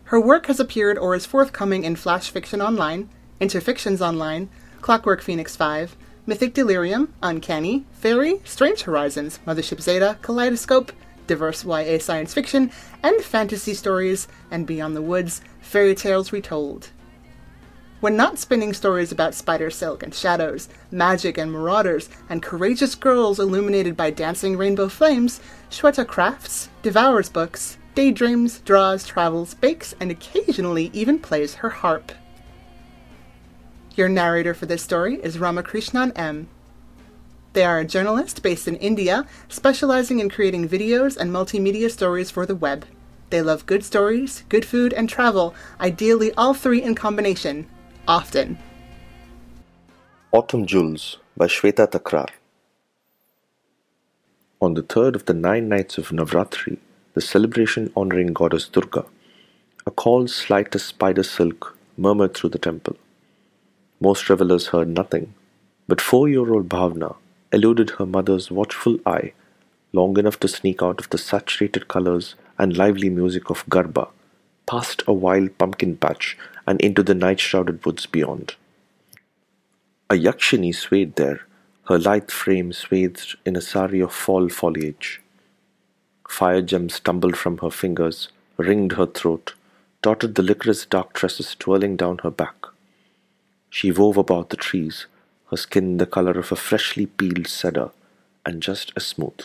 Her 0.05 0.20
work 0.20 0.46
has 0.46 0.61
appeared 0.61 0.96
or 0.96 1.16
is 1.16 1.27
forthcoming 1.27 1.83
in 1.83 1.96
Flash 1.96 2.31
Fiction 2.31 2.62
Online, 2.62 3.09
Interfictions 3.40 4.01
Online, 4.01 4.48
Clockwork 4.81 5.22
Phoenix 5.22 5.57
5, 5.57 5.96
Mythic 6.25 6.55
Delirium, 6.55 7.12
Uncanny, 7.20 7.85
Fairy, 7.94 8.40
Strange 8.44 8.83
Horizons, 8.83 9.40
Mothership 9.44 9.81
Zeta, 9.81 10.18
Kaleidoscope, 10.22 10.92
diverse 11.27 11.65
YA 11.65 11.99
science 11.99 12.35
fiction, 12.35 12.71
and 13.03 13.23
fantasy 13.23 13.75
stories, 13.75 14.29
and 14.51 14.67
Beyond 14.67 14.97
the 14.97 15.03
Woods, 15.03 15.41
Fairy 15.61 15.95
Tales 15.95 16.33
Retold. 16.33 16.91
When 18.01 18.17
not 18.17 18.39
spinning 18.39 18.73
stories 18.73 19.13
about 19.13 19.33
spider 19.33 19.71
silk 19.71 20.03
and 20.03 20.13
shadows, 20.13 20.69
magic 20.91 21.39
and 21.39 21.53
marauders, 21.53 22.11
and 22.29 22.43
courageous 22.43 22.97
girls 22.97 23.39
illuminated 23.39 23.97
by 23.97 24.11
dancing 24.11 24.57
rainbow 24.57 24.89
flames, 24.89 25.41
Shveta 25.71 26.05
crafts, 26.05 26.69
devours 26.83 27.29
books, 27.29 27.79
daydreams, 27.95 28.59
draws, 28.61 29.07
travels, 29.07 29.55
bakes, 29.55 29.95
and 30.01 30.11
occasionally 30.11 30.91
even 30.93 31.21
plays 31.21 31.55
her 31.55 31.71
harp. 31.71 32.11
Your 33.95 34.09
narrator 34.09 34.55
for 34.55 34.67
this 34.67 34.83
story 34.83 35.21
is 35.23 35.39
Ramakrishnan 35.39 36.13
M. 36.17 36.49
They 37.53 37.65
are 37.65 37.79
a 37.79 37.85
journalist 37.85 38.43
based 38.43 38.67
in 38.67 38.77
India, 38.77 39.27
specializing 39.49 40.21
in 40.21 40.31
creating 40.31 40.69
videos 40.69 41.19
and 41.19 41.31
multimedia 41.31 41.91
stories 41.91 42.31
for 42.31 42.47
the 42.47 42.55
web. 42.55 42.87
They 43.29 43.43
love 43.43 43.67
good 43.67 43.85
stories, 43.85 44.45
good 44.49 44.65
food, 44.65 44.93
and 44.95 45.09
travel, 45.09 45.55
ideally 45.79 46.33
all 46.35 46.55
three 46.55 46.83
in 46.83 46.95
combination, 46.95 47.67
often. 48.09 48.59
Autumn 50.33 50.65
Jewels 50.65 51.19
by 51.37 51.47
Shveta 51.47 51.91
Thakrar. 51.91 52.29
On 54.62 54.73
the 54.73 54.83
third 54.83 55.15
of 55.15 55.27
the 55.27 55.35
nine 55.35 55.69
nights 55.69 55.99
of 55.99 56.09
Navratri, 56.09 56.79
the 57.15 57.21
celebration 57.21 57.93
honoring 57.95 58.33
goddess 58.33 58.67
Durga, 58.67 59.05
a 59.87 59.91
call 59.91 60.27
slight 60.27 60.75
as 60.75 60.85
spider 60.85 61.23
silk 61.23 61.77
murmured 61.99 62.33
through 62.33 62.51
the 62.51 62.59
temple. 62.59 62.97
Most 64.01 64.31
revelers 64.31 64.69
heard 64.69 64.88
nothing, 64.88 65.35
but 65.87 66.01
four 66.01 66.29
year 66.29 66.51
old 66.51 66.69
Bhavna 66.69 67.17
eluded 67.53 67.91
her 67.91 68.07
mother's 68.07 68.51
watchful 68.51 68.99
eye 69.07 69.33
long 69.93 70.19
enough 70.19 70.41
to 70.41 70.49
sneak 70.49 70.83
out 70.83 70.99
of 71.01 71.11
the 71.11 71.19
saturated 71.19 71.87
colors 71.88 72.35
and 72.59 72.77
lively 72.77 73.11
music 73.11 73.51
of 73.51 73.67
Garba 73.67 74.09
past 74.67 75.03
a 75.07 75.12
wild 75.12 75.57
pumpkin 75.59 75.97
patch 75.97 76.38
and 76.67 76.81
into 76.81 77.03
the 77.03 77.15
night 77.15 77.41
shrouded 77.41 77.85
woods 77.85 78.07
beyond. 78.07 78.55
A 80.09 80.15
Yakshini 80.15 80.75
swayed 80.75 81.17
there, 81.17 81.41
her 81.88 81.99
lithe 81.99 82.31
frame 82.31 82.73
swathed 82.73 83.37
in 83.45 83.57
a 83.57 83.61
sari 83.61 84.01
of 84.01 84.12
fall 84.12 84.49
foliage. 84.49 85.21
Fire 86.29 86.62
gems 86.62 87.01
tumbled 87.01 87.37
from 87.37 87.59
her 87.59 87.71
fingers, 87.71 88.29
ringed 88.57 88.93
her 88.93 89.07
throat, 89.07 89.55
dotted 90.01 90.35
the 90.35 90.43
licorice 90.43 90.87
dark 90.87 91.12
tresses 91.12 91.55
twirling 91.59 91.97
down 91.97 92.19
her 92.19 92.31
back. 92.31 92.67
She 93.69 93.91
wove 93.91 94.17
about 94.17 94.51
the 94.51 94.57
trees, 94.57 95.07
her 95.53 95.57
skin 95.59 95.99
the 95.99 96.07
color 96.07 96.33
of 96.33 96.51
a 96.51 96.57
freshly 96.57 97.05
peeled 97.05 97.47
cedar, 97.47 97.91
and 98.47 98.62
just 98.62 98.91
as 98.97 99.07
smooth. 99.07 99.38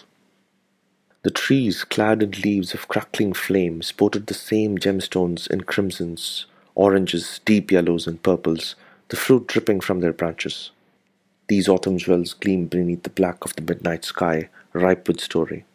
The 1.24 1.30
trees, 1.30 1.84
clad 1.84 2.24
in 2.24 2.32
leaves 2.32 2.74
of 2.74 2.88
crackling 2.88 3.34
flame, 3.34 3.82
sported 3.82 4.28
the 4.28 4.34
same 4.34 4.78
gemstones 4.78 5.52
in 5.52 5.62
crimsons, 5.66 6.46
oranges, 6.76 7.42
deep 7.44 7.74
yellows, 7.74 8.08
and 8.08 8.24
purples, 8.24 8.76
the 9.10 9.18
fruit 9.18 9.48
dripping 9.48 9.82
from 9.82 10.00
their 10.00 10.14
branches. 10.14 10.72
These 11.50 11.68
autumn 11.68 11.98
jewels 11.98 12.34
gleamed 12.34 12.70
beneath 12.70 13.04
the 13.04 13.10
black 13.10 13.44
of 13.44 13.54
the 13.58 13.62
midnight 13.62 14.06
sky, 14.06 14.48
ripe 14.72 15.10
with 15.10 15.20
story. 15.20 15.66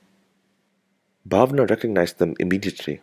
Bhavna 1.28 1.68
recognized 1.68 2.16
them 2.16 2.36
immediately. 2.40 3.02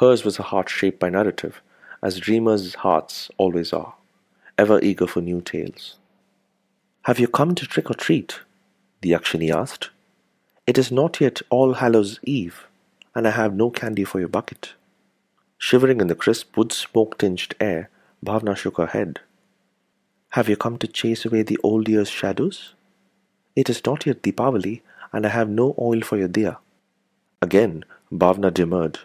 Hers 0.00 0.24
was 0.24 0.38
a 0.38 0.44
heart 0.44 0.70
shaped 0.70 0.98
by 0.98 1.10
narrative, 1.10 1.60
as 2.02 2.18
dreamers' 2.18 2.76
hearts 2.76 3.30
always 3.36 3.74
are, 3.74 3.96
ever 4.56 4.80
eager 4.80 5.06
for 5.06 5.20
new 5.20 5.42
tales. 5.42 5.96
Have 7.04 7.18
you 7.18 7.28
come 7.28 7.54
to 7.56 7.66
trick 7.66 7.90
or 7.90 7.94
treat? 7.94 8.40
the 9.02 9.10
Yakshini 9.10 9.54
asked. 9.54 9.90
It 10.66 10.78
is 10.78 10.90
not 10.90 11.20
yet 11.20 11.42
All 11.50 11.74
Hallows 11.74 12.18
Eve, 12.22 12.66
and 13.14 13.28
I 13.28 13.30
have 13.32 13.54
no 13.54 13.68
candy 13.68 14.04
for 14.04 14.20
your 14.20 14.28
bucket. 14.28 14.72
Shivering 15.58 16.00
in 16.00 16.06
the 16.06 16.14
crisp 16.14 16.56
wood 16.56 16.72
smoke 16.72 17.18
tinged 17.18 17.54
air, 17.60 17.90
Bhavna 18.24 18.56
shook 18.56 18.78
her 18.78 18.86
head. 18.86 19.20
Have 20.30 20.48
you 20.48 20.56
come 20.56 20.78
to 20.78 20.86
chase 20.86 21.26
away 21.26 21.42
the 21.42 21.58
old 21.62 21.90
year's 21.90 22.08
shadows? 22.08 22.72
It 23.54 23.68
is 23.68 23.84
not 23.84 24.06
yet 24.06 24.22
Deepavali, 24.22 24.80
and 25.12 25.26
I 25.26 25.28
have 25.28 25.50
no 25.50 25.74
oil 25.78 26.00
for 26.00 26.16
your 26.16 26.28
diya. 26.28 26.56
Again, 27.42 27.84
Bhavna 28.10 28.52
demurred. 28.52 29.00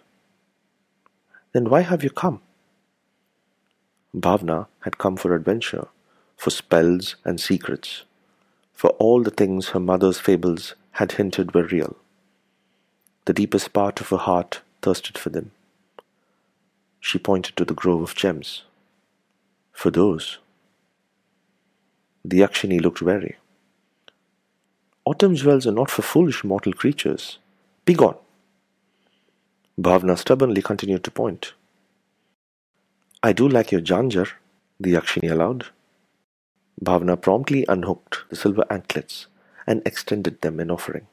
Then 1.51 1.69
why 1.69 1.81
have 1.81 2.05
you 2.05 2.11
come? 2.11 2.39
Bhavna 4.15 4.67
had 4.85 4.97
come 4.97 5.17
for 5.17 5.35
adventure, 5.35 5.89
for 6.39 6.51
spells 6.51 7.17
and 7.25 7.37
secrets, 7.37 8.03
for 8.73 8.91
all 8.91 9.21
the 9.21 9.29
things 9.29 9.69
her 9.69 9.79
mother's 9.79 10.19
fables 10.19 10.73
had 10.91 11.11
hinted 11.11 11.53
were 11.53 11.65
real. 11.65 11.97
The 13.25 13.33
deepest 13.33 13.73
part 13.73 13.99
of 13.99 14.07
her 14.07 14.23
heart 14.29 14.61
thirsted 14.81 15.17
for 15.17 15.31
them. 15.31 15.51
She 17.01 17.19
pointed 17.19 17.57
to 17.57 17.65
the 17.65 17.73
grove 17.73 18.01
of 18.01 18.15
gems. 18.15 18.63
For 19.73 19.91
those. 19.91 20.37
The 22.23 22.39
Yakshini 22.39 22.79
looked 22.79 23.01
wary. 23.01 23.35
Autumn 25.03 25.35
jewels 25.35 25.67
are 25.67 25.73
not 25.73 25.91
for 25.91 26.03
foolish 26.03 26.45
mortal 26.45 26.71
creatures. 26.71 27.37
Begone! 27.83 28.17
Bhavna 29.77 30.17
stubbornly 30.17 30.61
continued 30.61 31.03
to 31.03 31.11
point. 31.11 31.51
I 33.21 33.33
do 33.33 33.45
like 33.49 33.73
your 33.73 33.81
janjar, 33.81 34.29
the 34.79 34.93
Yakshini 34.93 35.29
allowed. 35.29 35.65
Bhavna 36.81 37.19
promptly 37.21 37.65
unhooked 37.67 38.19
the 38.29 38.35
silver 38.35 38.65
anklets 38.69 39.27
and 39.67 39.81
extended 39.85 40.41
them 40.41 40.59
in 40.59 40.71
offering. 40.71 41.07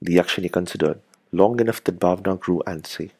The 0.00 0.16
Yakshini 0.16 0.50
considered 0.50 1.00
long 1.32 1.58
enough 1.60 1.82
that 1.84 1.98
Bhavna 1.98 2.38
grew 2.38 2.62
antsy. 2.66 3.10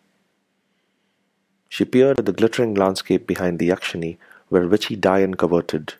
She 1.68 1.84
peered 1.84 2.18
at 2.18 2.26
the 2.26 2.32
glittering 2.32 2.74
landscape 2.74 3.26
behind 3.26 3.58
the 3.58 3.70
Yakshini 3.70 4.18
where 4.48 4.68
witchy 4.68 4.96
Dayan 4.96 5.36
coverted 5.36 5.94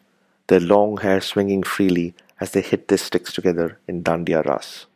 their 0.49 0.61
long 0.61 0.99
hair 0.99 1.21
swinging 1.21 1.63
freely 1.63 2.15
as 2.41 2.53
they 2.53 2.61
hit 2.61 2.89
their 2.89 2.99
sticks 2.99 3.33
together 3.33 3.79
in 3.89 4.03
Dandiya 4.05 4.45
Ras. 4.45 4.87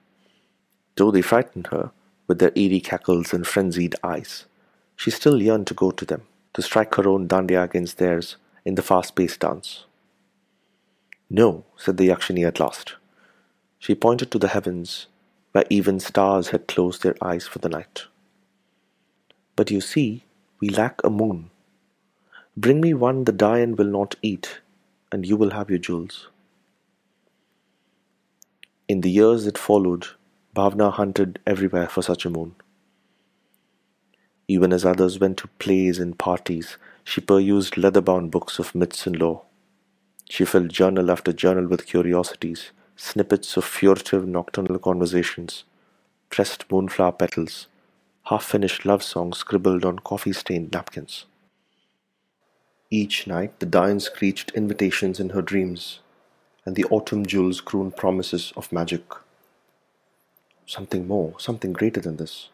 Though 0.97 1.11
they 1.11 1.23
frightened 1.23 1.69
her 1.69 1.91
with 2.27 2.39
their 2.39 2.53
eerie 2.55 2.81
cackles 2.81 3.33
and 3.33 3.47
frenzied 3.47 3.95
eyes, 4.03 4.45
she 4.97 5.11
still 5.11 5.41
yearned 5.41 5.67
to 5.69 5.75
go 5.75 5.91
to 5.91 6.05
them, 6.05 6.23
to 6.55 6.63
strike 6.63 6.95
her 6.97 7.09
own 7.09 7.27
Dandiya 7.29 7.65
against 7.65 7.99
theirs 7.99 8.37
in 8.65 8.75
the 8.75 8.83
fast-paced 8.83 9.41
dance. 9.41 9.85
No, 11.31 11.65
said 11.77 11.97
the 11.97 12.09
Yakshini 12.09 12.47
at 12.47 12.61
last. 12.61 12.97
She 13.79 13.95
pointed 13.95 14.31
to 14.33 14.39
the 14.39 14.49
heavens, 14.49 15.09
where 15.53 15.65
even 15.71 16.01
stars 16.01 16.49
had 16.49 16.69
closed 16.69 17.03
their 17.03 17.17
eyes 17.23 17.47
for 17.47 17.61
the 17.61 17.69
night. 17.69 18.05
But 19.57 19.71
you 19.71 19.81
see, 19.81 20.25
we 20.61 20.69
lack 20.71 21.01
a 21.05 21.11
moon. 21.11 21.51
Bring 22.57 22.81
me 22.81 22.95
one 22.95 23.25
the 23.25 23.33
Dayan 23.33 23.77
will 23.77 23.87
not 23.87 24.17
eat, 24.23 24.61
and 25.13 25.27
you 25.27 25.37
will 25.37 25.51
have 25.51 25.71
your 25.71 25.79
jewels. 25.81 26.29
In 28.89 29.03
the 29.03 29.11
years 29.11 29.45
that 29.47 29.59
followed, 29.59 30.07
Bhavna 30.57 30.93
hunted 30.93 31.41
everywhere 31.47 31.89
for 31.89 32.03
such 32.03 32.25
a 32.25 32.31
moon. 32.31 32.55
Even 34.49 34.73
as 34.73 34.85
others 34.85 35.19
went 35.21 35.39
to 35.39 35.49
plays 35.59 35.99
and 35.99 36.19
parties, 36.19 36.79
she 37.05 37.21
perused 37.21 37.77
leather 37.79 38.03
bound 38.03 38.31
books 38.31 38.59
of 38.61 38.75
myths 38.75 39.07
and 39.07 39.19
lore. 39.19 39.43
She 40.29 40.45
filled 40.45 40.71
journal 40.71 41.11
after 41.11 41.33
journal 41.33 41.67
with 41.67 41.87
curiosities, 41.87 42.71
snippets 42.97 43.57
of 43.57 43.65
furtive 43.65 44.27
nocturnal 44.27 44.79
conversations, 44.79 45.65
pressed 46.31 46.71
moonflower 46.71 47.13
petals, 47.13 47.69
half 48.25 48.45
finished 48.45 48.85
love 48.85 49.03
songs 49.03 49.39
scribbled 49.39 49.85
on 49.85 50.01
coffee 50.01 50.33
stained 50.33 50.73
napkins. 50.73 51.27
Each 52.91 53.27
night 53.27 53.59
the 53.61 53.67
Dayan 53.67 54.01
screeched 54.01 54.51
invitations 54.53 55.21
in 55.21 55.31
her 55.31 55.43
dreams, 55.43 56.01
and 56.65 56.75
the 56.75 56.85
autumn 56.87 57.25
jewels 57.25 57.61
crooned 57.61 57.97
promises 57.97 58.53
of 58.57 58.73
magic. 58.73 59.05
Something 60.67 61.07
more, 61.07 61.39
something 61.39 61.73
greater 61.73 62.01
than 62.01 62.17
this. 62.17 62.49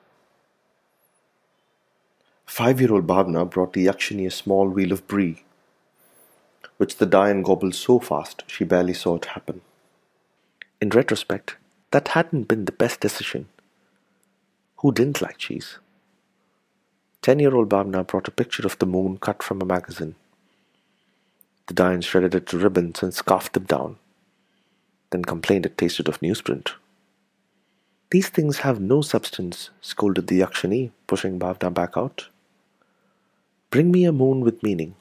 Five 2.44 2.80
year 2.82 2.92
old 2.92 3.06
Bhavna 3.06 3.48
brought 3.48 3.72
the 3.72 3.86
Yakshini 3.86 4.26
a 4.26 4.30
small 4.30 4.68
wheel 4.68 4.92
of 4.92 5.06
brie, 5.08 5.44
which 6.82 6.96
the 6.96 7.06
Dayan 7.06 7.44
gobbled 7.44 7.76
so 7.76 8.00
fast 8.00 8.42
she 8.48 8.64
barely 8.64 8.92
saw 8.92 9.14
it 9.14 9.26
happen. 9.26 9.60
In 10.80 10.88
retrospect, 10.88 11.54
that 11.92 12.08
hadn't 12.08 12.48
been 12.48 12.64
the 12.64 12.72
best 12.72 12.98
decision. 12.98 13.46
Who 14.78 14.90
didn't 14.90 15.22
like 15.22 15.38
cheese? 15.38 15.78
Ten 17.20 17.38
year 17.38 17.54
old 17.54 17.68
Bhavna 17.68 18.04
brought 18.04 18.26
a 18.26 18.32
picture 18.32 18.66
of 18.66 18.80
the 18.80 18.86
moon 18.86 19.18
cut 19.18 19.44
from 19.44 19.62
a 19.62 19.64
magazine. 19.64 20.16
The 21.68 21.74
Dayan 21.74 22.02
shredded 22.02 22.34
it 22.34 22.48
to 22.48 22.58
ribbons 22.58 23.00
and 23.00 23.14
scarfed 23.14 23.52
them 23.52 23.66
down, 23.66 23.98
then 25.10 25.24
complained 25.24 25.66
it 25.66 25.78
tasted 25.78 26.08
of 26.08 26.18
newsprint. 26.18 26.72
These 28.10 28.30
things 28.30 28.58
have 28.66 28.80
no 28.80 29.02
substance, 29.02 29.70
scolded 29.80 30.26
the 30.26 30.40
Yakshini, 30.40 30.90
pushing 31.06 31.38
Bhavna 31.38 31.72
back 31.72 31.96
out. 31.96 32.26
Bring 33.70 33.92
me 33.92 34.04
a 34.04 34.10
moon 34.10 34.40
with 34.40 34.64
meaning. 34.64 34.96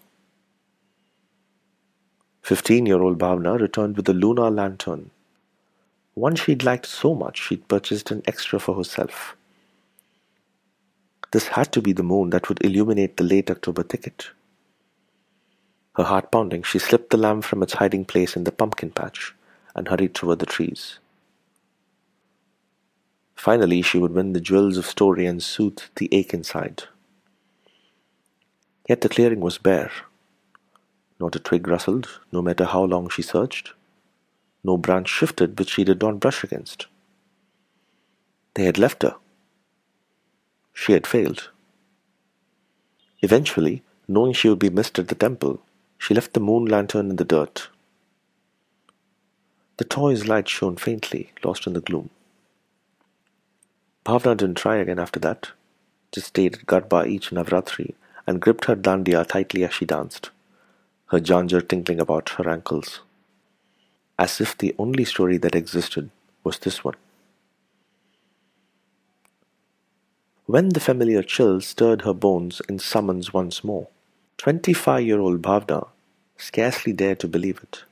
Fifteen 2.41 2.85
year 2.85 3.01
old 3.01 3.17
Bhavna 3.17 3.59
returned 3.59 3.97
with 3.97 4.09
a 4.09 4.13
lunar 4.13 4.49
lantern. 4.49 5.11
One 6.13 6.35
she'd 6.35 6.63
liked 6.63 6.85
so 6.85 7.15
much 7.15 7.41
she'd 7.41 7.67
purchased 7.67 8.11
an 8.11 8.21
extra 8.25 8.59
for 8.59 8.75
herself. 8.75 9.35
This 11.31 11.47
had 11.49 11.71
to 11.71 11.81
be 11.81 11.93
the 11.93 12.03
moon 12.03 12.31
that 12.31 12.49
would 12.49 12.63
illuminate 12.63 13.15
the 13.15 13.23
late 13.23 13.49
October 13.49 13.83
thicket. 13.83 14.31
Her 15.95 16.03
heart 16.03 16.31
pounding, 16.31 16.63
she 16.63 16.79
slipped 16.79 17.09
the 17.09 17.17
lamp 17.17 17.43
from 17.43 17.63
its 17.63 17.73
hiding 17.73 18.05
place 18.05 18.35
in 18.35 18.43
the 18.43 18.51
pumpkin 18.51 18.91
patch 18.91 19.33
and 19.75 19.87
hurried 19.87 20.13
toward 20.13 20.39
the 20.39 20.45
trees. 20.45 20.99
Finally, 23.35 23.81
she 23.81 23.97
would 23.97 24.13
win 24.13 24.33
the 24.33 24.41
jewels 24.41 24.77
of 24.77 24.85
story 24.85 25.25
and 25.25 25.41
soothe 25.41 25.79
the 25.95 26.09
ache 26.11 26.33
inside. 26.33 26.83
Yet 28.87 29.01
the 29.01 29.09
clearing 29.09 29.39
was 29.39 29.57
bare. 29.57 29.91
Not 31.21 31.35
a 31.35 31.39
twig 31.39 31.67
rustled, 31.67 32.09
no 32.31 32.41
matter 32.41 32.65
how 32.65 32.83
long 32.83 33.07
she 33.07 33.21
searched. 33.21 33.73
No 34.63 34.75
branch 34.75 35.07
shifted 35.07 35.57
which 35.59 35.69
she 35.69 35.83
did 35.83 36.01
not 36.01 36.19
brush 36.19 36.43
against. 36.43 36.87
They 38.55 38.63
had 38.63 38.79
left 38.79 39.03
her. 39.03 39.15
She 40.73 40.93
had 40.93 41.05
failed. 41.05 41.49
Eventually, 43.21 43.83
knowing 44.07 44.33
she 44.33 44.49
would 44.49 44.57
be 44.57 44.71
missed 44.71 44.97
at 44.97 45.09
the 45.09 45.15
temple, 45.15 45.61
she 45.99 46.15
left 46.15 46.33
the 46.33 46.39
moon 46.39 46.65
lantern 46.65 47.11
in 47.11 47.17
the 47.17 47.23
dirt. 47.23 47.69
The 49.77 49.85
toy's 49.85 50.27
light 50.27 50.49
shone 50.49 50.75
faintly, 50.75 51.31
lost 51.43 51.67
in 51.67 51.73
the 51.73 51.81
gloom. 51.81 52.09
Bhavna 54.05 54.35
didn't 54.35 54.57
try 54.57 54.77
again 54.77 54.97
after 54.97 55.19
that, 55.19 55.51
just 56.11 56.27
stayed 56.27 56.55
at 56.55 56.65
Garba 56.65 57.05
each 57.05 57.29
Navratri 57.29 57.93
and 58.25 58.41
gripped 58.41 58.65
her 58.65 58.75
dandiya 58.75 59.27
tightly 59.27 59.63
as 59.63 59.73
she 59.73 59.85
danced, 59.85 60.31
her 61.11 61.19
janjar 61.19 61.61
tinkling 61.67 61.99
about 61.99 62.29
her 62.37 62.49
ankles, 62.49 63.01
as 64.17 64.41
if 64.41 64.57
the 64.57 64.73
only 64.77 65.05
story 65.05 65.37
that 65.37 65.55
existed 65.55 66.09
was 66.43 66.59
this 66.59 66.83
one. 66.83 66.95
When 70.45 70.69
the 70.69 70.79
familiar 70.79 71.23
chill 71.23 71.61
stirred 71.61 72.01
her 72.01 72.13
bones 72.13 72.61
in 72.67 72.79
summons 72.79 73.33
once 73.33 73.63
more, 73.63 73.87
Twenty-five-year-old 74.37 75.41
Bhavna 75.41 75.87
scarcely 76.37 76.93
dared 76.93 77.19
to 77.19 77.27
believe 77.27 77.59
it. 77.61 77.83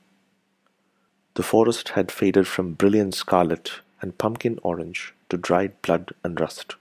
the 1.34 1.42
forest 1.42 1.90
had 1.90 2.12
faded 2.12 2.46
from 2.46 2.74
brilliant 2.74 3.14
scarlet 3.14 3.70
and 4.02 4.18
pumpkin 4.18 4.58
orange 4.62 5.14
to 5.28 5.36
dried 5.36 5.80
blood 5.82 6.10
and 6.24 6.40
rust, 6.40 6.74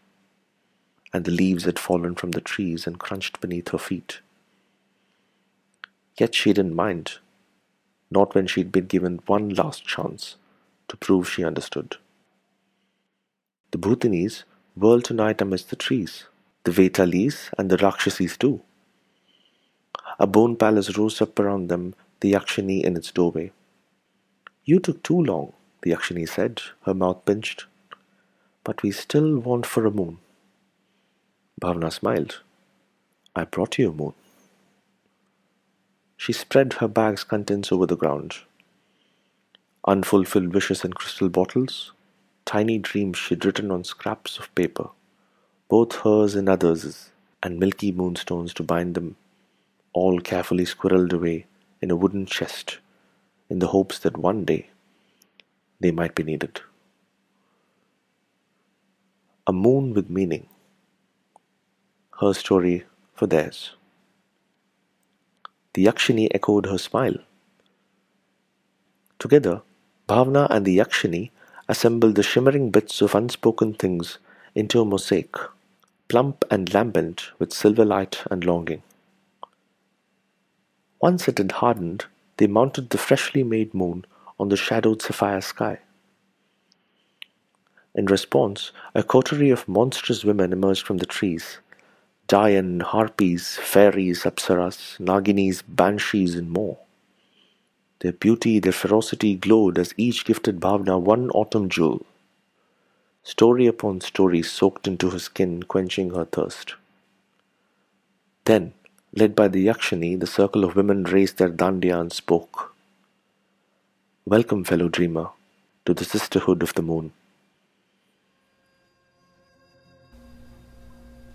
and 1.13 1.25
the 1.25 1.31
leaves 1.31 1.65
had 1.65 1.79
fallen 1.79 2.15
from 2.15 2.31
the 2.31 2.41
trees 2.41 2.87
and 2.87 2.99
crunched 2.99 3.39
beneath 3.39 3.69
her 3.69 3.77
feet. 3.77 4.19
Yet 6.20 6.36
she 6.36 6.51
didn't 6.51 6.76
mind, 6.76 7.13
not 8.11 8.36
when 8.36 8.45
she'd 8.45 8.72
been 8.74 8.88
given 8.88 9.22
one 9.26 9.49
last 9.49 9.86
chance 9.86 10.36
to 10.89 10.97
prove 10.97 11.30
she 11.30 11.45
understood. 11.45 11.95
The 13.72 13.78
Bhutinis 13.78 14.43
whirled 14.76 15.05
tonight 15.05 15.41
amidst 15.41 15.70
the 15.70 15.78
trees, 15.78 16.26
the 16.65 16.72
Vetalis 16.72 17.51
and 17.57 17.70
the 17.70 17.78
Rakshasis 17.78 18.38
too. 18.38 18.61
A 20.20 20.28
bone 20.28 20.57
palace 20.57 20.97
rose 20.97 21.22
up 21.22 21.39
around 21.39 21.70
them, 21.70 21.95
the 22.20 22.34
Yakshini 22.34 22.84
in 22.84 22.97
its 22.97 23.11
doorway. 23.11 23.51
You 24.65 24.80
took 24.80 25.01
too 25.03 25.22
long, 25.22 25.53
the 25.82 25.91
Yakshini 25.91 26.28
said, 26.28 26.61
her 26.84 26.93
mouth 26.93 27.24
pinched. 27.26 27.65
But 28.65 28.84
we 28.84 28.91
still 28.91 29.39
want 29.39 29.65
for 29.65 29.86
a 29.86 29.91
moon. 29.91 30.17
Bhavna 31.61 31.93
smiled. 31.93 32.41
I 33.36 33.45
brought 33.45 33.78
you 33.80 33.89
a 33.89 33.93
moon. 33.93 34.13
She 36.20 36.34
spread 36.34 36.74
her 36.74 36.89
bag's 36.89 37.24
contents 37.24 37.72
over 37.72 37.86
the 37.86 37.95
ground. 37.95 38.39
Unfulfilled 39.88 40.53
wishes 40.53 40.84
in 40.84 40.91
crystal 40.91 41.30
bottles, 41.30 41.93
tiny 42.43 42.78
dreams 42.78 43.17
she'd 43.17 43.45
written 43.45 43.72
on 43.72 43.86
scraps 43.86 44.38
of 44.38 44.53
paper, 44.53 44.89
both 45.70 45.95
hers 46.01 46.36
and 46.36 46.49
others', 46.49 47.11
and 47.41 47.57
milky 47.57 47.93
moonstones 47.93 48.53
to 48.55 48.63
bind 48.63 48.95
them, 48.95 49.15
all 49.93 50.20
carefully 50.20 50.65
squirreled 50.65 51.13
away 51.13 51.45
in 51.82 51.89
a 51.89 51.95
wooden 51.95 52.26
chest, 52.26 52.80
in 53.49 53.59
the 53.59 53.67
hopes 53.67 53.97
that 53.99 54.17
one 54.17 54.43
day 54.43 54.70
they 55.80 55.91
might 55.91 56.15
be 56.15 56.24
needed. 56.24 56.59
A 59.47 59.53
moon 59.53 59.93
with 59.93 60.09
meaning. 60.09 60.49
Her 62.20 62.34
story 62.34 62.84
for 63.15 63.26
theirs. 63.26 63.78
The 65.74 65.86
Yakshini 65.86 66.30
echoed 66.34 66.65
her 66.65 66.78
smile. 66.78 67.15
Together, 69.20 69.61
Bhavna 70.07 70.47
and 70.49 70.65
the 70.65 70.78
Yakshini 70.78 71.32
assembled 71.67 72.15
the 72.15 72.24
shimmering 72.24 72.72
bits 72.72 73.01
of 73.01 73.13
unspoken 73.13 73.76
things 73.76 74.17
into 74.55 74.82
a 74.82 74.86
mosaic, 74.86 75.36
plump 76.07 76.43
and 76.49 76.74
lambent 76.74 77.32
with 77.38 77.53
silver 77.53 77.86
light 77.86 78.24
and 78.32 78.43
longing. 78.43 78.82
Once 81.01 81.28
it 81.28 81.38
had 81.38 81.51
hardened, 81.53 82.05
they 82.38 82.47
mounted 82.47 82.89
the 82.89 82.97
freshly 82.97 83.43
made 83.43 83.74
moon 83.74 84.05
on 84.39 84.49
the 84.49 84.57
shadowed 84.57 85.01
sapphire 85.01 85.41
sky. 85.41 85.80
In 87.93 88.05
response, 88.05 88.72
a 88.95 89.03
coterie 89.03 89.49
of 89.49 89.67
monstrous 89.67 90.24
women 90.24 90.53
emerged 90.53 90.86
from 90.86 90.97
the 90.97 91.05
trees, 91.05 91.59
Dayan, 92.30 92.82
harpies, 92.84 93.57
fairies, 93.57 94.23
apsaras, 94.23 94.99
naginis, 94.99 95.63
banshees, 95.67 96.36
and 96.36 96.51
more. 96.51 96.77
Their 98.01 98.13
beauty, 98.13 98.59
their 98.59 98.73
ferocity 98.73 99.36
glowed 99.36 99.80
as 99.80 99.93
each 99.97 100.25
gifted 100.25 100.59
Bhavna 100.59 100.99
one 101.01 101.32
autumn 101.32 101.69
jewel. 101.69 102.05
Story 103.23 103.67
upon 103.67 104.01
story 104.01 104.43
soaked 104.43 104.88
into 104.88 105.11
her 105.11 105.19
skin, 105.19 105.63
quenching 105.63 106.11
her 106.11 106.25
thirst. 106.25 106.75
Then, 108.45 108.73
led 109.15 109.36
by 109.36 109.47
the 109.49 109.65
Yakshini, 109.67 110.19
the 110.19 110.27
circle 110.27 110.65
of 110.65 110.75
women 110.75 111.05
raised 111.05 111.38
their 111.38 111.49
dandiya 111.51 112.01
and 112.01 112.13
spoke. 112.13 112.75
Welcome, 114.25 114.63
fellow 114.65 114.89
dreamer, 114.89 115.30
to 115.86 115.93
the 115.93 116.05
sisterhood 116.05 116.63
of 116.63 116.73
the 116.75 116.84
moon. 116.84 117.13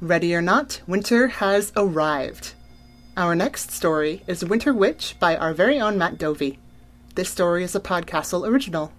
Ready 0.04 0.34
or 0.34 0.42
not, 0.42 0.82
winter 0.86 1.28
has 1.28 1.72
arrived. 1.74 2.52
Our 3.16 3.34
next 3.34 3.70
story 3.70 4.22
is 4.26 4.44
Winter 4.44 4.74
Witch 4.74 5.16
by 5.18 5.34
our 5.34 5.54
very 5.54 5.80
own 5.80 5.96
Matt 5.96 6.18
Dovey. 6.18 6.58
This 7.14 7.30
story 7.30 7.64
is 7.64 7.74
a 7.74 7.80
Podcastle 7.80 8.46
original. 8.46 8.92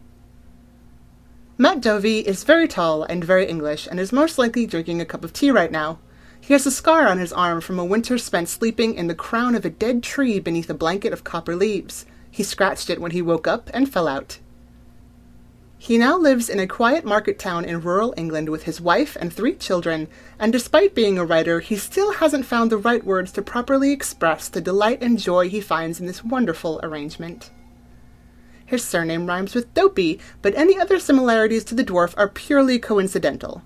Matt 1.60 1.80
Dovey 1.80 2.22
is 2.28 2.44
very 2.44 2.68
tall 2.68 3.04
and 3.04 3.24
very 3.24 3.46
English 3.46 3.88
and 3.88 4.00
is 4.00 4.12
most 4.12 4.40
likely 4.40 4.66
drinking 4.66 5.00
a 5.00 5.06
cup 5.06 5.24
of 5.24 5.32
tea 5.32 5.52
right 5.52 5.72
now. 5.72 6.00
He 6.42 6.54
has 6.54 6.66
a 6.66 6.72
scar 6.72 7.08
on 7.08 7.20
his 7.20 7.32
arm 7.32 7.62
from 7.62 7.78
a 7.78 7.86
winter 7.86 8.18
spent 8.18 8.50
sleeping 8.50 8.96
in 8.96 9.06
the 9.06 9.14
crown 9.14 9.54
of 9.54 9.64
a 9.64 9.70
dead 9.70 10.02
tree 10.02 10.40
beneath 10.40 10.72
a 10.72 10.74
blanket 10.74 11.14
of 11.14 11.24
copper 11.24 11.56
leaves. 11.56 12.08
He 12.32 12.42
scratched 12.42 12.90
it 12.90 13.00
when 13.00 13.12
he 13.12 13.22
woke 13.22 13.46
up 13.46 13.70
and 13.76 13.94
fell 13.94 14.08
out. 14.08 14.40
He 15.86 16.00
now 16.00 16.18
lives 16.18 16.50
in 16.50 16.60
a 16.60 16.66
quiet 16.66 17.06
market 17.06 17.38
town 17.38 17.64
in 17.64 17.80
rural 17.80 18.12
England 18.18 18.50
with 18.50 18.64
his 18.64 18.82
wife 18.82 19.16
and 19.22 19.32
three 19.32 19.54
children, 19.54 20.08
and 20.40 20.52
despite 20.52 20.96
being 20.96 21.20
a 21.20 21.26
writer, 21.26 21.60
he 21.60 21.76
still 21.76 22.14
hasn't 22.14 22.48
found 22.48 22.72
the 22.72 22.78
right 22.78 23.06
words 23.06 23.32
to 23.34 23.44
properly 23.44 23.92
express 23.92 24.50
the 24.50 24.62
delight 24.62 25.04
and 25.04 25.20
joy 25.20 25.48
he 25.48 25.62
finds 25.62 26.00
in 26.00 26.08
this 26.08 26.24
wonderful 26.24 26.80
arrangement. 26.82 27.52
His 28.66 28.84
surname 28.84 29.28
rhymes 29.28 29.54
with 29.54 29.72
Dopey, 29.76 30.20
but 30.42 30.56
any 30.56 30.76
other 30.76 30.98
similarities 30.98 31.64
to 31.66 31.76
the 31.76 31.86
dwarf 31.86 32.16
are 32.18 32.30
purely 32.30 32.80
coincidental. 32.80 33.62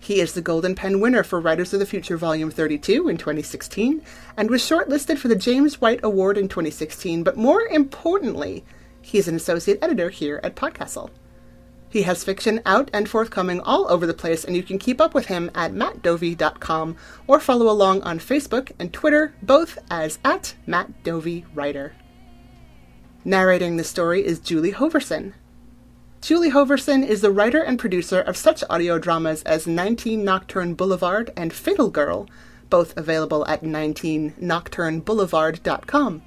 He 0.00 0.18
is 0.18 0.32
the 0.32 0.42
Golden 0.42 0.74
Pen 0.74 0.98
winner 0.98 1.22
for 1.22 1.40
Writers 1.40 1.72
of 1.72 1.78
the 1.78 1.86
Future 1.86 2.16
Volume 2.16 2.50
32 2.50 3.08
in 3.08 3.18
2016, 3.18 4.02
and 4.36 4.50
was 4.50 4.62
shortlisted 4.62 5.16
for 5.16 5.28
the 5.28 5.36
James 5.36 5.80
White 5.80 6.00
Award 6.02 6.36
in 6.36 6.48
2016, 6.48 7.22
but 7.22 7.36
more 7.36 7.62
importantly, 7.62 8.64
he 9.00 9.16
is 9.18 9.28
an 9.28 9.36
associate 9.36 9.78
editor 9.80 10.10
here 10.10 10.40
at 10.42 10.56
Podcastle. 10.56 11.10
He 11.92 12.02
has 12.04 12.24
fiction 12.24 12.62
out 12.64 12.88
and 12.94 13.06
forthcoming 13.06 13.60
all 13.60 13.86
over 13.90 14.06
the 14.06 14.14
place, 14.14 14.44
and 14.44 14.56
you 14.56 14.62
can 14.62 14.78
keep 14.78 14.98
up 14.98 15.12
with 15.12 15.26
him 15.26 15.50
at 15.54 15.74
mattdovey.com 15.74 16.96
or 17.26 17.38
follow 17.38 17.68
along 17.68 18.00
on 18.00 18.18
Facebook 18.18 18.72
and 18.78 18.94
Twitter, 18.94 19.34
both 19.42 19.76
as 19.90 20.18
at 20.24 20.54
Matt 20.66 21.04
Dovey 21.04 21.44
Writer. 21.54 21.92
Narrating 23.26 23.76
the 23.76 23.84
story 23.84 24.24
is 24.24 24.40
Julie 24.40 24.72
Hoverson. 24.72 25.34
Julie 26.22 26.52
Hoverson 26.52 27.06
is 27.06 27.20
the 27.20 27.30
writer 27.30 27.60
and 27.60 27.78
producer 27.78 28.22
of 28.22 28.38
such 28.38 28.64
audio 28.70 28.98
dramas 28.98 29.42
as 29.42 29.66
19 29.66 30.24
Nocturne 30.24 30.72
Boulevard 30.72 31.30
and 31.36 31.52
Fatal 31.52 31.90
Girl, 31.90 32.26
both 32.70 32.96
available 32.96 33.46
at 33.46 33.62
19nocturneboulevard.com. 33.62 36.22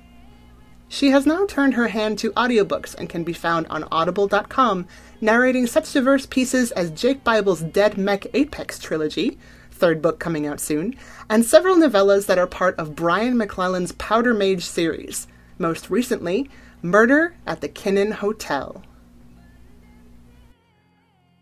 She 0.87 1.09
has 1.09 1.25
now 1.25 1.45
turned 1.45 1.73
her 1.73 1.87
hand 1.87 2.19
to 2.19 2.31
audiobooks 2.33 2.95
and 2.95 3.09
can 3.09 3.23
be 3.23 3.33
found 3.33 3.67
on 3.67 3.85
audible.com, 3.91 4.87
narrating 5.19 5.67
such 5.67 5.91
diverse 5.91 6.25
pieces 6.25 6.71
as 6.71 6.91
Jake 6.91 7.23
Bible's 7.23 7.61
Dead 7.61 7.97
Mech 7.97 8.27
Apex 8.33 8.79
trilogy, 8.79 9.37
third 9.71 10.01
book 10.01 10.19
coming 10.19 10.45
out 10.45 10.59
soon, 10.59 10.95
and 11.29 11.43
several 11.43 11.75
novellas 11.75 12.27
that 12.27 12.37
are 12.37 12.47
part 12.47 12.77
of 12.77 12.95
Brian 12.95 13.37
McClellan's 13.37 13.91
Powder 13.93 14.33
Mage 14.33 14.63
series, 14.63 15.27
most 15.57 15.89
recently, 15.89 16.49
Murder 16.81 17.35
at 17.45 17.61
the 17.61 17.69
Kinnen 17.69 18.13
Hotel. 18.13 18.83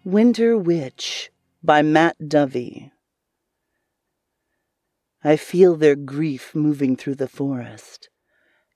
Winter 0.06 0.58
Witch 0.58 1.32
by 1.62 1.82
Matt 1.82 2.16
Dovey. 2.28 2.92
I 5.24 5.38
feel 5.38 5.76
their 5.76 5.96
grief 5.96 6.54
moving 6.54 6.96
through 6.96 7.16
the 7.16 7.28
forest. 7.28 8.10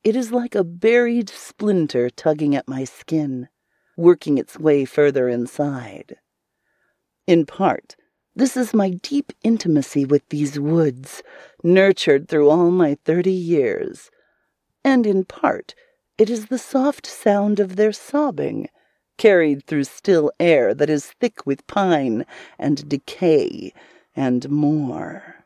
It 0.08 0.16
is 0.16 0.32
like 0.32 0.56
a 0.56 0.64
buried 0.64 1.28
splinter 1.28 2.10
tugging 2.10 2.56
at 2.56 2.70
my 2.70 2.86
skin, 2.86 3.50
working 3.98 4.38
its 4.38 4.58
way 4.58 4.86
further 4.86 5.28
inside. 5.28 6.16
In 7.28 7.46
part, 7.46 7.98
this 8.34 8.56
is 8.56 8.74
my 8.74 8.92
deep 8.92 9.34
intimacy 9.44 10.06
with 10.06 10.30
these 10.30 10.58
woods, 10.62 11.24
nurtured 11.62 12.30
through 12.30 12.50
all 12.50 12.72
my 12.72 12.96
thirty 13.04 13.34
years. 13.34 14.10
And 14.82 15.06
in 15.06 15.26
part, 15.26 15.76
it 16.18 16.30
is 16.30 16.46
the 16.46 16.58
soft 16.58 17.06
sound 17.06 17.60
of 17.60 17.76
their 17.76 17.92
sobbing, 17.92 18.70
carried 19.18 19.66
through 19.66 19.84
still 19.84 20.32
air 20.40 20.74
that 20.74 20.90
is 20.90 21.08
thick 21.20 21.46
with 21.46 21.68
pine 21.68 22.26
and 22.58 22.88
decay 22.88 23.74
and 24.16 24.50
more. 24.50 25.37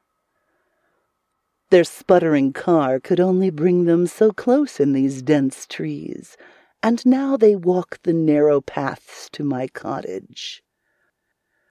Their 1.71 1.85
sputtering 1.85 2.51
car 2.51 2.99
could 2.99 3.21
only 3.21 3.49
bring 3.49 3.85
them 3.85 4.05
so 4.05 4.31
close 4.31 4.77
in 4.77 4.91
these 4.91 5.21
dense 5.21 5.65
trees, 5.65 6.35
and 6.83 7.03
now 7.05 7.37
they 7.37 7.55
walk 7.55 7.99
the 8.03 8.11
narrow 8.11 8.59
paths 8.59 9.29
to 9.31 9.45
my 9.45 9.69
cottage. 9.69 10.61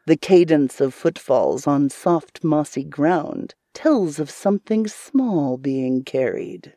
The 0.07 0.17
cadence 0.17 0.81
of 0.81 0.95
footfalls 0.95 1.67
on 1.67 1.91
soft 1.91 2.43
mossy 2.43 2.83
ground 2.83 3.55
tells 3.75 4.19
of 4.19 4.31
something 4.31 4.87
small 4.87 5.59
being 5.59 6.03
carried. 6.03 6.77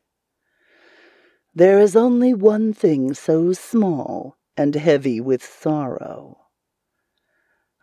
There 1.55 1.79
is 1.79 1.95
only 1.95 2.33
one 2.33 2.73
thing 2.73 3.13
so 3.13 3.53
small 3.53 4.35
and 4.57 4.75
heavy 4.75 5.21
with 5.21 5.45
sorrow. 5.45 6.39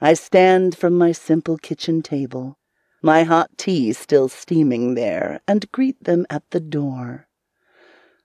I 0.03 0.13
stand 0.13 0.77
from 0.77 0.99
my 0.99 1.13
simple 1.13 1.57
kitchen 1.57 2.03
table 2.03 2.59
my 3.03 3.23
hot 3.23 3.51
tea 3.57 3.93
still 3.93 4.29
steaming 4.29 4.95
there, 4.95 5.41
and 5.49 5.71
greet 5.73 6.05
them 6.05 6.27
at 6.29 6.43
the 6.51 6.61
door. 6.61 7.27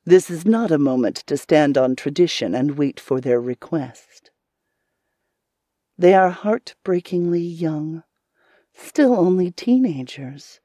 This 0.06 0.30
is 0.30 0.46
not 0.46 0.72
a 0.72 0.78
moment 0.78 1.18
to 1.28 1.38
stand 1.38 1.78
on 1.78 1.96
tradition 1.96 2.54
and 2.54 2.78
wait 2.78 3.00
for 3.00 3.20
their 3.20 3.42
request. 3.42 4.32
They 5.98 6.14
are 6.14 6.30
heartbreakingly 6.30 7.42
young, 7.42 8.04
still 8.74 9.14
only 9.14 9.50
teenagers. 9.52 10.60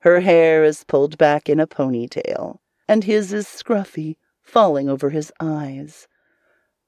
Her 0.00 0.20
hair 0.20 0.64
is 0.64 0.84
pulled 0.84 1.16
back 1.16 1.48
in 1.48 1.60
a 1.60 1.66
ponytail, 1.66 2.58
and 2.88 3.04
his 3.04 3.32
is 3.32 3.46
scruffy, 3.46 4.16
falling 4.42 4.88
over 4.88 5.10
his 5.10 5.32
eyes. 5.38 6.08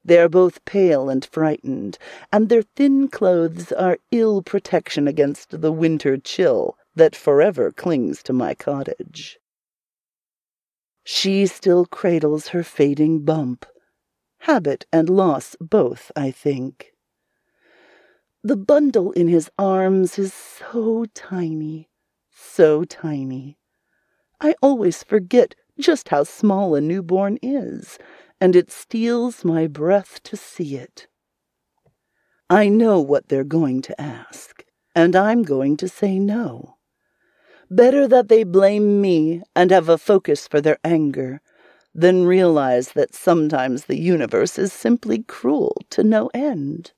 They 0.04 0.18
are 0.18 0.28
both 0.28 0.64
pale 0.64 1.08
and 1.08 1.24
frightened, 1.24 1.98
and 2.32 2.48
their 2.48 2.62
thin 2.62 3.08
clothes 3.08 3.70
are 3.72 3.98
ill 4.10 4.42
protection 4.42 5.06
against 5.06 5.60
the 5.60 5.72
winter 5.72 6.16
chill 6.16 6.76
that 6.94 7.14
forever 7.14 7.70
clings 7.70 8.22
to 8.24 8.32
my 8.32 8.54
cottage. 8.54 9.38
She 11.04 11.46
still 11.46 11.86
cradles 11.86 12.48
her 12.48 12.62
fading 12.62 13.24
bump. 13.24 13.66
Habit 14.38 14.86
and 14.92 15.08
loss 15.08 15.56
both, 15.60 16.10
I 16.16 16.30
think. 16.30 16.92
The 18.42 18.56
bundle 18.56 19.12
in 19.12 19.28
his 19.28 19.50
arms 19.56 20.18
is 20.18 20.34
so 20.34 21.06
tiny, 21.14 21.88
so 22.32 22.84
tiny. 22.84 23.56
I 24.40 24.56
always 24.60 25.04
forget 25.04 25.54
just 25.78 26.08
how 26.08 26.24
small 26.24 26.74
a 26.74 26.80
newborn 26.80 27.38
is, 27.40 27.98
and 28.42 28.56
it 28.56 28.72
steals 28.72 29.44
my 29.44 29.68
breath 29.68 30.20
to 30.24 30.36
see 30.36 30.74
it. 30.74 31.06
I 32.50 32.68
know 32.68 33.00
what 33.00 33.28
they're 33.28 33.44
going 33.44 33.82
to 33.82 34.00
ask, 34.00 34.64
and 34.96 35.14
I'm 35.14 35.44
going 35.44 35.76
to 35.76 35.86
say 35.86 36.18
no. 36.18 36.76
Better 37.70 38.08
that 38.08 38.26
they 38.26 38.42
blame 38.42 39.00
me 39.00 39.44
and 39.54 39.70
have 39.70 39.88
a 39.88 39.96
focus 39.96 40.48
for 40.48 40.60
their 40.60 40.78
anger 40.82 41.40
than 41.94 42.26
realize 42.26 42.94
that 42.94 43.14
sometimes 43.14 43.84
the 43.84 44.00
universe 44.00 44.58
is 44.58 44.72
simply 44.72 45.22
cruel 45.22 45.80
to 45.90 46.02
no 46.02 46.28
end. 46.34 46.90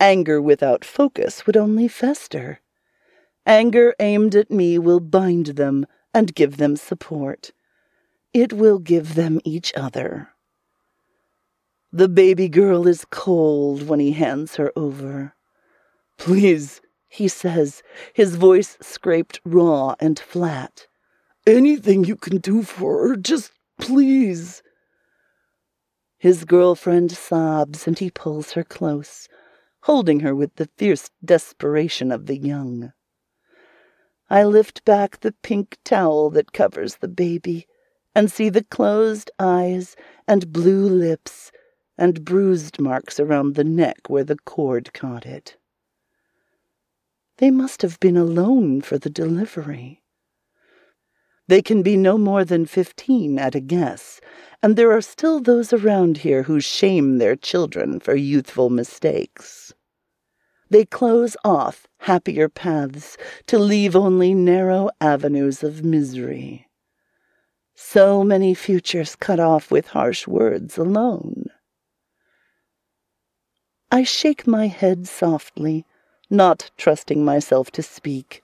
Anger 0.00 0.40
without 0.40 0.82
focus 0.82 1.44
would 1.44 1.58
only 1.58 1.88
fester. 1.88 2.60
Anger 3.44 3.94
aimed 4.00 4.34
at 4.34 4.50
me 4.50 4.78
will 4.78 5.00
bind 5.00 5.48
them 5.60 5.84
and 6.14 6.34
give 6.34 6.56
them 6.56 6.74
support. 6.74 7.52
It 8.34 8.52
will 8.52 8.78
give 8.78 9.14
them 9.14 9.40
each 9.44 9.72
other. 9.76 10.30
The 11.92 12.08
baby 12.08 12.48
girl 12.48 12.88
is 12.88 13.04
cold 13.04 13.86
when 13.86 14.00
he 14.00 14.12
hands 14.12 14.56
her 14.56 14.72
over. 14.74 15.34
Please, 16.16 16.80
he 17.08 17.28
says, 17.28 17.82
his 18.14 18.36
voice 18.36 18.78
scraped 18.80 19.40
raw 19.44 19.94
and 20.00 20.18
flat. 20.18 20.86
Anything 21.46 22.04
you 22.04 22.16
can 22.16 22.38
do 22.38 22.62
for 22.62 23.08
her, 23.08 23.16
just 23.16 23.52
please. 23.78 24.62
His 26.16 26.46
girlfriend 26.46 27.12
sobs 27.12 27.86
and 27.86 27.98
he 27.98 28.10
pulls 28.10 28.52
her 28.52 28.64
close, 28.64 29.28
holding 29.82 30.20
her 30.20 30.34
with 30.34 30.54
the 30.54 30.70
fierce 30.78 31.10
desperation 31.22 32.10
of 32.10 32.24
the 32.24 32.38
young. 32.38 32.94
I 34.30 34.44
lift 34.44 34.86
back 34.86 35.20
the 35.20 35.34
pink 35.42 35.76
towel 35.84 36.30
that 36.30 36.54
covers 36.54 36.96
the 36.96 37.08
baby 37.08 37.66
and 38.14 38.30
see 38.30 38.48
the 38.48 38.64
closed 38.64 39.30
eyes 39.38 39.96
and 40.28 40.52
blue 40.52 40.86
lips 40.88 41.50
and 41.98 42.24
bruised 42.24 42.80
marks 42.80 43.20
around 43.20 43.54
the 43.54 43.64
neck 43.64 44.08
where 44.08 44.24
the 44.24 44.38
cord 44.44 44.92
caught 44.92 45.26
it. 45.26 45.56
They 47.38 47.50
must 47.50 47.82
have 47.82 47.98
been 48.00 48.16
alone 48.16 48.82
for 48.82 48.98
the 48.98 49.10
delivery. 49.10 50.02
They 51.48 51.60
can 51.60 51.82
be 51.82 51.96
no 51.96 52.16
more 52.18 52.44
than 52.44 52.66
fifteen 52.66 53.38
at 53.38 53.54
a 53.54 53.60
guess, 53.60 54.20
and 54.62 54.76
there 54.76 54.92
are 54.92 55.02
still 55.02 55.40
those 55.40 55.72
around 55.72 56.18
here 56.18 56.44
who 56.44 56.60
shame 56.60 57.18
their 57.18 57.36
children 57.36 57.98
for 57.98 58.14
youthful 58.14 58.70
mistakes. 58.70 59.74
They 60.70 60.84
close 60.84 61.36
off 61.44 61.86
happier 61.98 62.48
paths 62.48 63.18
to 63.48 63.58
leave 63.58 63.94
only 63.94 64.34
narrow 64.34 64.90
avenues 65.00 65.62
of 65.62 65.84
misery. 65.84 66.68
So 67.84 68.24
many 68.24 68.54
futures 68.54 69.16
cut 69.16 69.38
off 69.38 69.70
with 69.70 69.88
harsh 69.88 70.26
words 70.26 70.78
alone. 70.78 71.50
I 73.90 74.02
shake 74.02 74.46
my 74.46 74.68
head 74.68 75.06
softly 75.06 75.84
not 76.30 76.70
trusting 76.78 77.22
myself 77.22 77.70
to 77.72 77.82
speak. 77.82 78.42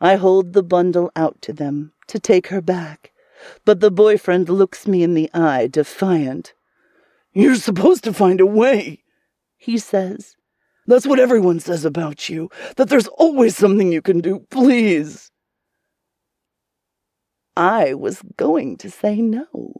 I 0.00 0.14
hold 0.14 0.54
the 0.54 0.62
bundle 0.62 1.12
out 1.14 1.42
to 1.42 1.52
them 1.52 1.92
to 2.06 2.18
take 2.18 2.46
her 2.46 2.62
back, 2.62 3.12
but 3.66 3.80
the 3.80 3.90
boyfriend 3.90 4.48
looks 4.48 4.86
me 4.86 5.02
in 5.02 5.12
the 5.12 5.28
eye, 5.34 5.66
defiant. 5.66 6.54
You're 7.34 7.56
supposed 7.56 8.04
to 8.04 8.14
find 8.14 8.40
a 8.40 8.46
way, 8.46 9.02
he 9.58 9.76
says. 9.76 10.36
That's 10.86 11.06
what 11.06 11.20
everyone 11.20 11.60
says 11.60 11.84
about 11.84 12.30
you, 12.30 12.48
that 12.76 12.88
there's 12.88 13.08
always 13.08 13.54
something 13.54 13.92
you 13.92 14.00
can 14.00 14.20
do, 14.20 14.46
please. 14.50 15.29
I 17.56 17.94
was 17.94 18.22
going 18.36 18.76
to 18.78 18.90
say 18.90 19.20
no, 19.20 19.74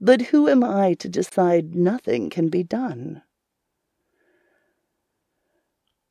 but 0.00 0.22
who 0.22 0.48
am 0.48 0.62
I 0.62 0.94
to 0.94 1.08
decide 1.08 1.74
nothing 1.74 2.30
can 2.30 2.48
be 2.48 2.62
done? 2.62 3.22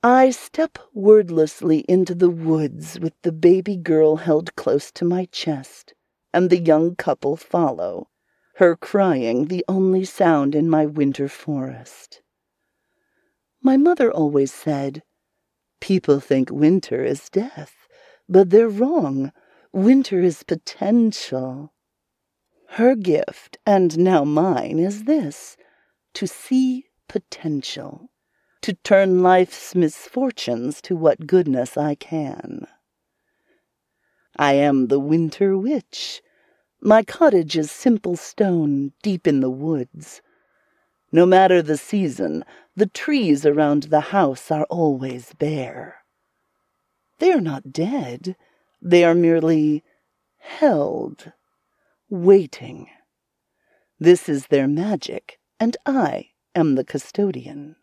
I 0.03 0.29
step 0.29 0.77
wordlessly 0.93 1.79
into 1.89 2.13
the 2.13 2.29
woods 2.29 2.99
with 2.99 3.13
the 3.23 3.31
baby 3.31 3.75
girl 3.75 4.17
held 4.17 4.55
close 4.55 4.91
to 4.91 5.05
my 5.05 5.25
chest, 5.25 5.95
and 6.31 6.49
the 6.49 6.59
young 6.59 6.95
couple 6.95 7.35
follow, 7.35 8.09
her 8.57 8.75
crying 8.75 9.45
the 9.45 9.65
only 9.67 10.05
sound 10.05 10.53
in 10.53 10.69
my 10.69 10.85
winter 10.85 11.27
forest. 11.27 12.21
My 13.63 13.77
mother 13.77 14.11
always 14.11 14.53
said, 14.53 15.01
People 15.81 16.19
think 16.19 16.51
winter 16.51 17.03
is 17.03 17.29
death, 17.31 17.87
but 18.29 18.51
they're 18.51 18.69
wrong. 18.69 19.31
Winter 19.75 20.21
is 20.21 20.43
potential. 20.43 21.73
Her 22.69 22.95
gift, 22.95 23.57
and 23.65 23.97
now 23.99 24.23
mine, 24.23 24.79
is 24.79 25.03
this 25.03 25.57
to 26.13 26.27
see 26.27 26.85
potential 27.09 28.09
to 28.61 28.71
turn 28.71 29.21
life's 29.21 29.75
misfortunes 29.75 30.81
to 30.83 30.95
what 30.95 31.27
goodness 31.27 31.75
I 31.75 31.95
can. 31.95 32.67
I 34.37 34.53
am 34.53 34.87
the 34.87 34.97
winter 34.97 35.57
witch. 35.57 36.21
My 36.79 37.03
cottage 37.03 37.57
is 37.57 37.69
simple 37.69 38.15
stone 38.15 38.93
deep 39.03 39.27
in 39.27 39.41
the 39.41 39.49
woods. 39.49 40.21
No 41.11 41.25
matter 41.25 41.61
the 41.61 41.77
season, 41.77 42.45
the 42.77 42.87
trees 42.87 43.45
around 43.45 43.83
the 43.83 44.15
house 44.15 44.49
are 44.51 44.65
always 44.69 45.33
bare. 45.33 45.97
They 47.19 47.33
are 47.33 47.41
not 47.41 47.73
dead. 47.73 48.37
They 48.87 49.03
are 49.03 49.15
merely 49.15 49.83
held, 50.37 51.31
waiting. 52.07 52.87
This 53.99 54.29
is 54.29 54.45
their 54.45 54.67
magic, 54.67 55.39
and 55.59 55.75
I 55.87 56.29
am 56.53 56.75
the 56.75 56.83
custodian. 56.83 57.77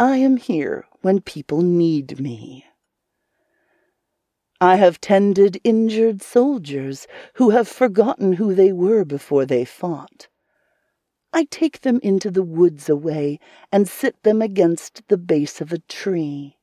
I 0.00 0.16
am 0.16 0.38
here 0.38 0.86
when 1.02 1.20
people 1.20 1.62
need 1.62 2.18
me. 2.18 2.66
I 4.60 4.74
have 4.74 5.00
tended 5.00 5.60
injured 5.62 6.20
soldiers 6.20 7.06
who 7.34 7.50
have 7.50 7.68
forgotten 7.68 8.32
who 8.32 8.56
they 8.56 8.72
were 8.72 9.04
before 9.04 9.46
they 9.46 9.64
fought. 9.64 10.26
I 11.32 11.44
take 11.44 11.82
them 11.82 12.00
into 12.02 12.32
the 12.32 12.42
woods 12.42 12.88
away 12.88 13.38
and 13.70 13.88
sit 13.88 14.20
them 14.24 14.42
against 14.42 15.06
the 15.06 15.16
base 15.16 15.60
of 15.60 15.72
a 15.72 15.78
tree. 15.78 16.57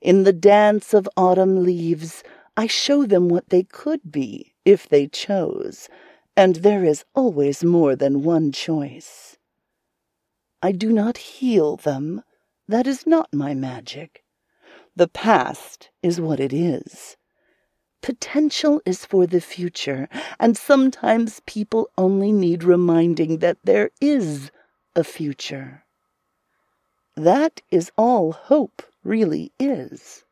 In 0.00 0.22
the 0.22 0.32
dance 0.32 0.94
of 0.94 1.08
autumn 1.14 1.62
leaves, 1.62 2.22
I 2.56 2.66
show 2.66 3.04
them 3.04 3.28
what 3.28 3.50
they 3.50 3.64
could 3.64 4.10
be 4.10 4.54
if 4.64 4.88
they 4.88 5.06
chose, 5.06 5.90
and 6.34 6.56
there 6.56 6.84
is 6.84 7.04
always 7.14 7.62
more 7.62 7.94
than 7.94 8.22
one 8.22 8.50
choice. 8.50 9.36
I 10.62 10.72
do 10.72 10.90
not 10.90 11.18
heal 11.18 11.76
them, 11.76 12.22
that 12.66 12.86
is 12.86 13.06
not 13.06 13.34
my 13.34 13.54
magic. 13.54 14.24
The 14.96 15.08
past 15.08 15.90
is 16.02 16.20
what 16.20 16.40
it 16.40 16.52
is. 16.52 17.16
Potential 18.00 18.80
is 18.86 19.04
for 19.04 19.26
the 19.26 19.40
future, 19.40 20.08
and 20.38 20.56
sometimes 20.56 21.42
people 21.46 21.90
only 21.98 22.32
need 22.32 22.64
reminding 22.64 23.38
that 23.38 23.58
there 23.64 23.90
is 24.00 24.50
a 24.96 25.04
future. 25.04 25.84
That 27.16 27.60
is 27.70 27.92
all 27.98 28.32
hope 28.32 28.82
really 29.04 29.52
is. 29.58 30.24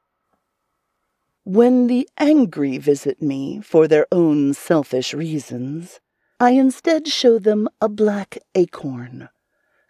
When 1.44 1.86
the 1.86 2.08
angry 2.18 2.78
visit 2.78 3.22
me 3.22 3.60
for 3.60 3.88
their 3.88 4.06
own 4.12 4.54
selfish 4.54 5.14
reasons, 5.14 6.00
I 6.38 6.50
instead 6.50 7.08
show 7.08 7.38
them 7.38 7.68
a 7.80 7.88
black 7.88 8.38
acorn 8.54 9.28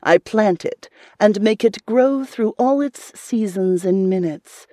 I 0.03 0.18
plant 0.18 0.64
it 0.64 0.89
and 1.18 1.41
make 1.41 1.64
it 1.64 1.85
grow 1.85 2.24
through 2.24 2.55
all 2.59 2.81
its 2.81 3.18
seasons 3.18 3.85
in 3.85 4.09
minutes. 4.09 4.66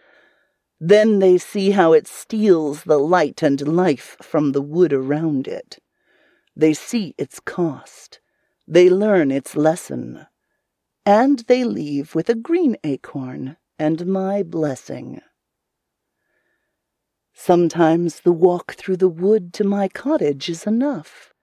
Then 0.79 1.19
they 1.19 1.37
see 1.37 1.71
how 1.71 1.93
it 1.93 2.07
steals 2.07 2.83
the 2.83 2.99
light 2.99 3.41
and 3.41 3.75
life 3.75 4.17
from 4.21 4.51
the 4.51 4.61
wood 4.61 4.93
around 4.93 5.47
it. 5.47 5.79
They 6.55 6.73
see 6.73 7.15
its 7.17 7.39
cost. 7.39 8.19
They 8.67 8.89
learn 8.89 9.31
its 9.31 9.55
lesson. 9.55 10.27
And 11.05 11.39
they 11.39 11.63
leave 11.63 12.13
with 12.13 12.29
a 12.29 12.35
green 12.35 12.77
acorn 12.83 13.57
and 13.77 14.05
my 14.05 14.43
blessing. 14.43 15.21
Sometimes 17.33 18.21
the 18.21 18.31
walk 18.31 18.75
through 18.75 18.97
the 18.97 19.09
wood 19.09 19.53
to 19.53 19.63
my 19.63 19.87
cottage 19.87 20.49
is 20.49 20.65
enough. 20.65 21.33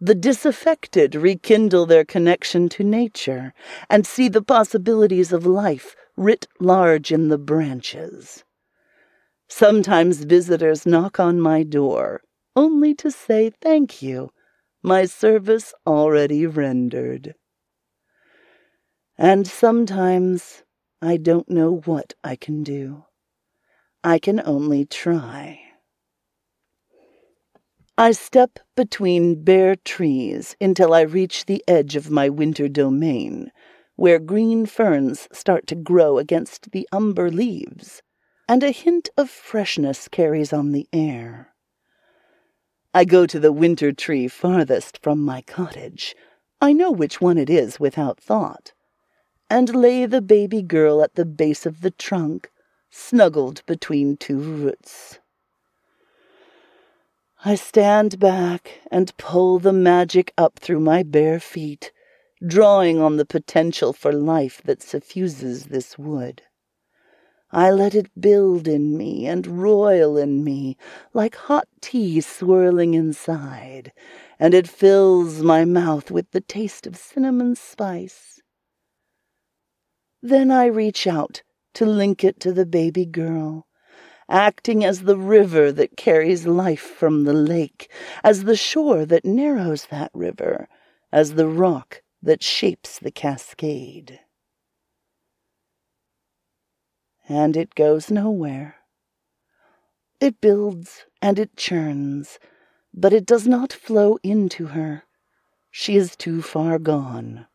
The 0.00 0.14
disaffected 0.14 1.14
rekindle 1.14 1.86
their 1.86 2.04
connection 2.04 2.68
to 2.70 2.84
nature 2.84 3.52
and 3.90 4.06
see 4.06 4.28
the 4.28 4.42
possibilities 4.42 5.32
of 5.32 5.46
life 5.46 5.96
writ 6.16 6.46
large 6.60 7.10
in 7.10 7.28
the 7.28 7.38
branches. 7.38 8.44
Sometimes 9.48 10.24
visitors 10.24 10.84
knock 10.84 11.18
on 11.18 11.40
my 11.40 11.62
door, 11.62 12.20
only 12.54 12.94
to 12.96 13.10
say 13.10 13.50
thank 13.50 14.02
you, 14.02 14.30
my 14.82 15.06
service 15.06 15.72
already 15.86 16.46
rendered. 16.46 17.34
And 19.16 19.48
sometimes 19.48 20.62
I 21.00 21.16
don't 21.16 21.48
know 21.48 21.76
what 21.84 22.14
I 22.24 22.34
can 22.34 22.62
do. 22.64 23.04
I 24.02 24.18
can 24.18 24.40
only 24.44 24.84
try. 24.84 25.60
I 27.96 28.12
step 28.12 28.58
between 28.76 29.42
bare 29.42 29.76
trees 29.76 30.56
until 30.60 30.94
I 30.94 31.00
reach 31.00 31.46
the 31.46 31.64
edge 31.66 31.96
of 31.96 32.10
my 32.10 32.28
winter 32.28 32.68
domain, 32.68 33.50
where 33.96 34.18
green 34.18 34.66
ferns 34.66 35.28
start 35.32 35.66
to 35.68 35.74
grow 35.74 36.18
against 36.18 36.70
the 36.70 36.88
umber 36.92 37.30
leaves, 37.30 38.02
and 38.48 38.62
a 38.62 38.70
hint 38.70 39.08
of 39.16 39.30
freshness 39.30 40.08
carries 40.08 40.52
on 40.52 40.72
the 40.72 40.88
air. 40.92 41.54
I 42.94 43.04
go 43.04 43.26
to 43.26 43.38
the 43.38 43.52
winter 43.52 43.92
tree 43.92 44.26
farthest 44.26 44.98
from 45.02 45.24
my 45.24 45.42
cottage. 45.42 46.16
I 46.60 46.72
know 46.72 46.90
which 46.90 47.20
one 47.20 47.38
it 47.38 47.50
is 47.50 47.78
without 47.78 48.20
thought, 48.20 48.72
and 49.50 49.74
lay 49.74 50.04
the 50.06 50.20
baby 50.20 50.62
girl 50.62 51.02
at 51.02 51.14
the 51.14 51.24
base 51.24 51.64
of 51.64 51.80
the 51.80 51.90
trunk, 51.90 52.50
snuggled 52.90 53.62
between 53.66 54.16
two 54.16 54.38
roots. 54.38 55.18
I 57.44 57.54
stand 57.54 58.18
back 58.18 58.80
and 58.90 59.16
pull 59.16 59.58
the 59.58 59.72
magic 59.72 60.32
up 60.36 60.58
through 60.58 60.80
my 60.80 61.02
bare 61.02 61.38
feet, 61.38 61.92
drawing 62.44 63.00
on 63.00 63.16
the 63.16 63.24
potential 63.24 63.92
for 63.92 64.12
life 64.12 64.60
that 64.64 64.82
suffuses 64.82 65.66
this 65.66 65.96
wood. 65.96 66.42
I 67.50 67.70
let 67.70 67.94
it 67.94 68.20
build 68.20 68.68
in 68.68 68.98
me 68.98 69.26
and 69.26 69.46
roil 69.46 70.18
in 70.18 70.44
me 70.44 70.76
like 71.14 71.34
hot 71.34 71.66
tea 71.80 72.20
swirling 72.20 72.92
inside, 72.92 73.92
and 74.38 74.52
it 74.52 74.68
fills 74.68 75.40
my 75.40 75.64
mouth 75.64 76.10
with 76.10 76.30
the 76.32 76.42
taste 76.42 76.86
of 76.86 76.96
cinnamon 76.96 77.54
spice. 77.54 78.37
Then 80.22 80.50
I 80.50 80.66
reach 80.66 81.06
out 81.06 81.42
to 81.74 81.86
link 81.86 82.24
it 82.24 82.40
to 82.40 82.52
the 82.52 82.66
baby 82.66 83.06
girl 83.06 83.66
acting 84.28 84.84
as 84.84 85.02
the 85.02 85.16
river 85.16 85.72
that 85.72 85.96
carries 85.96 86.46
life 86.46 86.82
from 86.82 87.24
the 87.24 87.32
lake, 87.32 87.90
as 88.22 88.44
the 88.44 88.56
shore 88.56 89.06
that 89.06 89.24
narrows 89.24 89.86
that 89.86 90.10
river, 90.12 90.68
as 91.10 91.34
the 91.34 91.48
rock 91.48 92.02
that 92.22 92.42
shapes 92.42 92.98
the 92.98 93.10
cascade. 93.10 94.20
And 97.28 97.56
it 97.56 97.74
goes 97.74 98.10
nowhere. 98.10 98.76
It 100.20 100.40
builds 100.40 101.06
and 101.22 101.38
it 101.38 101.56
churns, 101.56 102.38
but 102.92 103.12
it 103.12 103.24
does 103.26 103.46
not 103.46 103.72
flow 103.72 104.18
into 104.22 104.66
her. 104.66 105.04
She 105.70 105.96
is 105.96 106.16
too 106.16 106.42
far 106.42 106.78
gone. 106.78 107.46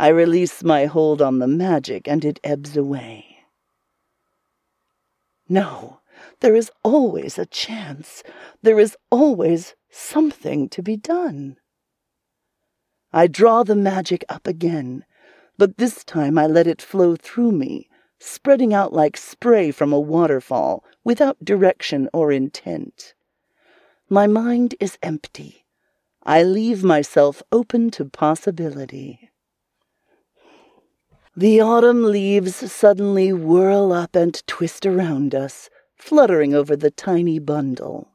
I 0.00 0.08
release 0.08 0.64
my 0.64 0.86
hold 0.86 1.20
on 1.20 1.40
the 1.40 1.46
magic 1.46 2.08
and 2.08 2.24
it 2.24 2.40
ebbs 2.42 2.74
away. 2.74 3.44
No, 5.46 6.00
there 6.40 6.54
is 6.56 6.70
always 6.82 7.38
a 7.38 7.44
chance. 7.44 8.22
There 8.62 8.80
is 8.80 8.96
always 9.10 9.74
something 9.90 10.70
to 10.70 10.82
be 10.82 10.96
done. 10.96 11.58
I 13.12 13.26
draw 13.26 13.62
the 13.62 13.76
magic 13.76 14.24
up 14.30 14.46
again, 14.46 15.04
but 15.58 15.76
this 15.76 16.02
time 16.02 16.38
I 16.38 16.46
let 16.46 16.66
it 16.66 16.80
flow 16.80 17.14
through 17.14 17.52
me, 17.52 17.90
spreading 18.18 18.72
out 18.72 18.94
like 18.94 19.18
spray 19.18 19.70
from 19.70 19.92
a 19.92 20.00
waterfall, 20.00 20.82
without 21.04 21.44
direction 21.44 22.08
or 22.14 22.32
intent. 22.32 23.12
My 24.08 24.26
mind 24.26 24.76
is 24.80 24.96
empty. 25.02 25.66
I 26.22 26.42
leave 26.42 26.82
myself 26.82 27.42
open 27.52 27.90
to 27.90 28.06
possibility. 28.06 29.29
The 31.36 31.60
autumn 31.60 32.04
leaves 32.04 32.56
suddenly 32.72 33.32
whirl 33.32 33.92
up 33.92 34.16
and 34.16 34.34
twist 34.48 34.84
around 34.84 35.32
us, 35.32 35.70
fluttering 35.94 36.54
over 36.54 36.74
the 36.74 36.90
tiny 36.90 37.38
bundle. 37.38 38.08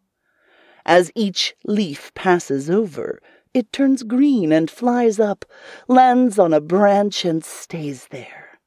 As 0.85 1.13
each 1.15 1.55
leaf 1.63 2.13
passes 2.13 2.69
over, 2.69 3.21
it 3.53 3.71
turns 3.71 4.03
green 4.03 4.51
and 4.51 4.69
flies 4.69 5.17
up, 5.17 5.45
lands 5.87 6.37
on 6.37 6.53
a 6.53 6.59
branch 6.59 7.23
and 7.23 7.43
stays 7.43 8.07
there. 8.07 8.59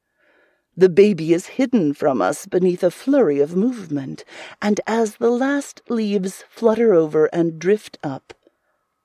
The 0.74 0.88
baby 0.88 1.34
is 1.34 1.58
hidden 1.58 1.92
from 1.92 2.22
us 2.22 2.46
beneath 2.46 2.82
a 2.82 2.90
flurry 2.90 3.40
of 3.40 3.54
movement, 3.54 4.24
and 4.62 4.80
as 4.86 5.16
the 5.16 5.30
last 5.30 5.82
leaves 5.90 6.44
flutter 6.48 6.94
over 6.94 7.26
and 7.26 7.58
drift 7.58 7.98
up, 8.02 8.32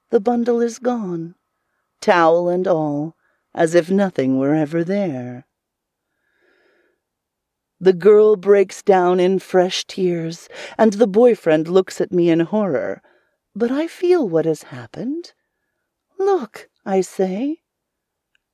the 0.10 0.22
bundle 0.22 0.62
is 0.62 0.80
gone, 0.80 1.36
towel 2.00 2.48
and 2.48 2.66
all, 2.66 3.18
as 3.56 3.76
if 3.76 3.90
nothing 3.90 4.38
were 4.38 4.56
ever 4.56 4.84
there. 4.84 5.46
The 7.80 7.94
girl 7.94 8.36
breaks 8.36 8.82
down 8.82 9.20
in 9.20 9.40
fresh 9.40 9.86
tears, 9.86 10.48
and 10.78 10.94
the 10.94 11.08
boyfriend 11.08 11.68
looks 11.68 12.00
at 12.00 12.14
me 12.14 12.30
in 12.30 12.40
horror. 12.40 13.02
But 13.56 13.72
I 13.72 13.88
feel 13.88 14.28
what 14.28 14.46
has 14.46 14.64
happened. 14.64 15.34
Look, 16.18 16.70
I 16.86 17.02
say. 17.02 17.58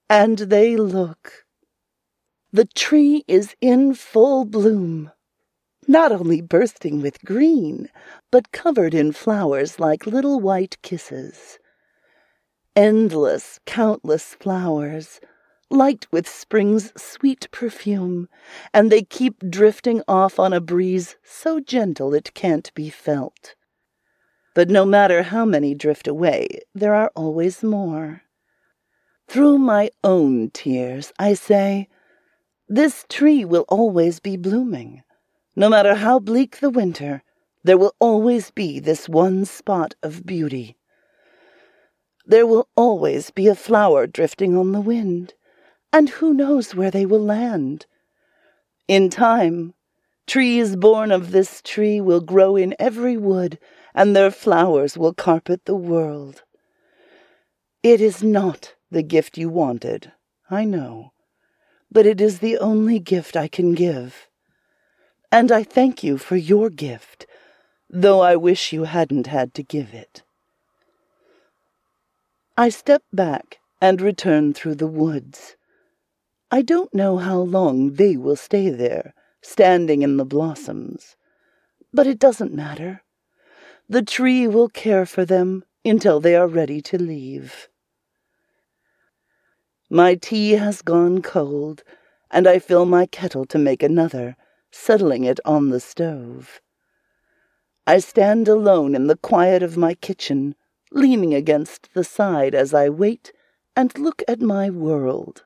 And 0.10 0.38
they 0.40 0.76
look. 0.76 1.46
The 2.52 2.66
tree 2.66 3.24
is 3.28 3.56
in 3.62 3.94
full 3.94 4.44
bloom, 4.46 5.12
not 5.88 6.12
only 6.12 6.42
bursting 6.42 7.00
with 7.00 7.24
green, 7.24 7.90
but 8.32 8.52
covered 8.52 8.96
in 8.96 9.12
flowers 9.12 9.80
like 9.80 10.08
little 10.08 10.40
white 10.40 10.82
kisses 10.82 11.60
endless, 12.80 13.60
countless 13.66 14.36
flowers, 14.36 15.20
light 15.70 16.08
with 16.14 16.26
spring's 16.26 16.94
sweet 16.96 17.46
perfume, 17.52 18.30
and 18.74 18.90
they 18.90 19.02
keep 19.02 19.38
drifting 19.50 20.02
off 20.08 20.40
on 20.40 20.54
a 20.54 20.62
breeze 20.62 21.18
so 21.22 21.60
gentle 21.60 22.14
it 22.14 22.34
can't 22.34 22.74
be 22.74 22.90
felt. 22.90 23.54
But 24.56 24.70
no 24.70 24.86
matter 24.86 25.24
how 25.24 25.44
many 25.44 25.76
drift 25.76 26.08
away, 26.08 26.48
there 26.74 26.96
are 26.96 27.12
always 27.18 27.62
more. 27.62 28.22
Through 29.28 29.58
my 29.58 29.92
own 30.02 30.50
tears, 30.50 31.12
I 31.20 31.34
say, 31.34 31.90
this 32.70 33.06
tree 33.10 33.44
will 33.44 33.66
always 33.68 34.22
be 34.22 34.38
blooming. 34.38 35.04
No 35.54 35.68
matter 35.68 35.96
how 35.96 36.18
bleak 36.18 36.62
the 36.62 36.70
winter, 36.70 37.24
there 37.62 37.78
will 37.78 37.96
always 38.00 38.52
be 38.52 38.80
this 38.80 39.10
one 39.10 39.44
spot 39.44 39.96
of 40.02 40.26
beauty 40.26 40.78
there 42.30 42.46
will 42.46 42.70
always 42.76 43.32
be 43.32 43.48
a 43.48 43.56
flower 43.56 44.06
drifting 44.06 44.56
on 44.56 44.72
the 44.72 44.80
wind, 44.80 45.34
and 45.92 46.10
who 46.10 46.32
knows 46.32 46.76
where 46.76 46.92
they 46.92 47.04
will 47.04 47.24
land? 47.24 47.88
In 48.88 49.10
time, 49.10 49.74
trees 50.28 50.76
born 50.76 51.12
of 51.12 51.32
this 51.32 51.60
tree 51.64 52.00
will 52.00 52.22
grow 52.22 52.56
in 52.56 52.76
every 52.78 53.18
wood, 53.18 53.58
and 53.96 54.16
their 54.16 54.30
flowers 54.30 54.96
will 54.96 55.12
carpet 55.12 55.66
the 55.66 55.76
world. 55.76 56.44
It 57.82 58.00
is 58.00 58.22
not 58.22 58.76
the 58.92 59.02
gift 59.02 59.36
you 59.36 59.50
wanted, 59.50 60.12
I 60.52 60.66
know, 60.66 61.14
but 61.92 62.06
it 62.06 62.22
is 62.22 62.40
the 62.40 62.60
only 62.60 63.00
gift 63.00 63.36
I 63.36 63.48
can 63.48 63.74
give. 63.74 64.28
And 65.32 65.52
I 65.52 65.64
thank 65.64 66.04
you 66.04 66.20
for 66.20 66.36
your 66.36 66.70
gift, 66.70 67.26
though 67.90 68.22
I 68.22 68.36
wish 68.36 68.72
you 68.72 68.84
hadn't 68.84 69.26
had 69.26 69.56
to 69.56 69.64
give 69.64 69.96
it. 69.96 70.22
I 72.60 72.68
step 72.68 73.04
back 73.14 73.60
and 73.80 74.02
return 74.02 74.54
through 74.54 74.76
the 74.76 74.94
woods. 75.06 75.56
I 76.52 76.62
don't 76.62 76.94
know 76.94 77.16
how 77.16 77.40
long 77.40 77.94
they 77.94 78.18
will 78.18 78.36
stay 78.36 78.70
there, 78.70 79.14
standing 79.42 80.02
in 80.02 80.18
the 80.18 80.26
blossoms. 80.26 81.16
But 81.94 82.06
it 82.06 82.20
doesn't 82.20 82.54
matter. 82.54 83.02
The 83.88 84.02
tree 84.02 84.46
will 84.46 84.68
care 84.68 85.06
for 85.06 85.24
them 85.24 85.64
until 85.86 86.20
they 86.20 86.36
are 86.36 86.50
ready 86.50 86.82
to 86.82 87.02
leave. 87.02 87.70
My 89.90 90.16
tea 90.16 90.52
has 90.52 90.82
gone 90.82 91.22
cold, 91.22 91.84
and 92.30 92.46
I 92.46 92.60
fill 92.60 92.86
my 92.86 93.06
kettle 93.06 93.46
to 93.46 93.58
make 93.58 93.82
another, 93.82 94.36
settling 94.70 95.24
it 95.24 95.40
on 95.46 95.70
the 95.70 95.80
stove. 95.80 96.60
I 97.88 98.00
stand 98.00 98.50
alone 98.50 98.96
in 98.96 99.08
the 99.08 99.16
quiet 99.16 99.64
of 99.64 99.78
my 99.78 99.94
kitchen, 99.94 100.56
leaning 100.92 101.34
against 101.34 101.94
the 101.94 102.04
side 102.04 102.56
as 102.56 102.74
I 102.74 102.90
wait 102.90 103.32
and 103.76 103.98
look 103.98 104.24
at 104.28 104.42
my 104.42 104.70
world. 104.70 105.46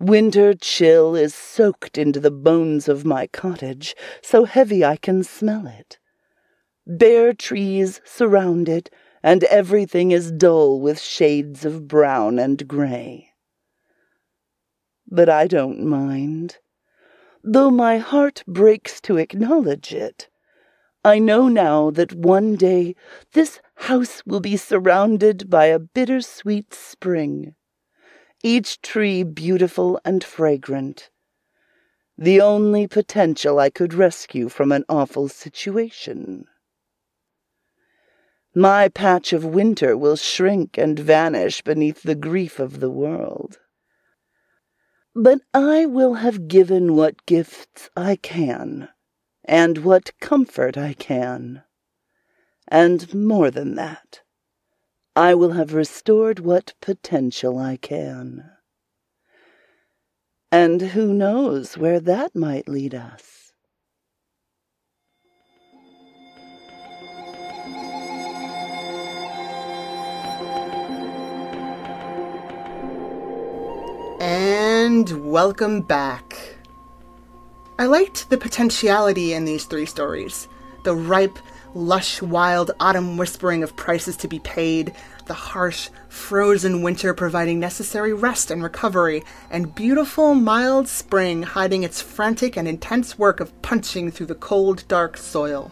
Winter 0.00 0.54
chill 0.54 1.16
is 1.16 1.34
soaked 1.34 1.98
into 1.98 2.20
the 2.20 2.30
bones 2.30 2.88
of 2.88 3.04
my 3.04 3.26
cottage, 3.26 3.96
so 4.22 4.44
heavy 4.44 4.84
I 4.84 4.96
can 4.96 5.24
smell 5.24 5.66
it. 5.66 5.98
Bare 6.86 7.32
trees 7.32 8.00
surround 8.04 8.68
it, 8.68 8.90
and 9.22 9.42
everything 9.44 10.12
is 10.12 10.30
dull 10.30 10.80
with 10.80 11.00
shades 11.00 11.64
of 11.64 11.88
brown 11.88 12.38
and 12.38 12.68
gray. 12.68 13.30
But 15.10 15.28
I 15.28 15.48
don't 15.48 15.84
mind. 15.84 16.58
Though 17.42 17.70
my 17.70 17.98
heart 17.98 18.44
breaks 18.46 19.00
to 19.02 19.16
acknowledge 19.16 19.92
it, 19.92 20.28
I 21.08 21.18
know 21.18 21.48
now 21.48 21.90
that 21.92 22.12
one 22.12 22.54
day 22.54 22.94
this 23.32 23.60
house 23.76 24.22
will 24.26 24.40
be 24.40 24.58
surrounded 24.58 25.48
by 25.48 25.64
a 25.64 25.78
bittersweet 25.78 26.74
spring 26.74 27.54
each 28.42 28.82
tree 28.82 29.22
beautiful 29.22 29.98
and 30.04 30.22
fragrant. 30.22 31.08
The 32.18 32.42
only 32.42 32.86
potential 32.86 33.58
I 33.58 33.70
could 33.70 33.94
rescue 33.94 34.50
from 34.50 34.70
an 34.70 34.84
awful 34.86 35.30
situation. 35.30 36.44
My 38.54 38.90
patch 38.90 39.32
of 39.32 39.46
winter 39.46 39.96
will 39.96 40.16
shrink 40.16 40.76
and 40.76 40.98
vanish 40.98 41.62
beneath 41.62 42.02
the 42.02 42.16
grief 42.16 42.60
of 42.60 42.80
the 42.80 42.90
world. 42.90 43.58
But 45.14 45.40
I 45.54 45.86
will 45.86 46.14
have 46.14 46.48
given 46.48 46.96
what 46.96 47.24
gifts 47.24 47.88
I 47.96 48.16
can, 48.16 48.90
and 49.48 49.78
what 49.78 50.12
comfort 50.20 50.76
I 50.76 50.92
can, 50.92 51.62
and 52.68 53.14
more 53.14 53.50
than 53.50 53.76
that. 53.76 54.20
I 55.16 55.34
will 55.34 55.52
have 55.52 55.72
restored 55.72 56.38
what 56.38 56.74
potential 56.82 57.58
I 57.58 57.78
can. 57.78 58.50
And 60.52 60.82
who 60.82 61.14
knows 61.14 61.78
where 61.78 61.98
that 61.98 62.36
might 62.36 62.68
lead 62.68 62.94
us? 62.94 63.52
And 74.20 75.30
welcome 75.30 75.80
back. 75.80 76.57
I 77.80 77.86
liked 77.86 78.28
the 78.28 78.38
potentiality 78.38 79.34
in 79.34 79.44
these 79.44 79.64
three 79.64 79.86
stories 79.86 80.48
the 80.82 80.96
ripe, 80.96 81.38
lush, 81.74 82.20
wild 82.20 82.72
autumn 82.80 83.16
whispering 83.16 83.62
of 83.62 83.76
prices 83.76 84.16
to 84.16 84.26
be 84.26 84.40
paid, 84.40 84.94
the 85.26 85.34
harsh, 85.34 85.90
frozen 86.08 86.82
winter 86.82 87.14
providing 87.14 87.60
necessary 87.60 88.12
rest 88.12 88.50
and 88.50 88.62
recovery, 88.64 89.22
and 89.50 89.74
beautiful, 89.74 90.34
mild 90.34 90.88
spring 90.88 91.42
hiding 91.42 91.84
its 91.84 92.00
frantic 92.00 92.56
and 92.56 92.66
intense 92.66 93.16
work 93.16 93.38
of 93.38 93.62
punching 93.62 94.10
through 94.10 94.26
the 94.26 94.34
cold, 94.34 94.82
dark 94.88 95.16
soil. 95.16 95.70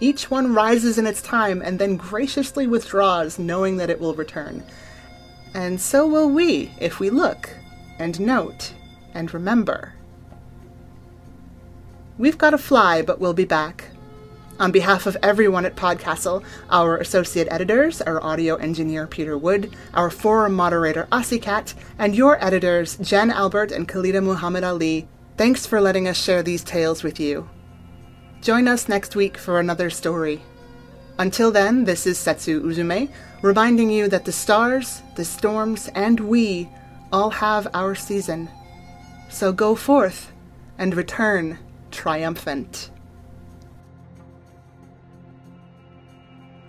Each 0.00 0.28
one 0.28 0.54
rises 0.54 0.98
in 0.98 1.06
its 1.06 1.22
time 1.22 1.62
and 1.62 1.78
then 1.78 1.96
graciously 1.96 2.66
withdraws, 2.66 3.38
knowing 3.38 3.76
that 3.76 3.90
it 3.90 4.00
will 4.00 4.14
return. 4.14 4.64
And 5.54 5.80
so 5.80 6.04
will 6.04 6.30
we 6.30 6.72
if 6.80 6.98
we 6.98 7.10
look, 7.10 7.48
and 8.00 8.18
note, 8.18 8.72
and 9.14 9.32
remember. 9.32 9.92
We've 12.18 12.36
got 12.36 12.50
to 12.50 12.58
fly, 12.58 13.00
but 13.02 13.20
we'll 13.20 13.32
be 13.32 13.46
back. 13.46 13.84
On 14.60 14.70
behalf 14.70 15.06
of 15.06 15.16
everyone 15.22 15.64
at 15.64 15.76
Podcastle, 15.76 16.44
our 16.68 16.98
associate 16.98 17.48
editors, 17.50 18.02
our 18.02 18.22
audio 18.22 18.56
engineer 18.56 19.06
Peter 19.06 19.36
Wood, 19.36 19.74
our 19.94 20.10
forum 20.10 20.52
moderator 20.52 21.08
Cat, 21.40 21.74
and 21.98 22.14
your 22.14 22.42
editors 22.44 22.96
Jen 22.98 23.30
Albert 23.30 23.72
and 23.72 23.88
Khaalidah 23.88 24.22
Muhammad 24.22 24.62
Ali, 24.62 25.08
thanks 25.38 25.66
for 25.66 25.80
letting 25.80 26.06
us 26.06 26.22
share 26.22 26.42
these 26.42 26.62
tales 26.62 27.02
with 27.02 27.18
you. 27.18 27.48
Join 28.42 28.68
us 28.68 28.90
next 28.90 29.16
week 29.16 29.38
for 29.38 29.58
another 29.58 29.88
story. 29.88 30.42
Until 31.18 31.50
then, 31.50 31.84
this 31.84 32.06
is 32.06 32.18
Setsu 32.18 32.62
Uzume, 32.62 33.10
reminding 33.40 33.90
you 33.90 34.06
that 34.08 34.26
the 34.26 34.32
stars, 34.32 35.00
the 35.16 35.24
storms, 35.24 35.88
and 35.94 36.20
we 36.20 36.68
all 37.10 37.30
have 37.30 37.68
our 37.72 37.94
season. 37.94 38.50
So 39.30 39.50
go 39.50 39.74
forth 39.74 40.30
and 40.78 40.94
return 40.94 41.58
triumphant. 41.92 42.90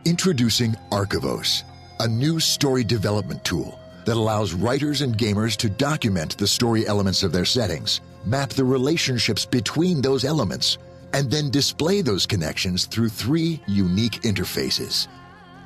Introducing 0.05 0.75
Archivos, 0.91 1.63
a 2.01 2.07
new 2.07 2.39
story 2.39 2.83
development 2.83 3.43
tool 3.45 3.79
that 4.05 4.17
allows 4.17 4.53
writers 4.53 5.01
and 5.01 5.17
gamers 5.17 5.55
to 5.55 5.69
document 5.69 6.37
the 6.37 6.45
story 6.45 6.85
elements 6.85 7.23
of 7.23 7.31
their 7.31 7.45
settings, 7.45 8.01
map 8.25 8.49
the 8.49 8.65
relationships 8.65 9.45
between 9.45 10.01
those 10.01 10.25
elements, 10.25 10.77
and 11.13 11.31
then 11.31 11.49
display 11.49 12.01
those 12.01 12.25
connections 12.25 12.85
through 12.85 13.07
three 13.07 13.61
unique 13.65 14.21
interfaces. 14.23 15.07